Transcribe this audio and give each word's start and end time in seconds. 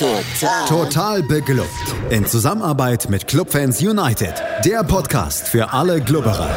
Total. 0.00 0.66
Total 0.66 1.22
beglückt. 1.22 1.68
In 2.08 2.24
Zusammenarbeit 2.24 3.10
mit 3.10 3.26
Clubfans 3.26 3.82
United. 3.82 4.32
Der 4.64 4.82
Podcast 4.82 5.46
für 5.46 5.74
alle 5.74 6.00
Glubberer. 6.00 6.48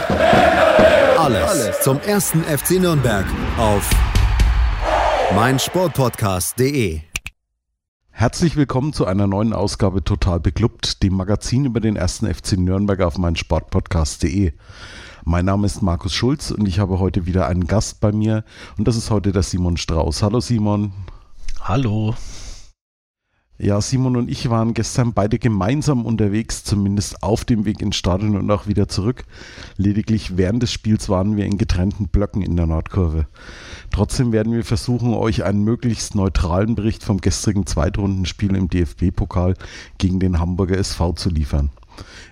Alles, 1.20 1.50
Alles 1.50 1.82
zum 1.82 2.00
ersten 2.00 2.42
FC 2.46 2.80
Nürnberg 2.80 3.26
auf 3.58 3.90
meinsportpodcast.de. 5.36 7.02
Herzlich 8.12 8.56
willkommen 8.56 8.94
zu 8.94 9.06
einer 9.06 9.28
neuen 9.28 9.52
Ausgabe 9.52 10.06
Total 10.06 10.40
Beklubbt, 10.40 11.04
dem 11.04 11.14
Magazin 11.14 11.66
über 11.66 11.82
den 11.82 11.98
ersten 11.98 12.34
FC 12.34 12.54
Nürnberg 12.54 13.02
auf 13.02 13.18
meinsportpodcast.de. 13.18 14.54
Mein 15.26 15.44
Name 15.44 15.66
ist 15.66 15.82
Markus 15.82 16.14
Schulz 16.14 16.50
und 16.50 16.66
ich 16.66 16.80
habe 16.80 16.98
heute 17.00 17.26
wieder 17.26 17.48
einen 17.48 17.68
Gast 17.68 18.00
bei 18.00 18.14
mir 18.14 18.46
und 18.78 18.88
das 18.88 18.96
ist 18.96 19.12
heute 19.12 19.34
der 19.34 19.44
Simon 19.44 19.76
Strauß. 19.76 20.24
Hallo 20.24 20.40
Simon. 20.40 20.94
Hallo. 21.60 22.16
Ja, 23.60 23.80
Simon 23.82 24.18
und 24.18 24.32
ich 24.32 24.50
waren 24.50 24.74
gestern 24.74 25.14
beide 25.14 25.38
gemeinsam 25.38 26.08
unterwegs, 26.08 26.64
zumindest 26.64 27.22
auf 27.22 27.46
dem 27.46 27.66
Weg 27.66 27.82
ins 27.82 27.96
Stadion 27.96 28.36
und 28.36 28.50
auch 28.50 28.66
wieder 28.66 28.88
zurück. 28.88 29.26
Lediglich 29.78 30.38
während 30.38 30.64
des 30.64 30.72
Spiels 30.72 31.08
waren 31.08 31.38
wir 31.38 31.46
in 31.46 31.60
getrennten 31.60 32.08
Blöcken 32.08 32.42
in 32.42 32.58
der 32.58 32.66
Nordkurve. 32.66 33.28
Trotzdem 33.92 34.32
werden 34.32 34.54
wir 34.54 34.66
versuchen, 34.66 35.14
euch 35.14 35.44
einen 35.44 35.64
möglichst 35.64 36.16
neutralen 36.16 36.74
Bericht 36.74 37.04
vom 37.04 37.22
gestrigen 37.22 37.68
Zweitrundenspiel 37.68 38.56
im 38.56 38.70
DFB-Pokal 38.70 39.54
gegen 40.00 40.20
den 40.20 40.40
Hamburger 40.40 40.80
SV 40.80 41.14
zu 41.14 41.30
liefern. 41.30 41.70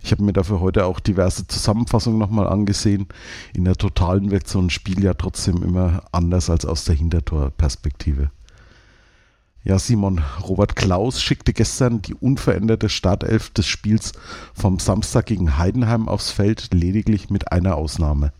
Ich 0.01 0.11
habe 0.11 0.23
mir 0.23 0.33
dafür 0.33 0.59
heute 0.59 0.85
auch 0.85 0.99
diverse 0.99 1.45
Zusammenfassungen 1.45 2.17
nochmal 2.17 2.47
angesehen. 2.47 3.05
In 3.53 3.65
der 3.65 3.75
totalen 3.75 4.31
wirkt 4.31 4.47
so 4.47 4.59
ein 4.59 4.71
Spiel 4.71 5.03
ja 5.03 5.13
trotzdem 5.13 5.61
immer 5.61 6.01
anders 6.11 6.49
als 6.49 6.65
aus 6.65 6.83
der 6.85 6.95
Hintertorperspektive. 6.95 8.31
Ja, 9.63 9.77
Simon, 9.77 10.23
Robert 10.41 10.75
Klaus 10.75 11.21
schickte 11.21 11.53
gestern 11.53 12.01
die 12.01 12.15
unveränderte 12.15 12.89
Startelf 12.89 13.51
des 13.51 13.67
Spiels 13.67 14.13
vom 14.55 14.79
Samstag 14.79 15.27
gegen 15.27 15.57
Heidenheim 15.57 16.07
aufs 16.07 16.31
Feld, 16.31 16.73
lediglich 16.73 17.29
mit 17.29 17.51
einer 17.51 17.75
Ausnahme. 17.75 18.33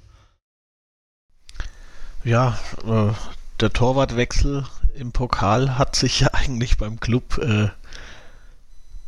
Ja, 2.23 2.57
äh, 2.85 3.13
der 3.59 3.71
Torwartwechsel 3.71 4.65
im 4.95 5.11
Pokal 5.11 5.77
hat 5.77 5.95
sich 5.95 6.21
ja 6.21 6.29
eigentlich 6.33 6.77
beim 6.79 6.99
Club 6.99 7.37
äh, 7.37 7.69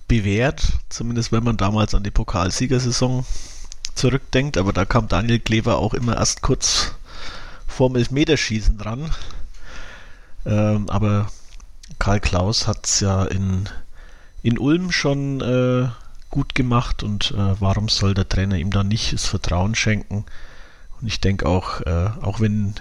bewährt, 0.07 0.73
zumindest 0.89 1.31
wenn 1.31 1.43
man 1.43 1.57
damals 1.57 1.95
an 1.95 2.03
die 2.03 2.11
Pokalsiegersaison 2.11 3.25
zurückdenkt, 3.95 4.57
aber 4.57 4.71
da 4.71 4.85
kam 4.85 5.07
Daniel 5.07 5.39
Klever 5.39 5.77
auch 5.77 5.95
immer 5.95 6.17
erst 6.17 6.41
kurz 6.41 6.93
vorm 7.67 7.95
Elfmeterschießen 7.95 8.77
dran. 8.77 9.09
Ähm, 10.45 10.89
aber 10.89 11.27
Karl 11.99 12.19
Klaus 12.19 12.67
hat 12.67 12.85
es 12.85 12.99
ja 12.99 13.23
in, 13.25 13.69
in 14.41 14.57
Ulm 14.57 14.91
schon 14.91 15.41
äh, 15.41 15.89
gut 16.29 16.55
gemacht 16.55 17.03
und 17.03 17.31
äh, 17.31 17.61
warum 17.61 17.89
soll 17.89 18.13
der 18.13 18.27
Trainer 18.27 18.57
ihm 18.57 18.71
dann 18.71 18.87
nicht 18.87 19.13
das 19.13 19.25
Vertrauen 19.25 19.75
schenken? 19.75 20.25
Und 20.99 21.07
ich 21.07 21.21
denke 21.21 21.45
auch, 21.45 21.81
äh, 21.81 22.09
auch 22.21 22.39
wenn 22.39 22.75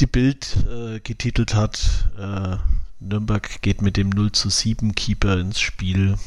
die 0.00 0.06
Bild 0.06 0.56
äh, 0.68 1.00
getitelt 1.00 1.54
hat, 1.54 2.08
äh, 2.18 2.56
Nürnberg 3.00 3.62
geht 3.62 3.82
mit 3.82 3.96
dem 3.96 4.10
0 4.10 4.32
zu 4.32 4.50
7 4.50 4.94
Keeper 4.94 5.38
ins 5.38 5.60
Spiel. 5.60 6.18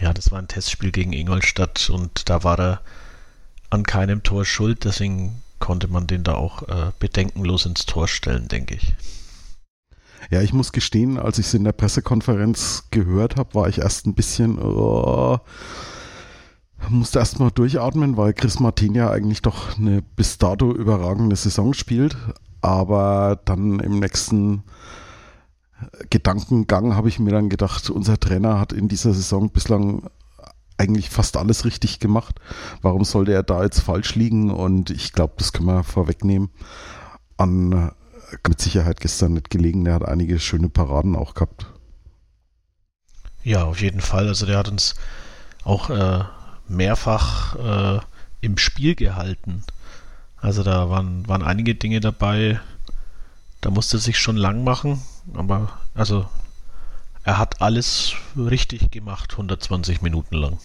Ja, 0.00 0.12
das 0.12 0.30
war 0.30 0.38
ein 0.38 0.48
Testspiel 0.48 0.92
gegen 0.92 1.12
Ingolstadt 1.12 1.90
und 1.90 2.28
da 2.28 2.44
war 2.44 2.58
er 2.58 2.80
an 3.70 3.84
keinem 3.84 4.22
Tor 4.22 4.44
schuld, 4.44 4.84
deswegen 4.84 5.42
konnte 5.58 5.88
man 5.88 6.06
den 6.06 6.24
da 6.24 6.34
auch 6.34 6.68
äh, 6.68 6.92
bedenkenlos 6.98 7.66
ins 7.66 7.86
Tor 7.86 8.08
stellen, 8.08 8.48
denke 8.48 8.74
ich. 8.74 8.94
Ja, 10.28 10.42
ich 10.42 10.52
muss 10.52 10.72
gestehen, 10.72 11.18
als 11.18 11.38
ich 11.38 11.46
es 11.46 11.54
in 11.54 11.64
der 11.64 11.72
Pressekonferenz 11.72 12.84
gehört 12.90 13.36
habe, 13.36 13.54
war 13.54 13.68
ich 13.68 13.78
erst 13.78 14.06
ein 14.06 14.14
bisschen, 14.14 14.58
oh, 14.58 15.38
musste 16.88 17.18
erst 17.18 17.40
mal 17.40 17.50
durchatmen, 17.50 18.16
weil 18.16 18.32
Chris 18.32 18.60
Martin 18.60 18.94
ja 18.94 19.10
eigentlich 19.10 19.42
doch 19.42 19.78
eine 19.78 20.02
bis 20.02 20.38
dato 20.38 20.72
überragende 20.72 21.36
Saison 21.36 21.72
spielt. 21.72 22.16
Aber 22.60 23.40
dann 23.44 23.80
im 23.80 24.00
nächsten 24.00 24.64
Gedankengang 26.10 26.94
habe 26.94 27.08
ich 27.08 27.18
mir 27.18 27.30
dann 27.30 27.48
gedacht, 27.48 27.88
unser 27.90 28.18
Trainer 28.18 28.60
hat 28.60 28.72
in 28.72 28.88
dieser 28.88 29.14
Saison 29.14 29.50
bislang 29.50 30.10
eigentlich 30.76 31.10
fast 31.10 31.36
alles 31.36 31.64
richtig 31.64 32.00
gemacht. 32.00 32.40
Warum 32.82 33.04
sollte 33.04 33.32
er 33.32 33.42
da 33.42 33.62
jetzt 33.62 33.80
falsch 33.80 34.14
liegen? 34.14 34.50
Und 34.50 34.90
ich 34.90 35.12
glaube, 35.12 35.34
das 35.38 35.52
können 35.52 35.68
wir 35.68 35.84
vorwegnehmen. 35.84 36.50
An 37.36 37.92
mit 38.46 38.60
Sicherheit 38.60 39.00
gestern 39.00 39.34
nicht 39.34 39.50
gelegen. 39.50 39.84
Der 39.84 39.94
hat 39.94 40.04
einige 40.04 40.38
schöne 40.38 40.68
Paraden 40.68 41.16
auch 41.16 41.34
gehabt. 41.34 41.66
Ja, 43.42 43.64
auf 43.64 43.80
jeden 43.80 44.00
Fall. 44.00 44.28
Also 44.28 44.46
der 44.46 44.58
hat 44.58 44.68
uns 44.68 44.94
auch 45.64 45.90
äh, 45.90 46.24
mehrfach 46.68 47.56
äh, 47.56 48.00
im 48.40 48.58
Spiel 48.58 48.94
gehalten. 48.94 49.64
Also 50.36 50.62
da 50.62 50.88
waren, 50.88 51.28
waren 51.28 51.42
einige 51.42 51.74
Dinge 51.74 52.00
dabei, 52.00 52.60
da 53.60 53.70
musste 53.70 53.98
er 53.98 54.00
sich 54.00 54.18
schon 54.18 54.36
lang 54.36 54.64
machen, 54.64 55.02
aber 55.34 55.70
also 55.94 56.26
er 57.24 57.36
hat 57.36 57.60
alles 57.60 58.14
richtig 58.36 58.90
gemacht, 58.90 59.32
120 59.32 60.00
Minuten 60.00 60.36
lang. 60.36 60.58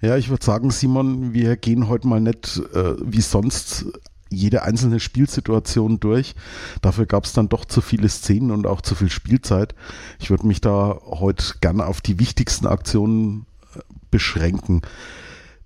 Ja, 0.00 0.16
ich 0.16 0.28
würde 0.28 0.44
sagen, 0.44 0.70
Simon, 0.70 1.32
wir 1.32 1.56
gehen 1.56 1.88
heute 1.88 2.08
mal 2.08 2.20
nicht 2.20 2.60
äh, 2.74 2.96
wie 3.00 3.20
sonst 3.20 3.86
jede 4.28 4.62
einzelne 4.62 5.00
Spielsituation 5.00 6.00
durch. 6.00 6.34
Dafür 6.82 7.06
gab 7.06 7.24
es 7.24 7.32
dann 7.32 7.48
doch 7.48 7.64
zu 7.64 7.80
viele 7.80 8.08
Szenen 8.08 8.50
und 8.50 8.66
auch 8.66 8.80
zu 8.80 8.94
viel 8.94 9.10
Spielzeit. 9.10 9.74
Ich 10.18 10.30
würde 10.30 10.46
mich 10.46 10.60
da 10.60 10.98
heute 11.04 11.54
gerne 11.60 11.86
auf 11.86 12.00
die 12.00 12.18
wichtigsten 12.18 12.66
Aktionen 12.66 13.46
äh, 13.74 13.80
beschränken. 14.10 14.82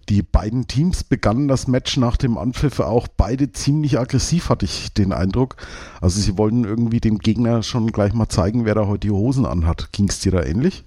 Die 0.09 0.23
beiden 0.23 0.67
Teams 0.67 1.05
begannen 1.05 1.47
das 1.47 1.69
Match 1.69 1.97
nach 1.97 2.17
dem 2.17 2.37
Anpfiff 2.37 2.81
auch 2.81 3.07
beide 3.07 3.53
ziemlich 3.53 3.97
aggressiv, 3.97 4.49
hatte 4.49 4.65
ich 4.65 4.93
den 4.93 5.13
Eindruck. 5.13 5.57
Also 6.01 6.21
sie 6.21 6.37
wollten 6.37 6.65
irgendwie 6.65 6.99
dem 6.99 7.19
Gegner 7.19 7.63
schon 7.63 7.93
gleich 7.93 8.13
mal 8.13 8.29
zeigen, 8.29 8.65
wer 8.65 8.75
da 8.75 8.89
heute 8.89 9.07
die 9.07 9.13
Hosen 9.13 9.47
anhat. 9.47 9.93
Ging 9.93 10.09
es 10.09 10.19
dir 10.19 10.33
da 10.33 10.43
ähnlich? 10.43 10.83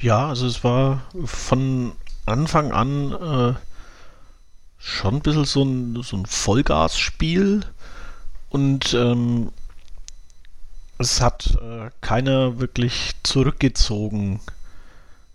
Ja, 0.00 0.28
also 0.28 0.46
es 0.46 0.64
war 0.64 1.02
von 1.24 1.92
Anfang 2.24 2.72
an 2.72 3.12
äh, 3.12 3.54
schon 4.86 5.16
ein 5.16 5.20
bisschen 5.20 5.44
so 5.44 5.64
ein, 5.64 6.02
so 6.04 6.16
ein 6.16 6.26
Vollgasspiel 6.26 7.62
und 8.50 8.94
ähm, 8.94 9.50
es 10.98 11.20
hat 11.20 11.58
äh, 11.60 11.90
keiner 12.00 12.60
wirklich 12.60 13.10
zurückgezogen. 13.24 14.40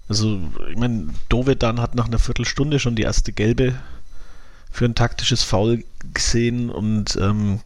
Also, 0.07 0.39
ich 0.69 0.77
meine, 0.77 1.09
Dovedan 1.27 1.81
hat 1.81 1.95
nach 1.95 2.07
einer 2.07 2.17
Viertelstunde 2.17 2.79
schon 2.79 2.95
die 2.95 3.03
erste 3.03 3.33
gelbe 3.33 3.75
für 4.71 4.85
ein 4.85 4.95
taktisches 4.95 5.43
Foul 5.43 5.83
gesehen 6.13 6.69
und 6.69 7.17
ähm, 7.17 7.59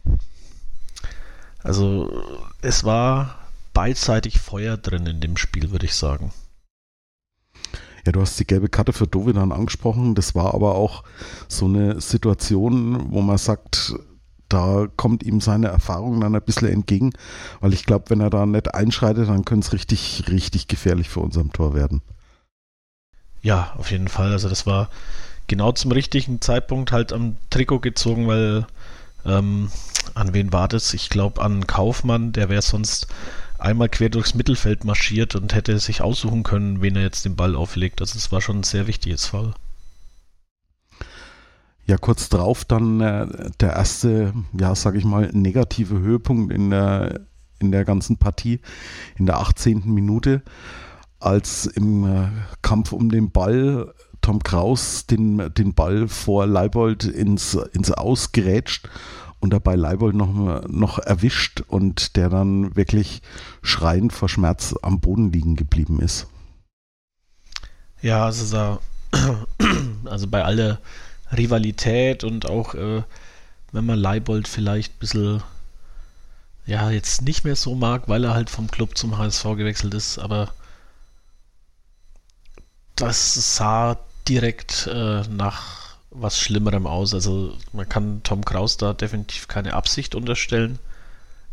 also 1.62 2.24
es 2.62 2.82
war 2.82 3.38
beidseitig 3.72 4.40
Feuer 4.40 4.76
drin 4.76 5.06
in 5.06 5.20
dem 5.20 5.36
Spiel, 5.36 5.70
würde 5.70 5.86
ich 5.86 5.94
sagen. 5.94 6.32
Ja, 8.06 8.12
du 8.12 8.20
hast 8.20 8.38
die 8.38 8.46
gelbe 8.46 8.68
Karte 8.68 8.92
für 8.92 9.08
Dovedan 9.08 9.50
angesprochen. 9.50 10.14
Das 10.14 10.36
war 10.36 10.54
aber 10.54 10.76
auch 10.76 11.02
so 11.48 11.66
eine 11.66 12.00
Situation, 12.00 13.10
wo 13.10 13.20
man 13.20 13.36
sagt, 13.36 13.94
da 14.48 14.86
kommt 14.96 15.24
ihm 15.24 15.40
seine 15.40 15.66
Erfahrung 15.66 16.20
dann 16.20 16.36
ein 16.36 16.42
bisschen 16.42 16.68
entgegen, 16.68 17.12
weil 17.60 17.72
ich 17.72 17.84
glaube, 17.84 18.10
wenn 18.10 18.20
er 18.20 18.30
da 18.30 18.46
nicht 18.46 18.72
einschreitet, 18.74 19.28
dann 19.28 19.44
könnte 19.44 19.66
es 19.66 19.72
richtig, 19.72 20.24
richtig 20.28 20.68
gefährlich 20.68 21.08
für 21.08 21.18
unserem 21.18 21.52
Tor 21.52 21.74
werden. 21.74 22.00
Ja, 23.42 23.72
auf 23.76 23.90
jeden 23.90 24.06
Fall. 24.06 24.30
Also 24.30 24.48
das 24.48 24.66
war 24.66 24.88
genau 25.48 25.72
zum 25.72 25.90
richtigen 25.90 26.40
Zeitpunkt 26.40 26.92
halt 26.92 27.12
am 27.12 27.36
Trikot 27.50 27.80
gezogen, 27.80 28.28
weil 28.28 28.66
ähm, 29.24 29.68
an 30.14 30.32
wen 30.32 30.52
war 30.52 30.68
das? 30.68 30.94
Ich 30.94 31.10
glaube 31.10 31.42
an 31.42 31.66
Kaufmann, 31.66 32.30
der 32.30 32.48
wäre 32.48 32.62
sonst 32.62 33.08
einmal 33.66 33.88
quer 33.88 34.08
durchs 34.08 34.34
Mittelfeld 34.34 34.84
marschiert 34.84 35.34
und 35.34 35.54
hätte 35.54 35.78
sich 35.78 36.00
aussuchen 36.00 36.44
können, 36.44 36.80
wen 36.80 36.96
er 36.96 37.02
jetzt 37.02 37.24
den 37.24 37.36
Ball 37.36 37.56
auflegt. 37.56 38.00
Also 38.00 38.16
es 38.16 38.30
war 38.30 38.40
schon 38.40 38.60
ein 38.60 38.62
sehr 38.62 38.86
wichtiges 38.86 39.26
Fall. 39.26 39.54
Ja, 41.84 41.98
kurz 41.98 42.28
drauf 42.28 42.64
dann 42.64 43.00
äh, 43.00 43.50
der 43.60 43.74
erste, 43.74 44.32
ja, 44.58 44.74
sag 44.74 44.94
ich 44.94 45.04
mal, 45.04 45.30
negative 45.32 45.98
Höhepunkt 45.98 46.52
in 46.52 46.70
der, 46.70 47.20
in 47.58 47.70
der 47.70 47.84
ganzen 47.84 48.16
Partie, 48.16 48.60
in 49.16 49.26
der 49.26 49.38
18. 49.38 49.82
Minute, 49.86 50.42
als 51.18 51.66
im 51.66 52.04
äh, 52.04 52.28
Kampf 52.62 52.92
um 52.92 53.10
den 53.10 53.30
Ball 53.30 53.92
Tom 54.20 54.42
Kraus 54.42 55.06
den, 55.06 55.52
den 55.54 55.74
Ball 55.74 56.08
vor 56.08 56.46
Leibold 56.46 57.04
ins, 57.04 57.54
ins 57.54 57.92
Aus 57.92 58.32
gerätscht 58.32 58.88
und 59.46 59.50
dabei 59.50 59.76
Leibold 59.76 60.16
noch, 60.16 60.66
noch 60.66 60.98
erwischt 60.98 61.60
und 61.68 62.16
der 62.16 62.28
dann 62.28 62.74
wirklich 62.74 63.22
schreiend 63.62 64.12
vor 64.12 64.28
Schmerz 64.28 64.74
am 64.82 64.98
Boden 64.98 65.30
liegen 65.32 65.54
geblieben 65.54 66.00
ist. 66.00 66.26
Ja, 68.02 68.24
also, 68.24 68.52
da, 68.52 68.80
also 70.04 70.26
bei 70.26 70.44
aller 70.44 70.80
Rivalität 71.30 72.24
und 72.24 72.50
auch 72.50 72.74
äh, 72.74 73.04
wenn 73.70 73.86
man 73.86 74.00
Leibold 74.00 74.48
vielleicht 74.48 74.94
ein 74.94 74.98
bisschen 74.98 75.42
ja 76.66 76.90
jetzt 76.90 77.22
nicht 77.22 77.44
mehr 77.44 77.54
so 77.54 77.76
mag, 77.76 78.08
weil 78.08 78.24
er 78.24 78.34
halt 78.34 78.50
vom 78.50 78.68
Club 78.68 78.98
zum 78.98 79.16
HSV 79.16 79.44
gewechselt 79.56 79.94
ist, 79.94 80.18
aber 80.18 80.52
das 82.96 83.56
sah 83.56 83.96
direkt 84.26 84.88
äh, 84.92 85.22
nach 85.28 85.85
was 86.20 86.40
Schlimmerem 86.40 86.86
aus. 86.86 87.14
Also 87.14 87.56
man 87.72 87.88
kann 87.88 88.22
Tom 88.22 88.44
Kraus 88.44 88.76
da 88.76 88.92
definitiv 88.92 89.48
keine 89.48 89.74
Absicht 89.74 90.14
unterstellen. 90.14 90.78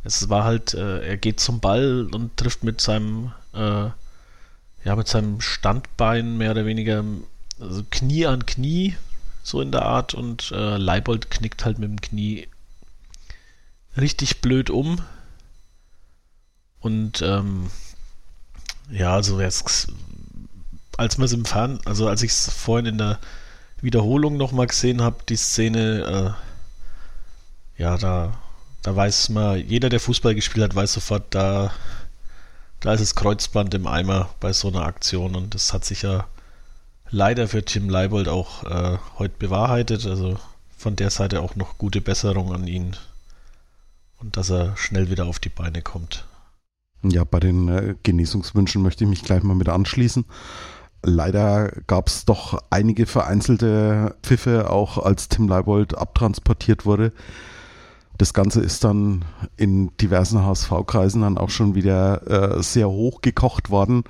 Es 0.03 0.29
war 0.29 0.43
halt, 0.43 0.73
äh, 0.73 1.05
er 1.05 1.17
geht 1.17 1.39
zum 1.39 1.59
Ball 1.59 2.07
und 2.11 2.35
trifft 2.37 2.63
mit 2.63 2.81
seinem, 2.81 3.31
äh, 3.53 3.89
ja, 4.83 4.95
mit 4.95 5.07
seinem 5.07 5.39
Standbein 5.39 6.37
mehr 6.37 6.51
oder 6.51 6.65
weniger 6.65 7.03
also 7.59 7.83
Knie 7.89 8.25
an 8.25 8.45
Knie, 8.45 8.95
so 9.43 9.61
in 9.61 9.71
der 9.71 9.83
Art, 9.83 10.13
und 10.13 10.51
äh, 10.51 10.77
Leibold 10.77 11.29
knickt 11.29 11.65
halt 11.65 11.79
mit 11.79 11.89
dem 11.89 12.01
Knie 12.01 12.47
richtig 13.97 14.41
blöd 14.41 14.69
um. 14.69 15.01
Und 16.79 17.21
ähm, 17.21 17.69
ja, 18.91 19.13
also 19.13 19.37
als 19.37 19.87
man 21.17 21.25
es 21.25 21.33
im 21.33 21.45
Fern, 21.45 21.79
also 21.85 22.07
als 22.07 22.23
ich 22.23 22.31
es 22.31 22.51
vorhin 22.51 22.85
in 22.85 22.97
der 22.97 23.19
Wiederholung 23.83 24.37
nochmal 24.37 24.65
gesehen 24.65 25.01
habe, 25.01 25.17
die 25.29 25.35
Szene, 25.35 26.35
äh, 27.77 27.81
ja, 27.81 27.97
da 27.97 28.33
da 28.83 28.93
weiß 28.93 29.29
man, 29.29 29.65
jeder, 29.65 29.89
der 29.89 30.01
Fußball 30.01 30.35
gespielt 30.35 30.63
hat, 30.63 30.75
weiß 30.75 30.93
sofort, 30.93 31.33
da, 31.33 31.71
da 32.81 32.93
ist 32.93 32.99
das 32.99 33.15
Kreuzband 33.15 33.73
im 33.73 33.87
Eimer 33.87 34.29
bei 34.41 34.51
so 34.51 34.67
einer 34.67 34.83
Aktion 34.83 35.35
und 35.35 35.55
das 35.55 35.73
hat 35.73 35.85
sich 35.85 36.01
ja 36.01 36.27
leider 37.09 37.47
für 37.47 37.63
Tim 37.63 37.89
Leibold 37.89 38.27
auch 38.27 38.65
äh, 38.65 38.97
heute 39.17 39.35
bewahrheitet. 39.39 40.05
Also 40.05 40.37
von 40.77 40.97
der 40.97 41.09
Seite 41.09 41.39
auch 41.39 41.55
noch 41.55 41.77
gute 41.77 42.01
Besserung 42.01 42.53
an 42.53 42.67
ihn 42.67 42.97
und 44.19 44.35
dass 44.35 44.51
er 44.51 44.75
schnell 44.75 45.09
wieder 45.09 45.27
auf 45.27 45.39
die 45.39 45.49
Beine 45.49 45.81
kommt. 45.81 46.25
Ja, 47.03 47.23
bei 47.23 47.39
den 47.39 47.69
äh, 47.69 47.95
Genesungswünschen 48.03 48.81
möchte 48.81 49.05
ich 49.05 49.09
mich 49.09 49.23
gleich 49.23 49.43
mal 49.43 49.55
mit 49.55 49.69
anschließen. 49.69 50.25
Leider 51.05 51.69
gab 51.85 52.07
es 52.07 52.23
doch 52.23 52.63
einige 52.69 53.05
vereinzelte 53.05 54.15
Pfiffe, 54.23 54.69
auch 54.69 54.97
als 54.97 55.27
Tim 55.27 55.49
Leibold 55.49 55.97
abtransportiert 55.97 56.85
wurde. 56.85 57.11
Das 58.17 58.33
Ganze 58.33 58.61
ist 58.61 58.85
dann 58.85 59.25
in 59.57 59.91
diversen 59.97 60.45
HSV-Kreisen 60.45 61.21
dann 61.21 61.37
auch 61.37 61.49
schon 61.49 61.75
wieder 61.75 62.57
äh, 62.57 62.63
sehr 62.63 62.89
hoch 62.89 63.21
gekocht 63.21 63.69
worden, 63.69 64.05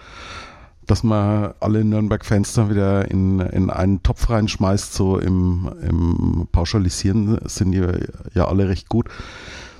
dass 0.85 1.01
man 1.03 1.53
alle 1.59 1.83
Nürnberg-Fans 1.83 2.53
dann 2.53 2.69
wieder 2.69 3.09
in, 3.09 3.39
in 3.39 3.71
einen 3.71 4.03
Topf 4.03 4.29
reinschmeißt. 4.29 4.93
So 4.93 5.17
im, 5.17 5.71
im 5.81 6.47
Pauschalisieren 6.51 7.39
sind 7.45 7.71
die 7.71 7.87
ja 8.35 8.47
alle 8.47 8.69
recht 8.69 8.87
gut, 8.87 9.07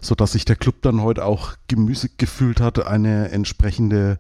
sodass 0.04 0.34
sich 0.34 0.46
der 0.46 0.56
Club 0.56 0.82
dann 0.82 1.02
heute 1.02 1.26
auch 1.26 1.54
gemüßig 1.68 2.18
gefühlt 2.18 2.60
hat, 2.60 2.86
eine 2.86 3.30
entsprechende 3.32 4.20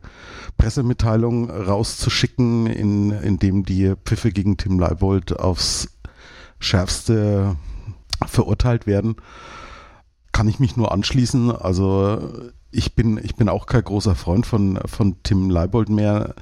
Pressemitteilung 0.57 1.49
rauszuschicken, 1.49 2.67
in, 2.67 3.11
in 3.11 3.37
dem 3.37 3.63
die 3.63 3.93
Pfiffe 4.05 4.31
gegen 4.31 4.57
Tim 4.57 4.79
Leibold 4.79 5.39
aufs 5.39 5.89
schärfste 6.59 7.57
verurteilt 8.25 8.87
werden 8.87 9.17
kann 10.33 10.49
ich 10.49 10.59
mich 10.59 10.75
nur 10.75 10.91
anschließen. 10.91 11.51
Also 11.51 12.19
ich 12.71 12.95
bin, 12.95 13.17
ich 13.23 13.35
bin 13.35 13.47
auch 13.47 13.65
kein 13.65 13.83
großer 13.83 14.15
Freund 14.15 14.45
von, 14.45 14.79
von 14.85 15.15
Tim 15.23 15.49
Leibold 15.49 15.87
mehr. 15.87 16.35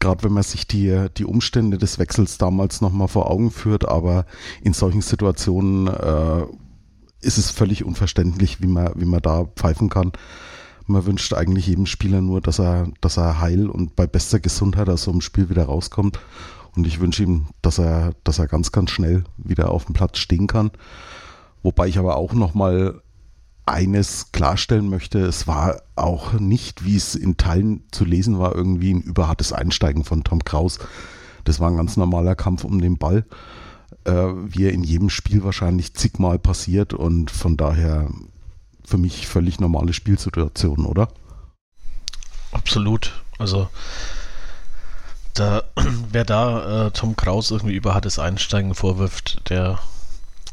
Gerade 0.00 0.24
wenn 0.24 0.32
man 0.32 0.42
sich 0.42 0.66
die, 0.66 1.06
die 1.16 1.24
Umstände 1.24 1.78
des 1.78 1.98
Wechsels 1.98 2.36
damals 2.36 2.82
nochmal 2.82 3.08
vor 3.08 3.30
Augen 3.30 3.50
führt, 3.50 3.88
aber 3.88 4.26
in 4.60 4.74
solchen 4.74 5.00
Situationen 5.00 5.86
äh, 5.86 6.44
ist 7.24 7.38
es 7.38 7.50
völlig 7.50 7.84
unverständlich, 7.84 8.60
wie 8.62 8.66
man, 8.66 8.92
wie 8.96 9.04
man 9.04 9.22
da 9.22 9.44
pfeifen 9.56 9.88
kann. 9.88 10.12
Man 10.86 11.06
wünscht 11.06 11.32
eigentlich 11.32 11.66
jedem 11.66 11.86
Spieler 11.86 12.20
nur, 12.20 12.40
dass 12.40 12.60
er, 12.60 12.88
dass 13.00 13.16
er 13.16 13.40
heil 13.40 13.68
und 13.68 13.96
bei 13.96 14.06
bester 14.06 14.38
Gesundheit 14.38 14.88
aus 14.88 15.04
so 15.04 15.10
einem 15.10 15.22
Spiel 15.22 15.48
wieder 15.48 15.64
rauskommt. 15.64 16.20
Und 16.76 16.86
ich 16.86 17.00
wünsche 17.00 17.22
ihm, 17.22 17.46
dass 17.62 17.78
er, 17.78 18.12
dass 18.24 18.38
er 18.38 18.48
ganz, 18.48 18.72
ganz 18.72 18.90
schnell 18.90 19.24
wieder 19.36 19.70
auf 19.70 19.86
dem 19.86 19.94
Platz 19.94 20.18
stehen 20.18 20.46
kann. 20.46 20.70
Wobei 21.62 21.88
ich 21.88 21.98
aber 21.98 22.16
auch 22.16 22.34
noch 22.34 22.52
mal 22.52 23.00
eines 23.66 24.30
klarstellen 24.32 24.90
möchte, 24.90 25.20
es 25.20 25.46
war 25.46 25.80
auch 25.96 26.34
nicht, 26.34 26.84
wie 26.84 26.96
es 26.96 27.14
in 27.14 27.38
Teilen 27.38 27.84
zu 27.92 28.04
lesen 28.04 28.38
war, 28.38 28.54
irgendwie 28.54 28.92
ein 28.92 29.00
überhartes 29.00 29.52
Einsteigen 29.52 30.04
von 30.04 30.22
Tom 30.24 30.44
Kraus. 30.44 30.78
Das 31.44 31.60
war 31.60 31.70
ein 31.70 31.76
ganz 31.76 31.96
normaler 31.96 32.34
Kampf 32.34 32.64
um 32.64 32.80
den 32.80 32.98
Ball, 32.98 33.24
äh, 34.04 34.12
wie 34.12 34.66
er 34.66 34.72
in 34.72 34.84
jedem 34.84 35.10
Spiel 35.10 35.44
wahrscheinlich 35.44 35.94
zigmal 35.94 36.38
passiert 36.38 36.94
und 36.94 37.30
von 37.30 37.56
daher 37.56 38.08
für 38.84 38.98
mich 38.98 39.26
völlig 39.26 39.60
normale 39.60 39.92
Spielsituation, 39.92 40.84
oder? 40.84 41.08
Absolut. 42.52 43.12
Also 43.38 43.68
da, 45.34 45.64
wer 46.10 46.24
da 46.24 46.86
äh, 46.86 46.90
Tom 46.90 47.16
Kraus 47.16 47.50
irgendwie 47.50 47.74
überhartes 47.74 48.18
Einsteigen 48.18 48.74
vorwirft, 48.74 49.48
der 49.50 49.78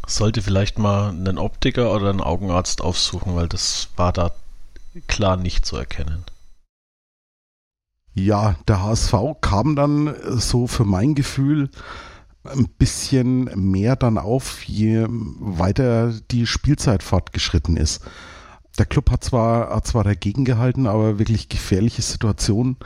sollte 0.08 0.42
vielleicht 0.42 0.80
mal 0.80 1.10
einen 1.10 1.38
Optiker 1.38 1.94
oder 1.94 2.10
einen 2.10 2.22
Augenarzt 2.22 2.82
aufsuchen, 2.82 3.36
weil 3.36 3.48
das 3.48 3.90
war 3.96 4.12
da 4.12 4.32
klar 5.08 5.38
nicht 5.38 5.66
zu 5.66 5.78
erkennen. 5.78 6.26
Ja, 8.14 8.56
der 8.68 8.84
HSV 8.84 9.14
kam 9.40 9.76
dann 9.76 10.14
so 10.40 10.68
für 10.68 10.84
mein 10.84 11.16
Gefühl 11.16 11.70
ein 12.44 12.68
bisschen 12.78 13.46
mehr 13.56 13.96
dann 13.96 14.18
auf, 14.18 14.64
je 14.64 15.06
weiter 15.10 16.14
die 16.32 16.48
Spielzeit 16.48 17.04
fortgeschritten 17.04 17.78
ist. 17.78 18.02
Der 18.78 18.86
Club 18.86 19.12
hat 19.12 19.24
zwar, 19.24 19.76
hat 19.76 19.88
zwar 19.88 20.04
dagegen 20.04 20.46
gehalten, 20.46 20.88
aber 20.88 21.20
wirklich 21.20 21.50
gefährliche 21.50 22.02
Situationen 22.02 22.78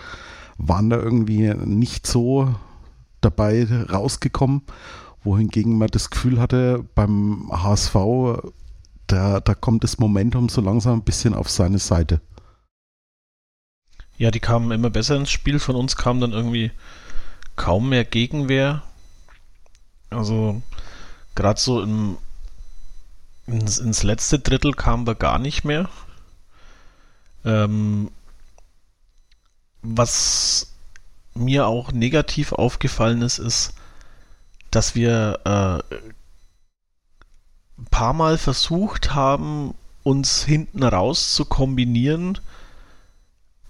waren 0.57 0.89
da 0.89 0.97
irgendwie 0.97 1.53
nicht 1.53 2.07
so 2.07 2.53
dabei 3.21 3.67
rausgekommen 3.89 4.63
wohingegen 5.25 5.77
man 5.77 5.89
das 5.89 6.09
Gefühl 6.09 6.39
hatte, 6.39 6.85
beim 6.95 7.49
HSV, 7.51 7.95
da, 9.07 9.39
da 9.39 9.55
kommt 9.55 9.83
das 9.83 9.99
Momentum 9.99 10.49
so 10.49 10.61
langsam 10.61 10.99
ein 10.99 11.03
bisschen 11.03 11.33
auf 11.33 11.49
seine 11.49 11.79
Seite. 11.79 12.21
Ja, 14.17 14.31
die 14.31 14.39
kamen 14.39 14.71
immer 14.71 14.89
besser 14.89 15.17
ins 15.17 15.31
Spiel. 15.31 15.59
Von 15.59 15.75
uns 15.75 15.97
kam 15.97 16.21
dann 16.21 16.31
irgendwie 16.31 16.71
kaum 17.57 17.89
mehr 17.89 18.05
Gegenwehr. 18.05 18.83
Also 20.09 20.61
gerade 21.35 21.59
so 21.59 21.81
im, 21.81 22.17
ins, 23.47 23.77
ins, 23.77 24.03
letzte 24.03 24.39
Drittel 24.39 24.73
kamen 24.73 25.05
wir 25.05 25.15
gar 25.15 25.39
nicht 25.39 25.63
mehr. 25.63 25.89
Ähm, 27.43 28.11
was 29.81 30.73
mir 31.33 31.67
auch 31.67 31.91
negativ 31.91 32.53
aufgefallen 32.53 33.21
ist, 33.21 33.39
ist, 33.39 33.73
dass 34.71 34.95
wir 34.95 35.39
äh, 35.45 35.95
ein 37.77 37.85
paar 37.91 38.13
Mal 38.13 38.37
versucht 38.37 39.13
haben, 39.13 39.75
uns 40.03 40.43
hinten 40.43 40.83
raus 40.83 41.33
zu 41.33 41.45
kombinieren, 41.45 42.39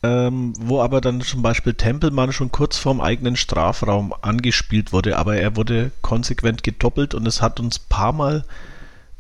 ähm, 0.04 0.54
wo 0.60 0.82
aber 0.82 1.02
dann 1.02 1.22
zum 1.22 1.42
Beispiel 1.42 1.74
Tempelmann 1.74 2.32
schon 2.32 2.52
kurz 2.52 2.78
vorm 2.78 3.02
eigenen 3.02 3.36
Strafraum 3.36 4.14
angespielt 4.22 4.94
wurde, 4.94 5.18
aber 5.18 5.38
er 5.38 5.56
wurde 5.56 5.92
konsequent 6.02 6.64
gedoppelt 6.64 7.14
und 7.14 7.28
es 7.28 7.42
hat 7.42 7.60
uns 7.60 7.80
ein 7.80 7.90
paar 7.90 8.14
Mal 8.14 8.46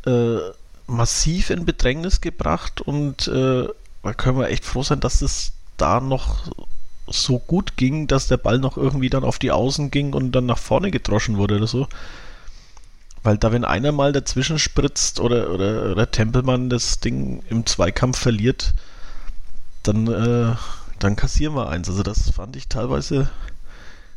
äh, 0.05 0.37
massiv 0.87 1.49
in 1.49 1.65
Bedrängnis 1.65 2.21
gebracht 2.21 2.81
und 2.81 3.27
äh, 3.27 3.67
da 4.03 4.13
können 4.13 4.37
wir 4.37 4.49
echt 4.49 4.65
froh 4.65 4.83
sein, 4.83 4.99
dass 4.99 5.21
es 5.21 5.53
da 5.77 5.99
noch 5.99 6.51
so 7.07 7.39
gut 7.39 7.77
ging, 7.77 8.07
dass 8.07 8.27
der 8.27 8.37
Ball 8.37 8.59
noch 8.59 8.77
irgendwie 8.77 9.09
dann 9.09 9.23
auf 9.23 9.39
die 9.39 9.51
Außen 9.51 9.91
ging 9.91 10.13
und 10.13 10.31
dann 10.31 10.45
nach 10.45 10.57
vorne 10.57 10.91
gedroschen 10.91 11.37
wurde 11.37 11.57
oder 11.57 11.67
so. 11.67 11.87
Weil 13.23 13.37
da, 13.37 13.51
wenn 13.51 13.65
einer 13.65 13.91
mal 13.91 14.11
dazwischen 14.11 14.59
spritzt 14.59 15.19
oder, 15.19 15.49
oder, 15.51 15.91
oder 15.91 16.11
Tempelmann 16.11 16.69
das 16.69 16.99
Ding 16.99 17.43
im 17.49 17.65
Zweikampf 17.65 18.19
verliert, 18.19 18.73
dann, 19.87 20.07
äh, 20.07 20.55
dann 20.99 21.15
kassieren 21.15 21.55
wir 21.55 21.69
eins. 21.69 21.89
Also 21.89 22.03
das 22.03 22.29
fand 22.29 22.55
ich 22.55 22.67
teilweise 22.67 23.29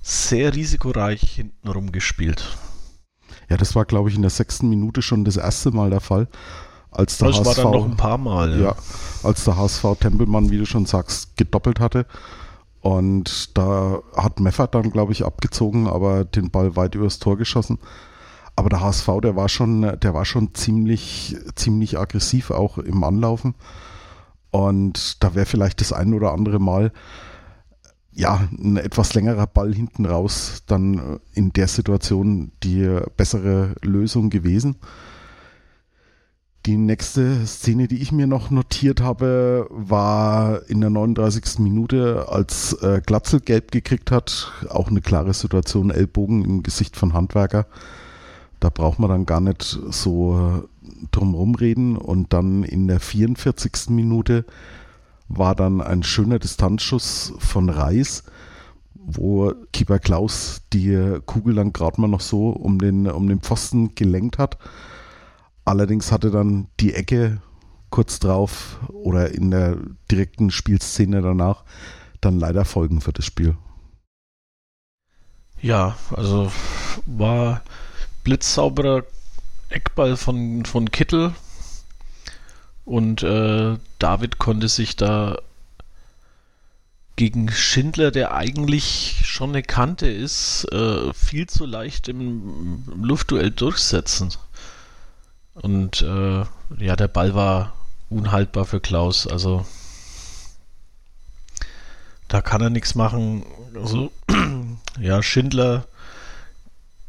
sehr 0.03 0.55
risikoreich 0.55 1.21
hintenrum 1.21 1.93
gespielt. 1.93 2.57
Ja, 3.49 3.57
das 3.57 3.75
war, 3.75 3.85
glaube 3.85 4.11
ich, 4.11 4.17
in 4.17 4.23
der 4.23 4.31
sechsten 4.31 4.69
Minute 4.69 5.03
schon 5.03 5.25
das 5.25 5.37
erste 5.37 5.71
Mal 5.71 5.91
der 5.91 6.01
Fall. 6.01 6.29
Als 6.91 7.19
der 7.19 7.29
das 7.29 7.39
HSV, 7.39 7.47
war 7.47 7.55
dann 7.55 7.73
noch 7.73 7.85
ein 7.85 7.97
paar 7.97 8.19
Mal. 8.19 8.53
Ja. 8.53 8.67
ja, 8.69 8.77
als 9.23 9.45
der 9.45 9.57
HSV 9.57 9.85
Tempelmann, 10.01 10.51
wie 10.51 10.59
du 10.59 10.67
schon 10.67 10.87
sagst, 10.87 11.37
gedoppelt 11.37 11.81
hatte. 11.81 12.07
Und 12.81 13.57
da 13.59 14.01
hat 14.17 14.41
Meffert 14.41 14.75
dann, 14.75 14.91
glaube 14.91 15.13
ich, 15.13 15.25
abgezogen, 15.25 15.89
aber 15.89 16.25
den 16.25 16.51
Ball 16.51 16.77
weit 16.77 16.95
übers 16.95 17.19
Tor 17.19 17.37
geschossen. 17.37 17.79
Aber 18.57 18.71
der 18.71 18.81
HSV, 18.81 19.09
der 19.23 19.37
war 19.37 19.49
schon, 19.49 19.83
der 20.01 20.15
war 20.15 20.25
schon 20.25 20.55
ziemlich, 20.55 21.37
ziemlich 21.55 21.99
aggressiv 21.99 22.51
auch 22.51 22.79
im 22.79 23.05
Anlaufen. 23.05 23.55
Und 24.51 25.23
da 25.23 25.35
wäre 25.35 25.47
vielleicht 25.47 25.81
das 25.81 25.93
ein 25.93 26.15
oder 26.15 26.33
andere 26.33 26.59
Mal 26.59 26.93
ja, 28.19 28.49
ein 28.51 28.77
etwas 28.77 29.15
längerer 29.15 29.47
Ball 29.47 29.73
hinten 29.73 30.05
raus 30.05 30.65
dann 30.67 31.21
in 31.35 31.53
der 31.53 31.69
Situation 31.69 32.51
die 32.65 32.99
bessere 33.17 33.77
Lösung 33.83 34.29
gewesen. 34.29 34.75
Die 36.67 36.77
nächste 36.77 37.47
Szene, 37.47 37.87
die 37.87 38.03
ich 38.03 38.11
mir 38.11 38.27
noch 38.27 38.51
notiert 38.51 39.01
habe, 39.01 39.69
war 39.71 40.69
in 40.69 40.81
der 40.81 40.91
39. 40.91 41.61
Minute, 41.61 42.27
als 42.29 42.73
äh, 42.83 43.01
Glatzel 43.07 43.41
gelb 43.41 43.71
gekriegt 43.71 44.11
hat. 44.11 44.53
Auch 44.69 44.89
eine 44.89 45.01
klare 45.01 45.33
Situation, 45.33 45.91
Ellbogen 45.91 46.45
im 46.45 46.65
Gesicht 46.65 46.97
von 46.97 47.15
Handwerker. 47.15 47.67
Da 48.59 48.69
braucht 48.69 48.99
man 48.99 49.09
dann 49.09 49.27
gar 49.27 49.41
nicht 49.41 49.63
so 49.63 50.69
äh, 51.03 51.07
drum 51.11 51.55
reden. 51.55 51.97
Und 51.97 52.33
dann 52.33 52.65
in 52.65 52.89
der 52.89 53.01
44. 53.01 53.91
Minute 53.91 54.45
war 55.29 55.55
dann 55.55 55.81
ein 55.81 56.03
schöner 56.03 56.39
Distanzschuss 56.39 57.35
von 57.39 57.69
Reis, 57.69 58.25
wo 58.95 59.53
Keeper 59.73 59.99
Klaus 59.99 60.63
die 60.73 61.19
Kugel 61.27 61.55
dann 61.55 61.73
gerade 61.73 62.01
mal 62.01 62.09
noch 62.09 62.21
so 62.21 62.51
um 62.51 62.79
den, 62.79 63.07
um 63.07 63.29
den 63.29 63.41
Pfosten 63.41 63.95
gelenkt 63.95 64.39
hat 64.39 64.59
Allerdings 65.69 66.13
hatte 66.13 66.31
dann 66.31 66.69
die 66.81 66.95
Ecke 66.95 67.43
kurz 67.91 68.19
drauf 68.19 68.81
oder 68.89 69.35
in 69.35 69.51
der 69.51 69.77
direkten 70.11 70.51
Spielszene 70.51 71.21
danach 71.21 71.63
dann 72.23 72.41
leider 72.41 72.65
Folgen 72.65 73.03
für 73.03 73.13
das 73.13 73.27
Spiel. 73.27 73.55
Ja, 75.61 75.99
also 76.17 76.51
war 77.05 77.61
blitzsauberer 78.25 79.05
Eckball 79.69 80.17
von, 80.17 80.65
von 80.65 80.91
Kittel 80.91 81.35
und 82.85 83.23
äh, 83.23 83.77
David 83.99 84.39
konnte 84.39 84.69
sich 84.69 84.97
da 84.97 85.39
gegen 87.17 87.51
Schindler, 87.51 88.11
der 88.11 88.33
eigentlich 88.33 89.23
schon 89.25 89.51
eine 89.51 89.63
Kante 89.63 90.09
ist, 90.09 90.65
äh, 90.73 91.13
viel 91.13 91.49
zu 91.49 91.67
leicht 91.67 92.09
im, 92.09 92.85
im 92.93 93.05
Luftduell 93.05 93.51
durchsetzen. 93.51 94.31
Und 95.55 96.01
äh, 96.01 96.45
ja, 96.79 96.97
der 96.97 97.09
Ball 97.09 97.35
war 97.35 97.75
unhaltbar 98.09 98.65
für 98.65 98.81
Klaus. 98.81 99.27
Also 99.27 99.67
da 102.29 102.41
kann 102.41 102.61
er 102.61 102.71
nichts 102.71 102.95
machen. 102.95 103.45
Also, 103.75 104.13
ja, 105.01 105.23
Schindler 105.23 105.87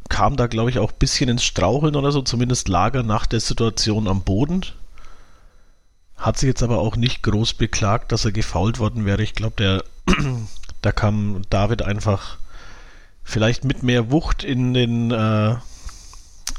kam 0.09 0.35
da, 0.35 0.47
glaube 0.47 0.69
ich, 0.69 0.79
auch 0.79 0.91
ein 0.91 0.99
bisschen 0.99 1.29
ins 1.29 1.43
Straucheln 1.43 1.95
oder 1.95 2.11
so, 2.11 2.21
zumindest 2.21 2.67
Lager 2.67 3.03
nach 3.03 3.25
der 3.25 3.39
Situation 3.39 4.07
am 4.07 4.23
Boden. 4.23 4.65
Hat 6.17 6.37
sich 6.37 6.47
jetzt 6.47 6.63
aber 6.63 6.79
auch 6.79 6.97
nicht 6.97 7.23
groß 7.23 7.53
beklagt, 7.53 8.11
dass 8.11 8.25
er 8.25 8.31
gefault 8.31 8.79
worden 8.79 9.05
wäre. 9.05 9.23
Ich 9.23 9.35
glaube, 9.35 9.83
da 10.81 10.91
kam 10.91 11.43
David 11.49 11.83
einfach 11.83 12.37
vielleicht 13.23 13.63
mit 13.63 13.83
mehr 13.83 14.11
Wucht 14.11 14.43
in 14.43 14.73
den, 14.73 15.11
äh, 15.11 15.55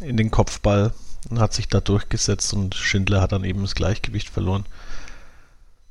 in 0.01 0.17
den 0.17 0.31
Kopfball 0.31 0.95
und 1.29 1.41
hat 1.41 1.53
sich 1.53 1.69
da 1.69 1.81
durchgesetzt 1.81 2.55
und 2.55 2.75
Schindler 2.75 3.21
hat 3.21 3.33
dann 3.33 3.45
eben 3.45 3.61
das 3.61 3.75
Gleichgewicht 3.75 4.31
verloren. 4.31 4.65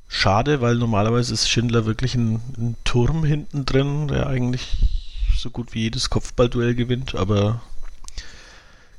Schade, 0.08 0.60
weil 0.60 0.74
normalerweise 0.74 1.32
ist 1.32 1.48
Schindler 1.48 1.86
wirklich 1.86 2.16
ein, 2.16 2.40
ein 2.58 2.76
Turm 2.82 3.22
hinten 3.22 3.64
drin, 3.64 4.08
der 4.08 4.26
eigentlich 4.26 4.99
so 5.40 5.50
gut 5.50 5.72
wie 5.74 5.80
jedes 5.80 6.10
Kopfballduell 6.10 6.74
gewinnt, 6.74 7.14
aber 7.14 7.62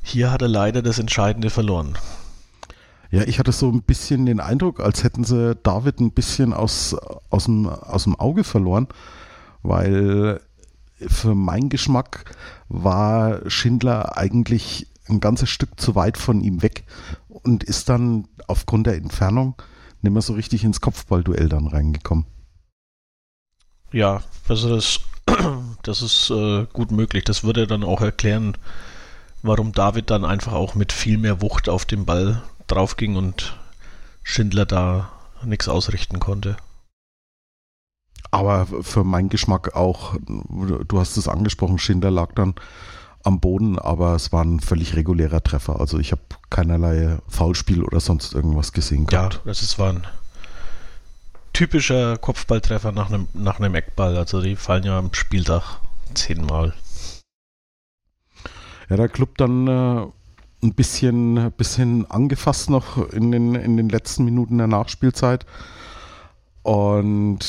hier 0.01 0.31
hat 0.31 0.41
er 0.41 0.47
leider 0.47 0.81
das 0.81 0.97
Entscheidende 0.97 1.51
verloren. 1.51 1.97
Ja, 3.11 3.23
ich 3.23 3.37
hatte 3.37 3.51
so 3.51 3.69
ein 3.69 3.83
bisschen 3.83 4.25
den 4.25 4.39
Eindruck, 4.39 4.79
als 4.79 5.03
hätten 5.03 5.23
sie 5.23 5.55
David 5.55 5.99
ein 5.99 6.11
bisschen 6.11 6.53
aus, 6.53 6.95
aus, 7.29 7.45
dem, 7.45 7.67
aus 7.67 8.05
dem 8.05 8.15
Auge 8.15 8.43
verloren, 8.43 8.87
weil 9.61 10.41
für 11.07 11.35
meinen 11.35 11.69
Geschmack 11.69 12.35
war 12.69 13.47
Schindler 13.49 14.17
eigentlich 14.17 14.87
ein 15.09 15.19
ganzes 15.19 15.49
Stück 15.49 15.79
zu 15.79 15.93
weit 15.93 16.17
von 16.17 16.41
ihm 16.41 16.63
weg 16.63 16.85
und 17.27 17.63
ist 17.63 17.89
dann 17.89 18.27
aufgrund 18.47 18.87
der 18.87 18.95
Entfernung 18.95 19.61
nicht 20.01 20.13
mehr 20.13 20.21
so 20.21 20.33
richtig 20.33 20.63
ins 20.63 20.81
Kopfballduell 20.81 21.49
dann 21.49 21.67
reingekommen. 21.67 22.25
Ja, 23.91 24.23
also 24.47 24.73
das, 24.73 25.01
das 25.83 26.01
ist 26.01 26.29
äh, 26.29 26.65
gut 26.71 26.91
möglich. 26.91 27.23
Das 27.23 27.43
würde 27.43 27.67
dann 27.67 27.83
auch 27.83 28.01
erklären, 28.01 28.57
warum 29.41 29.71
David 29.71 30.09
dann 30.09 30.25
einfach 30.25 30.53
auch 30.53 30.75
mit 30.75 30.91
viel 30.91 31.17
mehr 31.17 31.41
Wucht 31.41 31.69
auf 31.69 31.85
den 31.85 32.05
Ball 32.05 32.41
draufging 32.67 33.15
und 33.15 33.57
Schindler 34.23 34.65
da 34.65 35.11
nichts 35.43 35.67
ausrichten 35.67 36.19
konnte. 36.19 36.57
Aber 38.29 38.65
für 38.81 39.03
meinen 39.03 39.29
Geschmack 39.29 39.75
auch, 39.75 40.15
du 40.25 40.99
hast 40.99 41.17
es 41.17 41.27
angesprochen, 41.27 41.79
Schindler 41.79 42.11
lag 42.11 42.33
dann 42.33 42.55
am 43.23 43.39
Boden, 43.39 43.77
aber 43.77 44.15
es 44.15 44.31
war 44.31 44.43
ein 44.43 44.61
völlig 44.61 44.95
regulärer 44.95 45.43
Treffer. 45.43 45.79
Also 45.79 45.99
ich 45.99 46.11
habe 46.11 46.21
keinerlei 46.49 47.17
Foulspiel 47.27 47.83
oder 47.83 47.99
sonst 47.99 48.33
irgendwas 48.33 48.71
gesehen 48.71 49.05
gehabt. 49.05 49.35
Ja, 49.35 49.41
das 49.51 49.77
war 49.77 49.89
ein 49.89 50.07
typischer 51.53 52.17
Kopfballtreffer 52.17 52.91
nach 52.91 53.09
einem, 53.09 53.27
nach 53.33 53.59
einem 53.59 53.75
Eckball. 53.75 54.17
Also 54.17 54.41
die 54.41 54.55
fallen 54.55 54.83
ja 54.83 54.97
am 54.97 55.13
Spieltag 55.13 55.79
zehnmal. 56.13 56.73
Ja, 58.89 58.97
der 58.97 59.09
Club 59.09 59.37
dann 59.37 59.67
äh, 59.67 60.05
ein 60.63 60.73
bisschen, 60.73 61.51
bisschen 61.53 62.09
angefasst 62.09 62.69
noch 62.69 62.97
in 63.11 63.31
den, 63.31 63.55
in 63.55 63.77
den 63.77 63.89
letzten 63.89 64.25
Minuten 64.25 64.57
der 64.57 64.67
Nachspielzeit 64.67 65.45
und 66.63 67.39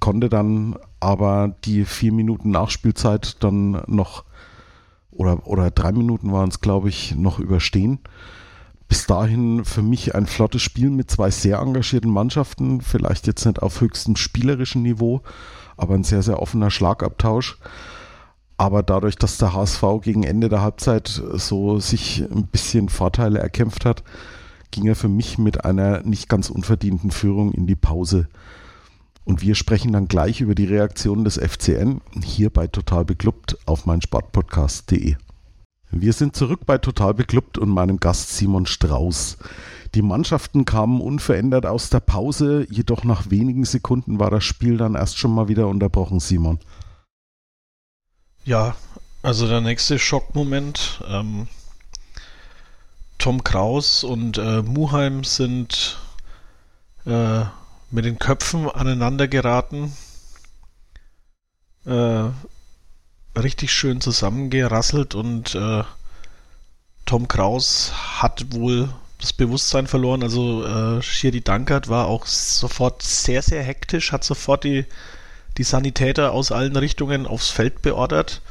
konnte 0.00 0.28
dann 0.28 0.76
aber 1.00 1.54
die 1.64 1.84
vier 1.84 2.12
Minuten 2.12 2.50
Nachspielzeit 2.50 3.42
dann 3.42 3.82
noch 3.86 4.24
oder, 5.10 5.46
oder 5.46 5.70
drei 5.70 5.92
Minuten 5.92 6.32
waren 6.32 6.50
es, 6.50 6.60
glaube 6.60 6.88
ich, 6.88 7.14
noch 7.16 7.38
überstehen. 7.38 8.00
Bis 8.88 9.06
dahin 9.06 9.64
für 9.64 9.82
mich 9.82 10.14
ein 10.14 10.26
flottes 10.26 10.62
Spiel 10.62 10.90
mit 10.90 11.10
zwei 11.10 11.30
sehr 11.30 11.58
engagierten 11.58 12.10
Mannschaften, 12.10 12.80
vielleicht 12.80 13.26
jetzt 13.26 13.44
nicht 13.44 13.60
auf 13.60 13.80
höchstem 13.80 14.16
spielerischen 14.16 14.82
Niveau, 14.82 15.22
aber 15.76 15.94
ein 15.94 16.04
sehr, 16.04 16.22
sehr 16.22 16.40
offener 16.40 16.70
Schlagabtausch. 16.70 17.58
Aber 18.58 18.82
dadurch, 18.82 19.16
dass 19.16 19.38
der 19.38 19.52
HSV 19.52 19.82
gegen 20.02 20.22
Ende 20.22 20.48
der 20.48 20.62
Halbzeit 20.62 21.08
so 21.08 21.78
sich 21.78 22.22
ein 22.22 22.46
bisschen 22.46 22.88
Vorteile 22.88 23.38
erkämpft 23.38 23.84
hat, 23.84 24.02
ging 24.70 24.86
er 24.86 24.96
für 24.96 25.08
mich 25.08 25.36
mit 25.36 25.64
einer 25.64 26.02
nicht 26.02 26.28
ganz 26.28 26.48
unverdienten 26.48 27.10
Führung 27.10 27.52
in 27.52 27.66
die 27.66 27.76
Pause. 27.76 28.28
Und 29.24 29.42
wir 29.42 29.56
sprechen 29.56 29.92
dann 29.92 30.06
gleich 30.06 30.40
über 30.40 30.54
die 30.54 30.66
Reaktion 30.66 31.24
des 31.24 31.36
FCN 31.36 32.00
hier 32.22 32.48
bei 32.48 32.68
Total 32.68 33.04
Beklubbt 33.04 33.58
auf 33.66 33.84
meinsportpodcast.de. 33.84 35.16
Wir 35.90 36.12
sind 36.12 36.36
zurück 36.36 36.60
bei 36.66 36.78
Total 36.78 37.14
Beklubbt 37.14 37.58
und 37.58 37.68
meinem 37.70 37.98
Gast 38.00 38.36
Simon 38.36 38.66
Strauß. 38.66 39.38
Die 39.94 40.02
Mannschaften 40.02 40.64
kamen 40.64 41.00
unverändert 41.00 41.64
aus 41.64 41.90
der 41.90 42.00
Pause, 42.00 42.66
jedoch 42.70 43.04
nach 43.04 43.30
wenigen 43.30 43.64
Sekunden 43.64 44.18
war 44.18 44.30
das 44.30 44.44
Spiel 44.44 44.76
dann 44.76 44.94
erst 44.94 45.18
schon 45.18 45.34
mal 45.34 45.48
wieder 45.48 45.68
unterbrochen, 45.68 46.20
Simon. 46.20 46.58
Ja, 48.44 48.76
also 49.22 49.48
der 49.48 49.60
nächste 49.60 49.98
Schockmoment. 49.98 51.02
Ähm, 51.08 51.48
Tom 53.18 53.42
Kraus 53.42 54.04
und 54.04 54.38
äh, 54.38 54.62
Muheim 54.62 55.24
sind 55.24 55.98
äh, 57.06 57.44
mit 57.90 58.04
den 58.04 58.18
Köpfen 58.18 58.68
aneinander 58.70 59.26
geraten. 59.28 59.92
Äh, 61.86 62.28
richtig 63.36 63.72
schön 63.72 64.00
zusammengerasselt 64.00 65.14
und 65.14 65.54
äh, 65.54 65.82
Tom 67.04 67.28
Kraus 67.28 67.92
hat 68.20 68.52
wohl 68.52 68.88
das 69.20 69.32
Bewusstsein 69.32 69.86
verloren. 69.86 70.22
Also 70.22 70.64
äh, 70.64 71.02
Schiri 71.02 71.40
Dankert 71.40 71.88
war 71.88 72.06
auch 72.06 72.26
sofort 72.26 73.02
sehr, 73.02 73.42
sehr 73.42 73.62
hektisch, 73.62 74.12
hat 74.12 74.24
sofort 74.24 74.64
die, 74.64 74.84
die 75.56 75.62
Sanitäter 75.62 76.32
aus 76.32 76.52
allen 76.52 76.76
Richtungen 76.76 77.26
aufs 77.26 77.50
Feld 77.50 77.82
beordert. 77.82 78.42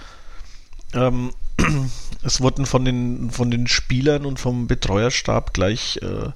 Ähm, 0.94 1.32
es 2.24 2.42
wurden 2.42 2.66
von 2.66 2.86
den, 2.86 3.30
von 3.32 3.52
den 3.52 3.68
Spielern 3.68 4.26
und 4.26 4.40
vom 4.40 4.68
Betreuerstab 4.68 5.54
gleich 5.54 6.00
äh, 6.02 6.30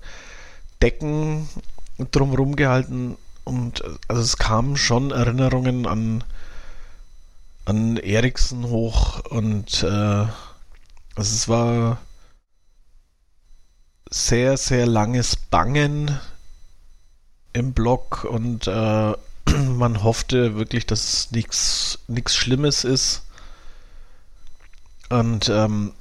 Decken 0.82 1.50
drumherum 2.12 2.56
gehalten 2.56 3.18
und 3.44 3.84
also 4.08 4.22
es 4.22 4.38
kamen 4.38 4.78
schon 4.78 5.12
Erinnerungen 5.12 5.86
an 5.86 6.24
an 7.70 7.98
Eriksen 7.98 8.66
hoch 8.66 9.20
und 9.30 9.84
äh, 9.84 9.88
also 9.88 10.32
es 11.16 11.48
war 11.48 12.00
sehr, 14.10 14.58
sehr 14.58 14.88
langes 14.88 15.36
Bangen 15.36 16.20
im 17.54 17.74
Block 17.74 18.24
und 18.24 18.66
äh, 18.66 19.14
man 19.68 20.02
hoffte 20.04 20.56
wirklich, 20.56 20.88
dass 20.88 21.30
nichts 21.30 22.00
nichts 22.08 22.36
Schlimmes 22.36 22.84
ist. 22.84 23.22
Und 25.10 25.48
ähm, 25.50 25.94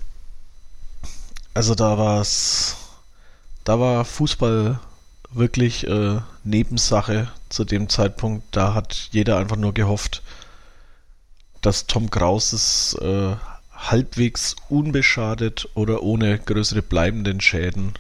also 1.52 1.74
da 1.74 1.98
war 1.98 2.22
es, 2.22 2.76
da 3.64 3.78
war 3.78 4.06
Fußball 4.06 4.80
wirklich 5.32 5.86
äh, 5.86 6.20
Nebensache 6.44 7.30
zu 7.50 7.66
dem 7.66 7.90
Zeitpunkt. 7.90 8.56
Da 8.56 8.72
hat 8.72 9.08
jeder 9.12 9.36
einfach 9.36 9.56
nur 9.56 9.74
gehofft, 9.74 10.22
dass 11.60 11.86
Tom 11.86 12.10
Kraus 12.10 12.52
es 12.52 12.94
äh, 13.00 13.36
halbwegs 13.72 14.56
unbeschadet 14.68 15.68
oder 15.74 16.02
ohne 16.02 16.38
größere 16.38 16.82
bleibenden 16.82 17.40
Schäden 17.40 17.94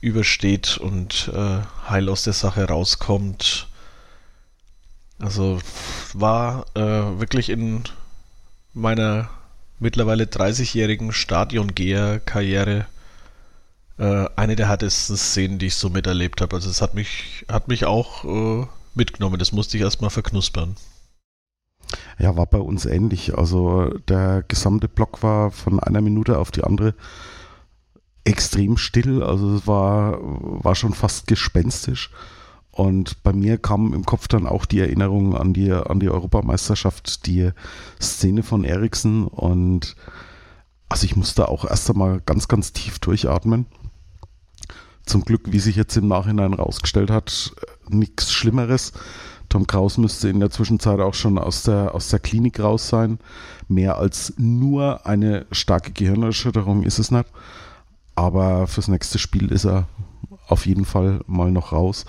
übersteht 0.00 0.78
und 0.78 1.30
äh, 1.34 1.60
heil 1.88 2.08
aus 2.08 2.22
der 2.22 2.32
Sache 2.32 2.64
rauskommt. 2.64 3.68
Also 5.18 5.58
war 6.14 6.66
äh, 6.74 6.80
wirklich 6.80 7.50
in 7.50 7.84
meiner 8.72 9.28
mittlerweile 9.80 10.24
30-jährigen 10.24 11.12
Stadiongeher-Karriere 11.12 12.86
äh, 13.98 14.26
eine 14.36 14.56
der 14.56 14.68
härtesten 14.68 15.16
Szenen, 15.16 15.58
die 15.58 15.66
ich 15.66 15.74
so 15.74 15.90
miterlebt 15.90 16.40
habe. 16.40 16.56
Also 16.56 16.70
es 16.70 16.80
hat 16.80 16.94
mich, 16.94 17.44
hat 17.48 17.68
mich 17.68 17.84
auch 17.84 18.24
äh, 18.24 18.66
mitgenommen. 18.94 19.38
Das 19.38 19.52
musste 19.52 19.76
ich 19.76 19.82
erstmal 19.82 20.10
verknuspern. 20.10 20.76
Ja, 22.18 22.36
war 22.36 22.46
bei 22.46 22.58
uns 22.58 22.86
ähnlich. 22.86 23.36
Also 23.36 23.90
der 24.08 24.44
gesamte 24.46 24.88
Block 24.88 25.22
war 25.22 25.50
von 25.50 25.80
einer 25.80 26.00
Minute 26.00 26.38
auf 26.38 26.50
die 26.50 26.64
andere 26.64 26.94
extrem 28.24 28.76
still. 28.76 29.22
Also 29.22 29.56
es 29.56 29.66
war, 29.66 30.18
war 30.20 30.74
schon 30.74 30.94
fast 30.94 31.26
gespenstisch. 31.26 32.10
Und 32.70 33.22
bei 33.24 33.32
mir 33.32 33.58
kam 33.58 33.92
im 33.92 34.04
Kopf 34.04 34.28
dann 34.28 34.46
auch 34.46 34.64
die 34.64 34.78
Erinnerung 34.78 35.34
an 35.34 35.52
die, 35.52 35.72
an 35.72 35.98
die 35.98 36.10
Europameisterschaft, 36.10 37.26
die 37.26 37.50
Szene 38.00 38.42
von 38.42 38.62
Eriksen. 38.64 39.26
Und 39.26 39.96
also 40.88 41.04
ich 41.04 41.16
musste 41.16 41.48
auch 41.48 41.64
erst 41.64 41.90
einmal 41.90 42.20
ganz, 42.24 42.46
ganz 42.46 42.72
tief 42.72 42.98
durchatmen. 42.98 43.66
Zum 45.06 45.24
Glück, 45.24 45.50
wie 45.50 45.58
sich 45.58 45.74
jetzt 45.74 45.96
im 45.96 46.06
Nachhinein 46.06 46.52
rausgestellt 46.52 47.10
hat, 47.10 47.52
nichts 47.88 48.30
Schlimmeres. 48.30 48.92
Tom 49.48 49.66
Kraus 49.66 49.96
müsste 49.96 50.28
in 50.28 50.40
der 50.40 50.50
Zwischenzeit 50.50 51.00
auch 51.00 51.14
schon 51.14 51.38
aus 51.38 51.62
der, 51.62 51.94
aus 51.94 52.08
der 52.08 52.18
Klinik 52.18 52.60
raus 52.60 52.88
sein. 52.88 53.18
Mehr 53.66 53.96
als 53.96 54.34
nur 54.36 55.06
eine 55.06 55.46
starke 55.52 55.92
Gehirnerschütterung 55.92 56.82
ist 56.82 56.98
es 56.98 57.10
nicht. 57.10 57.26
Aber 58.14 58.66
fürs 58.66 58.88
nächste 58.88 59.18
Spiel 59.18 59.50
ist 59.50 59.64
er 59.64 59.86
auf 60.48 60.66
jeden 60.66 60.84
Fall 60.84 61.20
mal 61.26 61.50
noch 61.50 61.72
raus. 61.72 62.04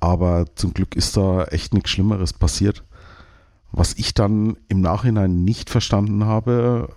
Aber 0.00 0.46
zum 0.56 0.74
Glück 0.74 0.96
ist 0.96 1.16
da 1.16 1.44
echt 1.44 1.74
nichts 1.74 1.90
Schlimmeres 1.90 2.32
passiert. 2.32 2.84
Was 3.70 3.94
ich 3.94 4.12
dann 4.12 4.56
im 4.68 4.80
Nachhinein 4.80 5.44
nicht 5.44 5.70
verstanden 5.70 6.26
habe, 6.26 6.88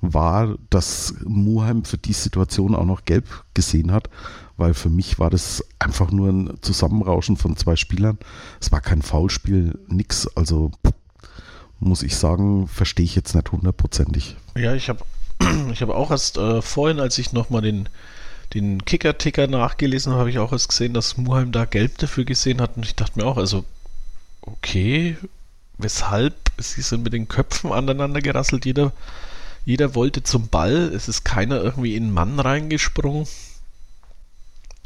war, 0.00 0.56
dass 0.70 1.14
Muheim 1.24 1.84
für 1.84 1.98
die 1.98 2.12
Situation 2.12 2.74
auch 2.74 2.84
noch 2.84 3.04
gelb 3.04 3.26
gesehen 3.54 3.90
hat, 3.90 4.10
weil 4.56 4.74
für 4.74 4.88
mich 4.88 5.18
war 5.18 5.30
das 5.30 5.64
einfach 5.78 6.10
nur 6.10 6.28
ein 6.28 6.58
Zusammenrauschen 6.62 7.36
von 7.36 7.56
zwei 7.56 7.76
Spielern. 7.76 8.18
Es 8.60 8.72
war 8.72 8.80
kein 8.80 9.02
Foulspiel, 9.02 9.78
nix. 9.88 10.26
Also 10.34 10.72
muss 11.78 12.02
ich 12.02 12.16
sagen, 12.16 12.68
verstehe 12.68 13.04
ich 13.04 13.14
jetzt 13.14 13.34
nicht 13.34 13.52
hundertprozentig. 13.52 14.36
Ja, 14.56 14.74
ich 14.74 14.88
habe 14.88 15.04
ich 15.72 15.82
hab 15.82 15.90
auch 15.90 16.10
erst 16.10 16.38
äh, 16.38 16.62
vorhin, 16.62 17.00
als 17.00 17.18
ich 17.18 17.32
nochmal 17.32 17.62
den, 17.62 17.88
den 18.54 18.84
Kicker-Ticker 18.84 19.46
nachgelesen 19.46 20.12
habe, 20.12 20.20
habe 20.20 20.30
ich 20.30 20.38
auch 20.38 20.52
erst 20.52 20.70
gesehen, 20.70 20.94
dass 20.94 21.16
Muheim 21.16 21.52
da 21.52 21.64
gelb 21.66 21.98
dafür 21.98 22.24
gesehen 22.24 22.60
hat. 22.60 22.76
Und 22.76 22.86
ich 22.86 22.94
dachte 22.94 23.18
mir 23.18 23.26
auch, 23.26 23.36
also 23.36 23.64
okay, 24.40 25.16
weshalb? 25.78 26.34
Sie 26.58 26.80
sind 26.80 27.02
mit 27.02 27.12
den 27.12 27.28
Köpfen 27.28 27.72
aneinander 27.72 28.22
gerasselt. 28.22 28.64
Jeder, 28.64 28.92
jeder 29.66 29.94
wollte 29.94 30.22
zum 30.22 30.48
Ball. 30.48 30.90
Es 30.94 31.08
ist 31.08 31.24
keiner 31.24 31.60
irgendwie 31.62 31.94
in 31.96 32.04
einen 32.04 32.14
Mann 32.14 32.40
reingesprungen. 32.40 33.26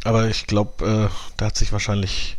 Aber 0.05 0.29
ich 0.29 0.47
glaube, 0.47 1.11
äh, 1.11 1.15
da 1.37 1.47
hat 1.47 1.57
sich 1.57 1.73
wahrscheinlich 1.73 2.39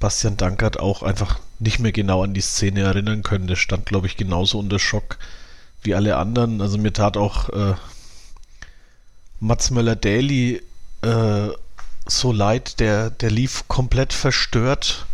Bastian 0.00 0.36
Dankert 0.36 0.80
auch 0.80 1.02
einfach 1.02 1.38
nicht 1.60 1.78
mehr 1.78 1.92
genau 1.92 2.24
an 2.24 2.34
die 2.34 2.40
Szene 2.40 2.80
erinnern 2.80 3.22
können. 3.22 3.46
Der 3.46 3.56
stand, 3.56 3.86
glaube 3.86 4.08
ich, 4.08 4.16
genauso 4.16 4.58
unter 4.58 4.80
Schock 4.80 5.18
wie 5.82 5.94
alle 5.94 6.16
anderen. 6.16 6.60
Also 6.60 6.78
mir 6.78 6.92
tat 6.92 7.16
auch 7.16 7.48
äh, 7.50 7.74
Mats 9.38 9.70
Möller-Daly 9.70 10.62
äh, 11.02 11.48
so 12.06 12.32
leid. 12.32 12.80
Der, 12.80 13.10
der 13.10 13.30
lief 13.30 13.68
komplett 13.68 14.12
verstört 14.12 15.06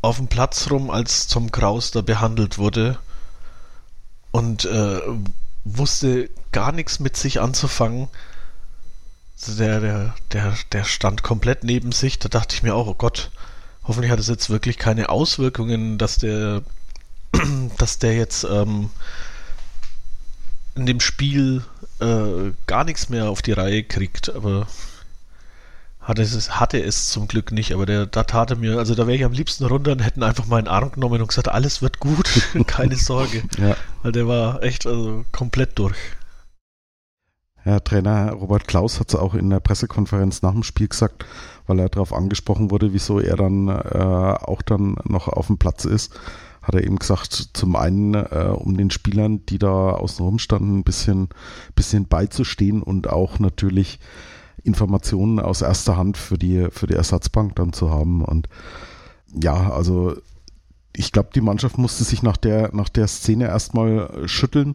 auf 0.00 0.16
dem 0.16 0.26
Platz 0.26 0.68
rum, 0.70 0.90
als 0.90 1.28
Tom 1.28 1.52
Kraus 1.52 1.92
da 1.92 2.00
behandelt 2.00 2.58
wurde. 2.58 2.98
Und 4.32 4.64
äh, 4.64 5.00
wusste 5.64 6.30
gar 6.50 6.72
nichts 6.72 6.98
mit 6.98 7.16
sich 7.16 7.40
anzufangen 7.40 8.08
der, 9.46 9.80
der, 9.80 10.14
der, 10.32 10.54
der 10.72 10.84
stand 10.84 11.22
komplett 11.22 11.64
neben 11.64 11.92
sich. 11.92 12.18
Da 12.18 12.28
dachte 12.28 12.54
ich 12.54 12.62
mir 12.62 12.74
auch, 12.74 12.86
oh 12.86 12.94
Gott, 12.94 13.30
hoffentlich 13.84 14.10
hat 14.10 14.20
es 14.20 14.28
jetzt 14.28 14.50
wirklich 14.50 14.78
keine 14.78 15.08
Auswirkungen, 15.08 15.98
dass 15.98 16.18
der, 16.18 16.62
dass 17.78 17.98
der 17.98 18.14
jetzt 18.14 18.44
ähm, 18.44 18.90
in 20.74 20.86
dem 20.86 21.00
Spiel 21.00 21.62
äh, 22.00 22.52
gar 22.66 22.84
nichts 22.84 23.08
mehr 23.08 23.28
auf 23.28 23.42
die 23.42 23.52
Reihe 23.52 23.82
kriegt. 23.82 24.34
Aber 24.34 24.66
hatte 26.00 26.22
es, 26.22 26.50
hatte 26.58 26.82
es 26.82 27.08
zum 27.10 27.28
Glück 27.28 27.52
nicht, 27.52 27.72
aber 27.72 27.86
der, 27.86 28.06
da 28.06 28.24
tat 28.24 28.50
er 28.50 28.56
mir, 28.56 28.78
also 28.78 28.94
da 28.94 29.06
wäre 29.06 29.16
ich 29.16 29.24
am 29.24 29.32
liebsten 29.32 29.64
runter 29.64 29.92
und 29.92 30.00
hätten 30.00 30.24
einfach 30.24 30.46
meinen 30.46 30.66
Arm 30.66 30.90
genommen 30.90 31.20
und 31.20 31.28
gesagt, 31.28 31.48
alles 31.48 31.80
wird 31.80 32.00
gut, 32.00 32.28
keine 32.66 32.96
Sorge. 32.96 33.44
ja. 33.58 33.76
Weil 34.02 34.12
der 34.12 34.26
war 34.26 34.62
echt 34.62 34.86
also 34.86 35.24
komplett 35.30 35.78
durch. 35.78 35.96
Ja, 37.64 37.78
Trainer 37.80 38.32
Robert 38.32 38.66
Klaus 38.66 38.98
hat 38.98 39.10
es 39.10 39.14
auch 39.14 39.34
in 39.34 39.50
der 39.50 39.60
Pressekonferenz 39.60 40.42
nach 40.42 40.52
dem 40.52 40.64
Spiel 40.64 40.88
gesagt, 40.88 41.24
weil 41.66 41.78
er 41.78 41.88
darauf 41.88 42.12
angesprochen 42.12 42.70
wurde, 42.70 42.92
wieso 42.92 43.20
er 43.20 43.36
dann 43.36 43.68
äh, 43.68 43.72
auch 43.72 44.62
dann 44.62 44.96
noch 45.04 45.28
auf 45.28 45.46
dem 45.46 45.58
Platz 45.58 45.84
ist. 45.84 46.12
Hat 46.62 46.74
er 46.74 46.84
eben 46.84 46.98
gesagt, 46.98 47.50
zum 47.52 47.76
einen, 47.76 48.14
äh, 48.14 48.52
um 48.54 48.76
den 48.76 48.90
Spielern, 48.90 49.46
die 49.46 49.58
da 49.58 49.90
außen 49.90 50.38
standen, 50.38 50.78
ein 50.78 50.84
bisschen, 50.84 51.28
bisschen 51.74 52.06
beizustehen 52.06 52.82
und 52.82 53.08
auch 53.08 53.38
natürlich 53.38 54.00
Informationen 54.64 55.40
aus 55.40 55.62
erster 55.62 55.96
Hand 55.96 56.16
für 56.16 56.38
die, 56.38 56.68
für 56.70 56.86
die 56.86 56.94
Ersatzbank 56.94 57.56
dann 57.56 57.72
zu 57.72 57.90
haben. 57.90 58.24
Und 58.24 58.48
ja, 59.32 59.70
also 59.70 60.14
ich 60.94 61.12
glaube, 61.12 61.30
die 61.34 61.40
Mannschaft 61.40 61.78
musste 61.78 62.04
sich 62.04 62.22
nach 62.22 62.36
der, 62.36 62.74
nach 62.74 62.88
der 62.88 63.08
Szene 63.08 63.46
erstmal 63.46 64.28
schütteln. 64.28 64.74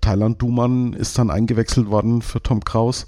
Thailand 0.00 0.40
Duman 0.40 0.92
ist 0.92 1.18
dann 1.18 1.30
eingewechselt 1.30 1.90
worden 1.90 2.22
für 2.22 2.42
Tom 2.42 2.64
Kraus. 2.64 3.06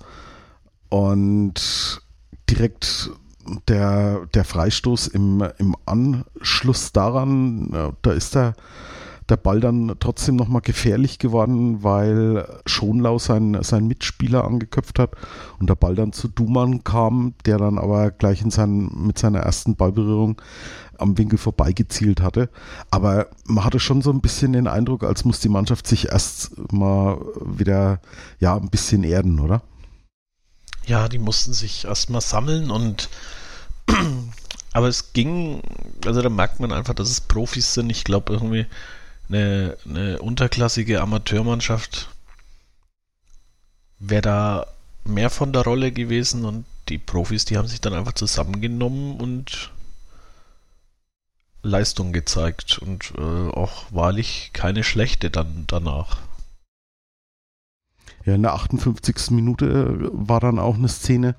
Und 0.89 2.03
direkt 2.49 3.11
der, 3.69 4.27
der 4.35 4.45
Freistoß 4.45 5.09
im, 5.09 5.45
im 5.59 5.77
Anschluss 5.87 6.93
daran, 6.93 7.95
da 8.03 8.13
ist 8.13 8.35
der, 8.35 8.55
der 9.29 9.37
Ball 9.37 9.61
dann 9.61 9.95
trotzdem 10.01 10.37
nochmal 10.37 10.61
gefährlich 10.61 11.19
geworden, 11.19 11.83
weil 11.83 12.47
Schonlau 12.67 13.19
seinen, 13.19 13.63
seinen 13.63 13.87
Mitspieler 13.87 14.45
angeköpft 14.45 14.99
hat 14.99 15.13
und 15.59 15.71
der 15.71 15.77
Ball 15.77 15.95
dann 15.95 16.13
zu 16.13 16.29
Duman 16.29 16.85
kam, 16.85 17.35
der 17.47 17.59
dann 17.59 17.79
aber 17.79 18.11
gleich 18.11 18.43
in 18.43 18.51
seinen, 18.51 19.07
mit 19.07 19.19
seiner 19.19 19.41
ersten 19.41 19.77
Ballberührung 19.77 20.41
am 21.01 21.19
Winkel 21.19 21.39
vorbeigezielt 21.39 22.21
hatte. 22.21 22.49
Aber 22.91 23.29
man 23.45 23.65
hatte 23.65 23.81
schon 23.81 24.03
so 24.03 24.11
ein 24.11 24.21
bisschen 24.21 24.53
den 24.53 24.67
Eindruck, 24.67 25.03
als 25.05 25.25
muss 25.25 25.41
die 25.41 25.49
Mannschaft 25.49 25.87
sich 25.87 26.09
erst 26.09 26.73
mal 26.73 27.19
wieder 27.41 28.01
ja 28.39 28.57
ein 28.57 28.71
bisschen 28.71 29.05
erden, 29.05 29.41
oder? 29.41 29.63
Ja, 30.87 31.09
die 31.09 31.19
mussten 31.19 31.53
sich 31.53 31.85
erst 31.85 32.11
mal 32.11 32.21
sammeln 32.21 32.71
und 32.71 33.09
aber 34.73 34.89
es 34.89 35.13
ging, 35.13 35.63
also 36.05 36.23
da 36.23 36.29
merkt 36.29 36.61
man 36.61 36.73
einfach, 36.73 36.95
dass 36.95 37.11
es 37.11 37.21
Profis 37.21 37.75
sind. 37.75 37.91
Ich 37.91 38.05
glaube 38.05 38.33
irgendwie 38.33 38.67
eine, 39.29 39.77
eine 39.89 40.19
unterklassige 40.21 41.01
Amateurmannschaft 41.01 42.09
wäre 44.01 44.23
da 44.23 44.67
mehr 45.05 45.31
von 45.31 45.53
der 45.53 45.63
Rolle 45.63 45.93
gewesen 45.93 46.45
und 46.45 46.65
die 46.89 46.99
Profis, 46.99 47.45
die 47.45 47.57
haben 47.57 47.69
sich 47.69 47.81
dann 47.81 47.95
einfach 47.95 48.15
zusammengenommen 48.15 49.21
und 49.21 49.71
Leistung 51.63 52.13
gezeigt 52.13 52.79
und 52.79 53.13
äh, 53.19 53.21
auch 53.21 53.85
wahrlich 53.91 54.51
keine 54.53 54.85
schlechte 54.85 55.31
dann 55.31 55.65
danach. 55.67 56.19
Ja, 58.25 58.35
in 58.35 58.43
der 58.43 58.55
58. 58.55 59.31
Minute 59.31 59.67
äh, 59.67 60.09
war 60.13 60.41
dann 60.41 60.59
auch 60.59 60.77
eine 60.77 60.89
Szene, 60.89 61.35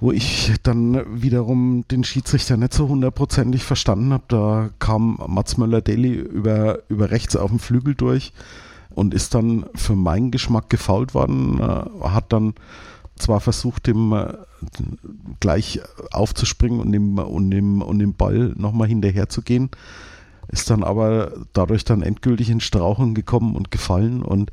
wo 0.00 0.10
ich 0.10 0.52
dann 0.62 1.22
wiederum 1.22 1.84
den 1.90 2.02
Schiedsrichter 2.02 2.56
nicht 2.56 2.74
so 2.74 2.88
hundertprozentig 2.88 3.62
verstanden 3.62 4.12
habe. 4.12 4.24
Da 4.28 4.70
kam 4.78 5.18
Mats 5.28 5.56
Möller-Deli 5.56 6.12
über, 6.14 6.80
über 6.88 7.10
rechts 7.10 7.36
auf 7.36 7.50
dem 7.50 7.60
Flügel 7.60 7.94
durch 7.94 8.32
und 8.90 9.14
ist 9.14 9.34
dann 9.34 9.66
für 9.74 9.94
meinen 9.94 10.30
Geschmack 10.30 10.68
gefault 10.70 11.14
worden, 11.14 11.60
äh, 11.60 12.08
hat 12.08 12.32
dann 12.32 12.54
zwar 13.16 13.40
versucht, 13.40 13.86
dem 13.86 14.12
äh, 14.12 14.34
gleich 15.40 15.80
aufzuspringen 16.10 16.80
und 16.80 16.92
dem, 16.92 17.18
und 17.18 17.50
dem, 17.50 17.82
und 17.82 17.98
dem 17.98 18.14
Ball 18.14 18.52
nochmal 18.56 18.88
hinterher 18.88 19.28
zu 19.28 19.42
gehen, 19.42 19.70
ist 20.48 20.70
dann 20.70 20.82
aber 20.82 21.32
dadurch 21.52 21.84
dann 21.84 22.02
endgültig 22.02 22.50
in 22.50 22.60
Strauchen 22.60 23.14
gekommen 23.14 23.56
und 23.56 23.70
gefallen 23.70 24.22
und 24.22 24.50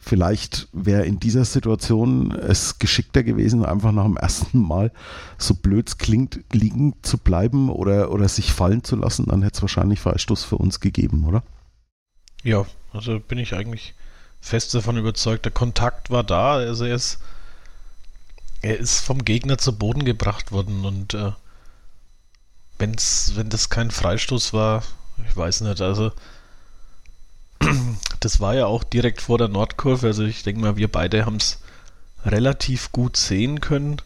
vielleicht 0.00 0.68
wäre 0.72 1.04
in 1.04 1.20
dieser 1.20 1.44
Situation 1.44 2.32
es 2.32 2.78
geschickter 2.78 3.22
gewesen, 3.22 3.64
einfach 3.64 3.92
nach 3.92 4.04
dem 4.04 4.16
ersten 4.16 4.58
Mal, 4.60 4.92
so 5.36 5.54
blöd 5.54 5.88
es 5.88 5.98
klingt, 5.98 6.40
liegen 6.52 6.94
zu 7.02 7.18
bleiben 7.18 7.68
oder, 7.68 8.10
oder 8.10 8.26
sich 8.28 8.52
fallen 8.52 8.82
zu 8.82 8.96
lassen, 8.96 9.26
dann 9.26 9.42
hätte 9.42 9.56
es 9.56 9.62
wahrscheinlich 9.62 10.00
Freistoß 10.00 10.44
für 10.44 10.56
uns 10.56 10.80
gegeben, 10.80 11.24
oder? 11.26 11.42
Ja, 12.42 12.64
also 12.92 13.20
bin 13.20 13.38
ich 13.38 13.54
eigentlich 13.54 13.94
fest 14.40 14.74
davon 14.74 14.96
überzeugt, 14.96 15.44
der 15.44 15.52
Kontakt 15.52 16.10
war 16.10 16.24
da, 16.24 16.54
also 16.54 16.86
er 16.86 16.94
ist 16.94 17.20
er 18.62 18.78
ist 18.78 19.00
vom 19.00 19.24
Gegner 19.24 19.58
zu 19.58 19.76
Boden 19.76 20.04
gebracht 20.04 20.52
worden 20.52 20.84
und 20.84 21.14
äh, 21.14 21.32
wenn's, 22.78 23.32
wenn 23.34 23.48
das 23.48 23.70
kein 23.70 23.90
Freistoß 23.90 24.52
war, 24.52 24.82
ich 25.28 25.36
weiß 25.36 25.62
nicht, 25.62 25.80
also 25.80 26.12
das 28.20 28.40
war 28.40 28.54
ja 28.54 28.66
auch 28.66 28.84
direkt 28.84 29.22
vor 29.22 29.38
der 29.38 29.48
Nordkurve, 29.48 30.08
also 30.08 30.24
ich 30.24 30.42
denke 30.42 30.60
mal, 30.60 30.76
wir 30.76 30.90
beide 30.90 31.26
haben 31.26 31.36
es 31.36 31.58
relativ 32.24 32.92
gut 32.92 33.16
sehen 33.16 33.60
können. 33.60 33.96